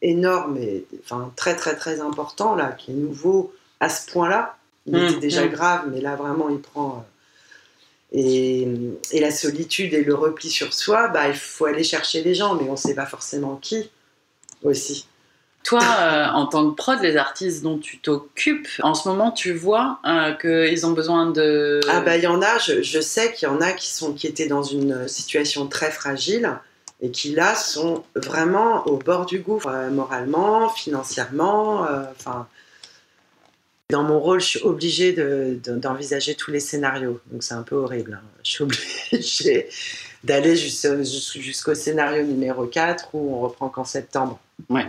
énorme 0.00 0.56
et 0.56 0.86
enfin 1.02 1.30
très 1.36 1.54
très 1.56 1.76
très 1.76 2.00
important 2.00 2.54
là, 2.54 2.72
qui 2.72 2.90
est 2.90 2.94
nouveau 2.94 3.52
à 3.80 3.88
ce 3.88 4.10
point-là. 4.10 4.56
Il 4.86 4.96
était 4.96 5.20
déjà 5.20 5.46
mm. 5.46 5.50
grave, 5.50 5.82
mais 5.92 6.00
là 6.00 6.16
vraiment 6.16 6.48
il 6.50 6.60
prend. 6.60 6.98
euh, 6.98 7.14
et, 8.16 8.68
et 9.10 9.20
la 9.20 9.32
solitude 9.32 9.92
et 9.92 10.04
le 10.04 10.14
repli 10.14 10.48
sur 10.48 10.72
soi, 10.72 11.08
bah, 11.08 11.28
il 11.28 11.34
faut 11.34 11.64
aller 11.64 11.82
chercher 11.82 12.22
les 12.22 12.34
gens, 12.34 12.54
mais 12.54 12.68
on 12.68 12.72
ne 12.72 12.76
sait 12.76 12.94
pas 12.94 13.06
forcément 13.06 13.56
qui 13.56 13.90
aussi. 14.62 15.06
Toi, 15.64 15.80
euh, 15.82 16.26
en 16.26 16.46
tant 16.46 16.70
que 16.70 16.76
prod, 16.76 17.00
les 17.00 17.16
artistes 17.16 17.62
dont 17.62 17.78
tu 17.78 17.98
t'occupes, 17.98 18.68
en 18.82 18.94
ce 18.94 19.08
moment, 19.08 19.30
tu 19.32 19.52
vois 19.52 19.98
euh, 20.06 20.32
qu'ils 20.34 20.86
ont 20.86 20.92
besoin 20.92 21.30
de. 21.30 21.80
Ah 21.88 22.02
bah 22.02 22.16
il 22.18 22.22
y 22.22 22.26
en 22.26 22.42
a, 22.42 22.58
je, 22.58 22.82
je 22.82 23.00
sais 23.00 23.32
qu'il 23.32 23.48
y 23.48 23.50
en 23.50 23.60
a 23.62 23.72
qui, 23.72 23.88
sont, 23.88 24.12
qui 24.12 24.26
étaient 24.26 24.46
dans 24.46 24.62
une 24.62 25.08
situation 25.08 25.66
très 25.66 25.90
fragile 25.90 26.52
et 27.00 27.10
qui 27.10 27.34
là 27.34 27.54
sont 27.54 28.04
vraiment 28.14 28.86
au 28.86 28.98
bord 28.98 29.24
du 29.24 29.40
gouffre, 29.40 29.68
euh, 29.68 29.90
moralement, 29.90 30.68
financièrement. 30.68 31.86
Enfin, 32.16 32.46
dans 33.90 34.02
mon 34.02 34.18
rôle, 34.18 34.40
je 34.40 34.46
suis 34.46 34.62
obligée 34.62 35.12
de- 35.12 35.58
de- 35.62 35.76
d'envisager 35.76 36.34
tous 36.34 36.50
les 36.50 36.60
scénarios, 36.60 37.20
donc 37.30 37.42
c'est 37.42 37.54
un 37.54 37.62
peu 37.62 37.76
horrible. 37.76 38.18
hein. 38.22 38.26
Je 38.42 38.50
suis 38.50 38.64
obligée 38.64 39.68
d'aller 40.24 40.56
jusqu'au 40.56 41.02
jus- 41.04 41.40
jusqu'au 41.42 41.74
scénario 41.74 42.22
numéro 42.24 42.66
4 42.66 43.10
où 43.14 43.34
on 43.34 43.40
reprend 43.40 43.68
qu'en 43.68 43.84
septembre. 43.84 44.40
Ouais. 44.70 44.86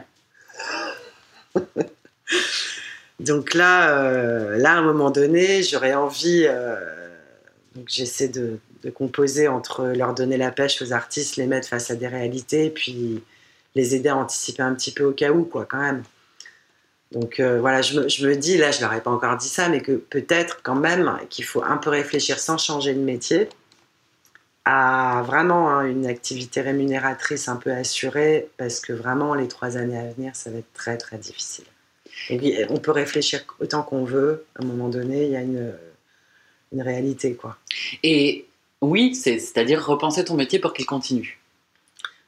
Donc 3.20 3.54
là, 3.54 3.98
euh, 4.02 4.58
là, 4.58 4.72
à 4.74 4.76
un 4.76 4.82
moment 4.82 5.10
donné, 5.10 5.64
j'aurais 5.64 5.94
envie. 5.94 6.44
euh, 6.48 6.76
donc 7.76 7.86
j'essaie 7.90 8.28
de, 8.30 8.58
de 8.84 8.90
composer 8.90 9.48
entre 9.48 9.86
leur 9.88 10.14
donner 10.14 10.38
la 10.38 10.52
pêche 10.52 10.82
aux 10.82 10.94
artistes, 10.94 11.36
les 11.38 11.46
mettre 11.46 11.68
face 11.68 11.92
à 11.92 11.96
des 11.96 12.08
réalités, 12.08 12.70
puis 12.70 13.22
les 13.76 13.96
aider 13.96 14.10
à 14.10 14.16
anticiper 14.18 14.64
un 14.64 14.74
petit 14.76 14.92
peu 14.92 15.04
au 15.06 15.12
cas 15.12 15.32
où, 15.32 15.44
quoi, 15.44 15.66
quand 15.66 15.80
même. 15.82 16.04
Donc 17.16 17.40
euh, 17.40 17.60
voilà, 17.60 17.82
je 17.82 18.00
me, 18.00 18.08
je 18.10 18.28
me 18.28 18.36
dis, 18.36 18.58
là, 18.58 18.72
je 18.72 18.82
leur 18.82 18.94
ai 18.94 19.02
pas 19.02 19.10
encore 19.10 19.36
dit 19.38 19.48
ça, 19.50 19.70
mais 19.70 19.82
que 19.82 19.94
peut-être 19.94 20.60
quand 20.64 20.76
même 20.76 21.18
qu'il 21.30 21.46
faut 21.46 21.64
un 21.64 21.78
peu 21.78 21.90
réfléchir 21.90 22.38
sans 22.40 22.58
changer 22.58 22.94
de 22.94 23.00
métier 23.00 23.50
à 24.66 25.24
vraiment 25.26 25.70
hein, 25.70 25.86
une 25.86 26.08
activité 26.08 26.60
rémunératrice 26.62 27.48
un 27.48 27.56
peu 27.56 27.72
assurée, 27.72 28.50
parce 28.58 28.80
que 28.80 28.94
vraiment, 28.94 29.34
les 29.36 29.48
trois 29.48 29.78
années 29.78 29.98
à 29.98 30.12
venir, 30.12 30.36
ça 30.36 30.50
va 30.50 30.58
être 30.58 30.74
très, 30.74 30.98
très 30.98 31.18
difficile. 31.18 31.66
Et 32.30 32.38
puis, 32.38 32.54
on 32.70 32.78
peut 32.78 32.92
réfléchir 32.92 33.46
autant 33.60 33.84
qu'on 33.84 34.04
veut, 34.04 34.46
à 34.60 34.64
un 34.64 34.66
moment 34.66 34.90
donné, 34.90 35.26
il 35.26 35.32
y 35.32 35.36
a 35.36 35.42
une, 35.42 35.72
une 36.74 36.82
réalité, 36.82 37.36
quoi. 37.36 37.58
Et 38.02 38.48
oui, 38.82 39.14
c'est- 39.16 39.38
c'est-à-dire 39.40 39.86
repenser 39.86 40.26
ton 40.26 40.34
métier 40.36 40.58
pour 40.60 40.74
qu'il 40.74 40.86
continue. 40.88 41.40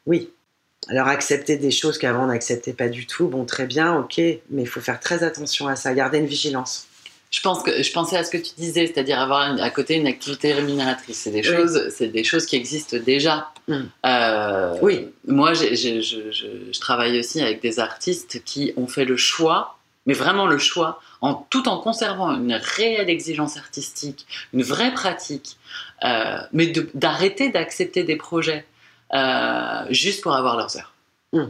Oui. 0.06 0.30
Alors, 0.90 1.08
accepter 1.08 1.58
des 1.58 1.72
choses 1.72 1.98
qu'avant 1.98 2.24
on 2.24 2.28
n'acceptait 2.28 2.74
pas 2.74 2.88
du 2.88 3.06
tout, 3.08 3.28
bon, 3.28 3.46
très 3.46 3.66
bien, 3.66 3.98
ok, 3.98 4.18
mais 4.18 4.62
il 4.62 4.68
faut 4.68 4.80
faire 4.80 5.00
très 5.00 5.24
attention 5.24 5.68
à 5.68 5.76
ça, 5.76 5.94
garder 5.94 6.20
une 6.20 6.28
vigilance. 6.28 6.86
Je 7.30 7.42
pense 7.42 7.62
que 7.62 7.84
je 7.84 7.92
pensais 7.92 8.16
à 8.16 8.24
ce 8.24 8.32
que 8.32 8.38
tu 8.38 8.54
disais, 8.58 8.88
c'est-à-dire 8.88 9.20
avoir 9.20 9.52
une- 9.52 9.60
à 9.60 9.70
côté 9.70 9.96
une 9.96 10.08
activité 10.08 10.54
rémunératrice. 10.54 11.18
C'est 11.24 11.32
des 11.32 11.42
Oui. 11.42 11.56
choses, 11.58 11.90
c'est 11.94 12.08
des 12.08 12.24
choses 12.24 12.46
qui 12.46 12.56
existent 12.56 12.96
déjà. 13.06 13.50
Mm. 13.68 13.82
Euh, 14.06 14.78
Oui. 14.82 15.10
Moi, 15.28 15.54
j'ai- 15.54 15.76
j'ai- 15.76 16.02
je, 16.02 16.32
je- 16.32 16.72
je 16.72 16.80
travaille 16.80 17.20
aussi 17.20 17.42
avec 17.42 17.62
des 17.62 17.80
artistes 17.80 18.42
qui 18.46 18.72
ont 18.78 18.88
fait 18.88 19.04
le 19.04 19.18
choix, 19.18 19.78
mais 20.06 20.13
vraiment 20.13 20.48
le 20.48 20.58
choix, 20.58 21.02
en 21.20 21.34
tout 21.34 21.68
en 21.68 21.80
conservant 21.80 22.32
une 22.32 22.54
réelle 22.54 23.10
exigence 23.10 23.58
artistique, 23.58 24.26
une 24.54 24.63
vraie 24.63 24.94
pratique, 24.94 25.58
euh, 26.06 26.38
mais 26.54 26.68
de- 26.68 26.90
d'arrêter 26.94 27.50
d'accepter 27.50 28.04
des 28.04 28.16
projets 28.16 28.66
euh, 29.13 29.86
juste 29.89 30.22
pour 30.22 30.34
avoir 30.34 30.58
leurs 30.58 30.76
heures. 30.78 30.93
Mm. 31.34 31.43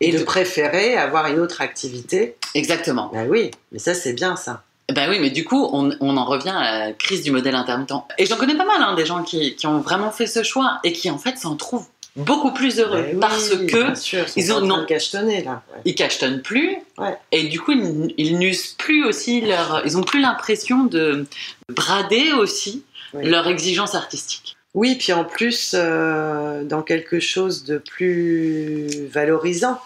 Et 0.00 0.08
Et 0.08 0.12
de 0.12 0.18
de- 0.18 0.24
préférer 0.24 0.96
avoir 0.96 1.26
une 1.26 1.38
autre 1.40 1.60
activité. 1.60 2.36
exactement. 2.54 3.10
Ben 3.12 3.28
oui, 3.28 3.50
mais 3.72 3.78
ça, 3.78 3.94
c'est 3.94 4.12
bien, 4.14 4.36
ça. 4.36 4.62
Ben 4.92 5.08
oui, 5.10 5.18
mais 5.20 5.30
du 5.30 5.44
coup, 5.44 5.68
on, 5.72 5.96
on 6.00 6.16
en 6.16 6.24
revient 6.24 6.50
à 6.54 6.86
la 6.88 6.92
crise 6.92 7.22
du 7.22 7.30
modèle 7.30 7.54
intermittent. 7.54 7.92
Et 8.18 8.26
j'en 8.26 8.36
connais 8.36 8.54
pas 8.56 8.66
mal, 8.66 8.82
hein, 8.82 8.94
des 8.94 9.06
gens 9.06 9.22
qui, 9.22 9.56
qui 9.56 9.66
ont 9.66 9.80
vraiment 9.80 10.10
fait 10.10 10.26
ce 10.26 10.42
choix 10.42 10.78
et 10.84 10.92
qui, 10.92 11.10
en 11.10 11.18
fait, 11.18 11.38
s'en 11.38 11.56
trouvent 11.56 11.86
beaucoup 12.16 12.52
plus 12.52 12.78
heureux 12.78 13.02
Ben 13.02 13.14
oui, 13.14 13.20
parce 13.20 13.48
que 13.56 13.94
sûr, 13.94 14.24
ils 14.36 14.52
ont- 14.52 14.60
non. 14.60 14.84
cachetonner, 14.86 15.42
là. 15.42 15.62
Ouais. 15.74 15.80
ils 15.86 15.94
cachetonnent 15.94 16.42
plus 16.42 16.76
Ouais. 16.98 17.16
et 17.32 17.44
du 17.48 17.60
coup, 17.60 17.72
ils, 17.72 18.14
ils 18.18 18.38
n'usent 18.38 18.72
plus 18.78 19.04
aussi 19.04 19.40
leur. 19.40 19.82
Ils 19.84 19.96
ont 19.98 20.02
plus 20.02 20.20
l'impression 20.20 20.84
de 20.84 21.26
brader 21.70 22.32
aussi 22.32 22.84
Oui. 23.14 23.24
leur 23.26 23.48
exigence 23.48 23.94
artistique. 23.94 24.56
Oui, 24.74 24.96
puis 24.96 25.12
en 25.12 25.24
plus, 25.24 25.74
euh, 25.74 26.64
dans 26.64 26.82
quelque 26.82 27.20
chose 27.20 27.64
de 27.64 27.78
plus 27.78 29.06
valorisant, 29.06 29.80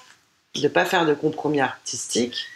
de 0.54 0.62
ne 0.62 0.68
pas 0.68 0.84
faire 0.86 1.04
de 1.06 1.14
compromis 1.14 1.60
artistique, 1.60 2.46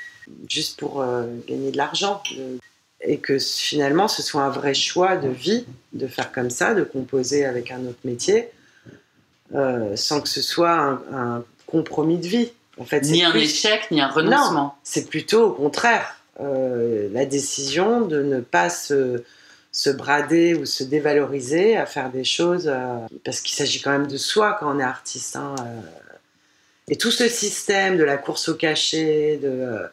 juste 0.48 0.78
pour 0.78 1.02
euh, 1.02 1.24
gagner 1.46 1.70
de 1.70 1.76
l'argent. 1.76 2.22
de- 2.34 2.58
Et 3.04 3.18
que 3.18 3.36
finalement, 3.38 4.06
ce 4.06 4.22
soit 4.22 4.42
un 4.42 4.48
vrai 4.50 4.74
choix 4.74 5.16
de 5.16 5.28
vie 5.28 5.64
de 5.92 6.06
faire 6.06 6.30
comme 6.30 6.50
ça, 6.50 6.72
de 6.72 6.84
composer 6.84 7.44
avec 7.44 7.72
un 7.72 7.84
autre 7.86 7.98
métier, 8.04 8.48
euh, 9.56 9.96
sans 9.96 10.20
que 10.20 10.28
ce 10.28 10.40
soit 10.40 10.70
un, 10.70 11.02
un 11.12 11.44
compromis 11.66 12.18
de 12.18 12.28
vie. 12.28 12.52
En 12.78 12.84
fait, 12.84 13.00
Ni 13.02 13.24
un 13.24 13.32
plus- 13.32 13.42
échec, 13.42 13.90
ni 13.90 14.00
un 14.00 14.06
renoncement. 14.08 14.76
c'est 14.84 15.08
plutôt 15.08 15.46
au 15.48 15.50
contraire 15.52 16.16
euh, 16.40 17.08
la 17.12 17.26
décision 17.26 18.00
de 18.02 18.22
ne 18.22 18.40
pas 18.40 18.70
se, 18.70 19.22
se 19.72 19.88
brader 19.88 20.54
ou 20.54 20.66
se 20.66 20.84
dévaloriser 20.84 21.76
à 21.76 21.86
faire 21.86 22.10
des 22.10 22.24
choses 22.24 22.68
euh, 22.68 22.98
parce 23.24 23.40
qu'il 23.40 23.54
s'agit 23.56 23.80
quand 23.80 23.90
même 23.90 24.06
de 24.06 24.18
soi 24.18 24.56
quand 24.60 24.74
on 24.74 24.78
est 24.78 24.84
artiste. 24.84 25.36
hein, 25.36 25.54
euh. 25.60 25.80
Et 26.88 26.96
tout 26.96 27.10
ce 27.10 27.26
système 27.28 27.96
de 27.96 28.04
la 28.04 28.18
course 28.18 28.50
au 28.50 28.54
cachet, 28.54 29.38
de, 29.42 29.48
euh, 29.48 29.86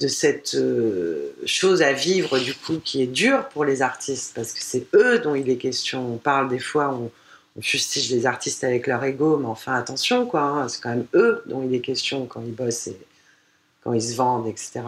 de 0.00 0.08
cette 0.08 0.56
chose 1.46 1.82
à 1.82 1.92
vivre 1.92 2.40
du 2.40 2.54
coup 2.54 2.80
qui 2.84 3.02
est 3.02 3.06
dure 3.06 3.48
pour 3.50 3.64
les 3.64 3.82
artistes 3.82 4.32
parce 4.34 4.52
que 4.52 4.60
c'est 4.60 4.86
eux 4.94 5.20
dont 5.20 5.36
il 5.36 5.48
est 5.48 5.58
question. 5.58 6.14
On 6.14 6.16
parle 6.16 6.48
des 6.48 6.58
fois, 6.58 6.90
on, 6.90 7.12
on 7.56 7.62
fustige 7.62 8.10
les 8.10 8.26
artistes 8.26 8.64
avec 8.64 8.88
leur 8.88 9.04
ego, 9.04 9.36
mais 9.36 9.46
enfin 9.46 9.74
attention 9.74 10.26
quoi, 10.26 10.42
hein, 10.42 10.68
c'est 10.68 10.82
quand 10.82 10.90
même 10.90 11.06
eux 11.14 11.44
dont 11.46 11.62
il 11.62 11.72
est 11.72 11.80
question 11.80 12.26
quand 12.26 12.42
ils 12.44 12.54
bossent 12.54 12.88
et 12.88 12.98
quand 13.84 13.92
ils 13.92 14.02
se 14.02 14.16
vendent, 14.16 14.48
etc. 14.48 14.80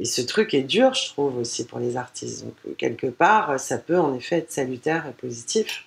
Et 0.00 0.04
ce 0.04 0.20
truc 0.22 0.54
est 0.54 0.62
dur, 0.62 0.94
je 0.94 1.08
trouve, 1.08 1.36
aussi 1.38 1.66
pour 1.66 1.78
les 1.80 1.96
artistes. 1.96 2.44
Donc, 2.44 2.76
quelque 2.76 3.08
part, 3.08 3.58
ça 3.58 3.78
peut 3.78 3.98
en 3.98 4.14
effet 4.14 4.38
être 4.38 4.52
salutaire 4.52 5.04
et 5.08 5.12
positif 5.12 5.84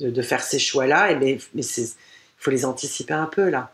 de, 0.00 0.10
de 0.10 0.22
faire 0.22 0.42
ces 0.42 0.58
choix-là, 0.58 1.12
et 1.12 1.16
mais 1.16 1.38
il 1.54 1.88
faut 2.38 2.50
les 2.50 2.64
anticiper 2.64 3.14
un 3.14 3.26
peu, 3.26 3.48
là. 3.48 3.70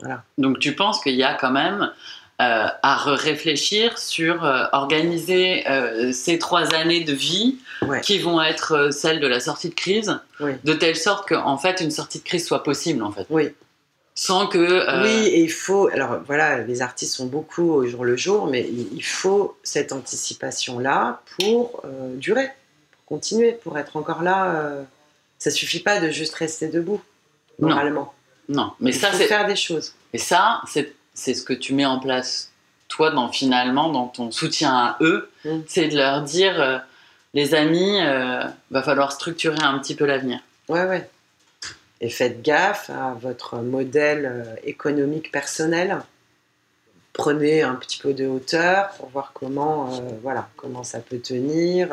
Voilà. 0.00 0.22
Donc 0.38 0.58
tu 0.58 0.74
penses 0.76 1.02
qu'il 1.02 1.14
y 1.16 1.22
a 1.24 1.32
quand 1.34 1.50
même 1.50 1.80
euh, 1.82 2.66
à 2.82 2.96
réfléchir 2.96 3.96
sur 3.98 4.44
euh, 4.44 4.64
organiser 4.72 5.66
euh, 5.68 6.12
ces 6.12 6.38
trois 6.38 6.74
années 6.74 7.02
de 7.02 7.12
vie 7.14 7.56
Ouais. 7.82 8.00
qui 8.00 8.18
vont 8.18 8.40
être 8.42 8.90
celles 8.92 9.20
de 9.20 9.26
la 9.26 9.40
sortie 9.40 9.68
de 9.70 9.74
crise, 9.74 10.18
Oui. 10.40 10.52
de 10.64 10.72
telle 10.74 10.96
sorte 10.96 11.28
qu'en 11.28 11.56
fait 11.58 11.80
une 11.80 11.90
sortie 11.90 12.18
de 12.18 12.24
crise 12.24 12.46
soit 12.46 12.62
possible 12.62 13.02
en 13.02 13.10
fait, 13.12 13.26
Oui. 13.30 13.48
Sans 14.18 14.46
que 14.48 14.58
euh, 14.58 15.02
Oui, 15.04 15.26
et 15.28 15.42
il 15.42 15.50
faut. 15.52 15.88
Alors 15.92 16.18
voilà, 16.26 16.58
les 16.62 16.80
artistes 16.82 17.14
sont 17.14 17.26
beaucoup 17.26 17.70
au 17.70 17.86
jour 17.86 18.04
le 18.04 18.16
jour, 18.16 18.46
mais 18.48 18.66
il 18.68 19.02
faut 19.04 19.56
cette 19.62 19.92
anticipation-là 19.92 21.20
pour 21.38 21.82
euh, 21.84 22.16
durer, 22.16 22.48
pour 22.92 23.04
continuer, 23.18 23.52
pour 23.52 23.78
être 23.78 23.96
encore 23.96 24.22
là. 24.22 24.46
euh, 24.56 24.82
ça 25.38 25.50
suffit 25.50 25.80
pas 25.80 26.00
de 26.00 26.08
juste 26.08 26.34
rester 26.34 26.66
debout, 26.68 27.00
Non. 27.60 27.68
moralement. 27.68 28.14
non, 28.48 28.72
mais 28.80 28.90
il 28.90 28.94
ça 28.98 29.12
c'est 29.12 29.26
faire 29.26 29.46
des 29.46 29.54
choses. 29.56 29.92
et 30.14 30.18
ça 30.18 30.62
c'est 30.66 30.94
c'est 31.12 31.34
ce 31.34 31.42
que 31.42 31.52
tu 31.52 31.74
mets 31.74 31.84
en 31.84 31.98
place 31.98 32.50
toi 32.88 33.10
dans 33.10 33.28
finalement 33.30 33.90
dans 33.90 34.06
ton 34.06 34.30
soutien 34.30 34.74
à 34.74 34.96
eux, 35.02 35.30
Mm. 35.44 35.58
c'est 35.68 35.88
de 35.88 35.96
leur 35.96 36.22
dire 36.22 36.60
euh, 36.60 36.78
les 37.34 37.54
amis, 37.54 37.98
va 38.70 38.82
falloir 38.82 39.12
structurer 39.12 39.58
un 39.62 39.78
petit 39.78 39.94
peu 39.94 40.06
l'avenir. 40.06 40.40
Ouais, 40.68 40.84
ouais. 40.86 41.08
Et 42.00 42.10
faites 42.10 42.42
gaffe 42.42 42.90
à 42.90 43.16
votre 43.20 43.56
modèle 43.56 44.58
économique 44.64 45.32
personnel. 45.32 45.98
Prenez 47.12 47.62
un 47.62 47.74
petit 47.76 47.98
peu 47.98 48.12
de 48.12 48.26
hauteur 48.26 48.90
pour 48.98 49.08
voir 49.08 49.32
comment, 49.32 49.86
voilà, 50.22 50.48
comment 50.56 50.84
ça 50.84 51.00
peut 51.00 51.18
tenir. 51.18 51.88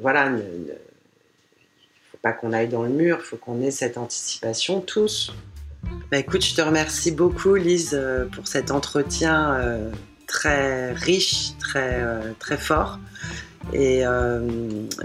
voilà, 0.00 0.30
ne, 0.30 0.40
faut 2.12 2.18
pas 2.22 2.32
qu'on 2.32 2.52
aille 2.52 2.68
dans 2.68 2.84
le 2.84 2.90
mur, 2.90 3.18
il 3.20 3.24
faut 3.24 3.36
qu'on 3.36 3.60
ait 3.60 3.72
cette 3.72 3.98
anticipation 3.98 4.80
tous. 4.80 5.32
Bah, 6.12 6.18
écoute, 6.18 6.44
je 6.44 6.54
te 6.54 6.60
remercie 6.60 7.10
beaucoup, 7.10 7.56
Lise, 7.56 8.00
pour 8.32 8.46
cet 8.46 8.70
entretien 8.70 9.92
très 10.34 10.92
riche, 10.92 11.56
très, 11.58 12.00
euh, 12.02 12.32
très 12.38 12.58
fort. 12.58 12.98
Et 13.72 14.06
euh, 14.06 14.40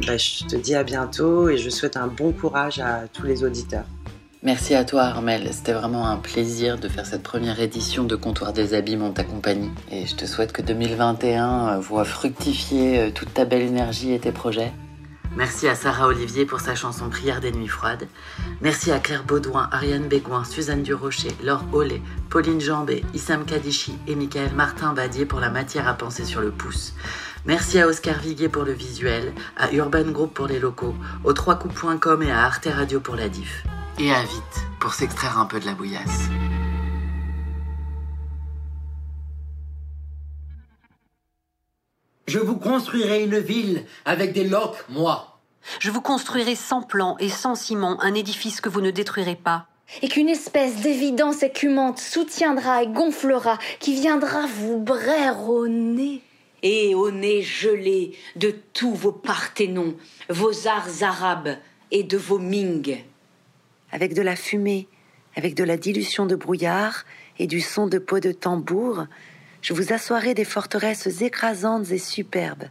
bah, 0.05 0.17
je 0.17 0.45
te 0.45 0.55
dis 0.55 0.75
à 0.75 0.83
bientôt 0.83 1.49
et 1.49 1.57
je 1.57 1.69
souhaite 1.69 1.97
un 1.97 2.07
bon 2.07 2.31
courage 2.31 2.79
à 2.79 3.03
tous 3.11 3.25
les 3.25 3.43
auditeurs. 3.43 3.85
Merci 4.41 4.73
à 4.73 4.85
toi 4.85 5.03
Armel, 5.03 5.49
c'était 5.51 5.73
vraiment 5.73 6.07
un 6.07 6.15
plaisir 6.15 6.77
de 6.77 6.87
faire 6.87 7.05
cette 7.05 7.23
première 7.23 7.59
édition 7.59 8.05
de 8.05 8.15
Comptoir 8.15 8.53
des 8.53 8.73
Abîmes 8.73 9.03
en 9.03 9.11
ta 9.11 9.25
compagnie. 9.25 9.69
Et 9.91 10.05
je 10.05 10.15
te 10.15 10.25
souhaite 10.25 10.53
que 10.53 10.61
2021 10.61 11.67
euh, 11.67 11.79
voit 11.79 12.05
fructifier 12.05 13.11
toute 13.13 13.33
ta 13.33 13.43
belle 13.43 13.63
énergie 13.63 14.13
et 14.13 14.19
tes 14.19 14.31
projets. 14.31 14.71
Merci 15.35 15.67
à 15.67 15.75
Sarah 15.75 16.07
Olivier 16.07 16.45
pour 16.45 16.59
sa 16.59 16.73
chanson 16.73 17.07
Prière 17.07 17.39
des 17.39 17.51
nuits 17.51 17.67
froides. 17.67 18.07
Merci 18.61 18.91
à 18.91 18.99
Claire 18.99 19.23
Baudouin, 19.23 19.69
Ariane 19.71 20.07
Bégoin, 20.07 20.43
Suzanne 20.43 20.81
Durocher, 20.81 21.29
Laure 21.43 21.63
Ollet, 21.71 22.01
Pauline 22.29 22.59
Jambé, 22.59 23.05
Issam 23.13 23.45
Kadichi 23.45 23.93
et 24.07 24.15
Michael 24.15 24.53
Martin 24.55 24.93
Badier 24.93 25.25
pour 25.25 25.39
la 25.39 25.51
matière 25.51 25.87
à 25.87 25.93
penser 25.93 26.25
sur 26.25 26.41
le 26.41 26.49
pouce. 26.49 26.93
Merci 27.45 27.79
à 27.79 27.87
Oscar 27.87 28.19
Viguier 28.19 28.49
pour 28.49 28.63
le 28.63 28.73
visuel, 28.73 29.33
à 29.57 29.71
Urban 29.71 30.11
Group 30.11 30.33
pour 30.33 30.47
les 30.47 30.59
locaux, 30.59 30.95
au 31.23 31.31
3coups.com 31.31 32.21
et 32.21 32.31
à 32.31 32.43
Arte 32.43 32.67
Radio 32.67 32.99
pour 32.99 33.15
la 33.15 33.29
diff. 33.29 33.63
Et 33.97 34.11
à 34.11 34.21
Vite 34.21 34.67
pour 34.79 34.93
s'extraire 34.93 35.39
un 35.39 35.45
peu 35.45 35.59
de 35.59 35.65
la 35.65 35.73
bouillasse. 35.73 36.29
Je 42.27 42.39
vous 42.39 42.57
construirai 42.57 43.23
une 43.23 43.39
ville 43.39 43.85
avec 44.05 44.33
des 44.33 44.47
loques, 44.47 44.85
moi. 44.89 45.39
Je 45.79 45.89
vous 45.91 46.01
construirai 46.01 46.55
sans 46.55 46.81
plan 46.81 47.15
et 47.19 47.29
sans 47.29 47.55
ciment 47.55 48.01
un 48.01 48.13
édifice 48.13 48.61
que 48.61 48.69
vous 48.69 48.81
ne 48.81 48.91
détruirez 48.91 49.35
pas. 49.35 49.65
Et 50.01 50.09
qu'une 50.09 50.29
espèce 50.29 50.75
d'évidence 50.81 51.41
écumante 51.41 51.99
soutiendra 51.99 52.83
et 52.83 52.87
gonflera, 52.87 53.57
qui 53.79 53.95
viendra 53.95 54.45
vous 54.45 54.77
braire 54.77 55.49
au 55.49 55.67
nez. 55.67 56.21
Et 56.63 56.95
au 56.95 57.11
nez 57.11 57.41
gelé 57.41 58.17
de 58.35 58.53
tous 58.73 58.93
vos 58.93 59.11
parthénons, 59.11 59.95
vos 60.29 60.67
arts 60.67 61.03
arabes 61.03 61.57
et 61.91 62.03
de 62.03 62.17
vos 62.17 62.39
Ming. 62.39 63.03
Avec 63.91 64.13
de 64.13 64.21
la 64.21 64.35
fumée, 64.35 64.87
avec 65.35 65.55
de 65.55 65.63
la 65.63 65.77
dilution 65.77 66.25
de 66.25 66.35
brouillard 66.35 67.05
et 67.37 67.47
du 67.47 67.61
son 67.61 67.87
de 67.87 67.97
peau 67.97 68.19
de 68.19 68.31
tambour, 68.31 69.05
je 69.61 69.73
vous 69.73 69.93
assoirai 69.93 70.33
des 70.33 70.45
forteresses 70.45 71.21
écrasantes 71.21 71.91
et 71.91 71.97
superbes. 71.97 72.65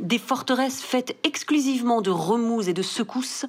Des 0.00 0.18
forteresses 0.18 0.82
faites 0.82 1.16
exclusivement 1.24 2.02
de 2.02 2.10
remous 2.10 2.68
et 2.68 2.74
de 2.74 2.82
secousses 2.82 3.46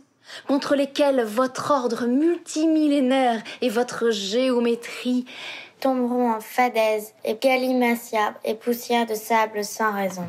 contre 0.47 0.75
lesquelles 0.75 1.23
votre 1.23 1.71
ordre 1.71 2.05
multimillénaire 2.05 3.41
et 3.61 3.69
votre 3.69 4.11
géométrie 4.11 5.25
tomberont 5.79 6.31
en 6.31 6.39
fadaise 6.39 7.13
et 7.23 7.35
galimatia 7.35 8.35
et 8.43 8.55
poussière 8.55 9.05
de 9.05 9.15
sable 9.15 9.63
sans 9.63 9.93
raison. 9.93 10.25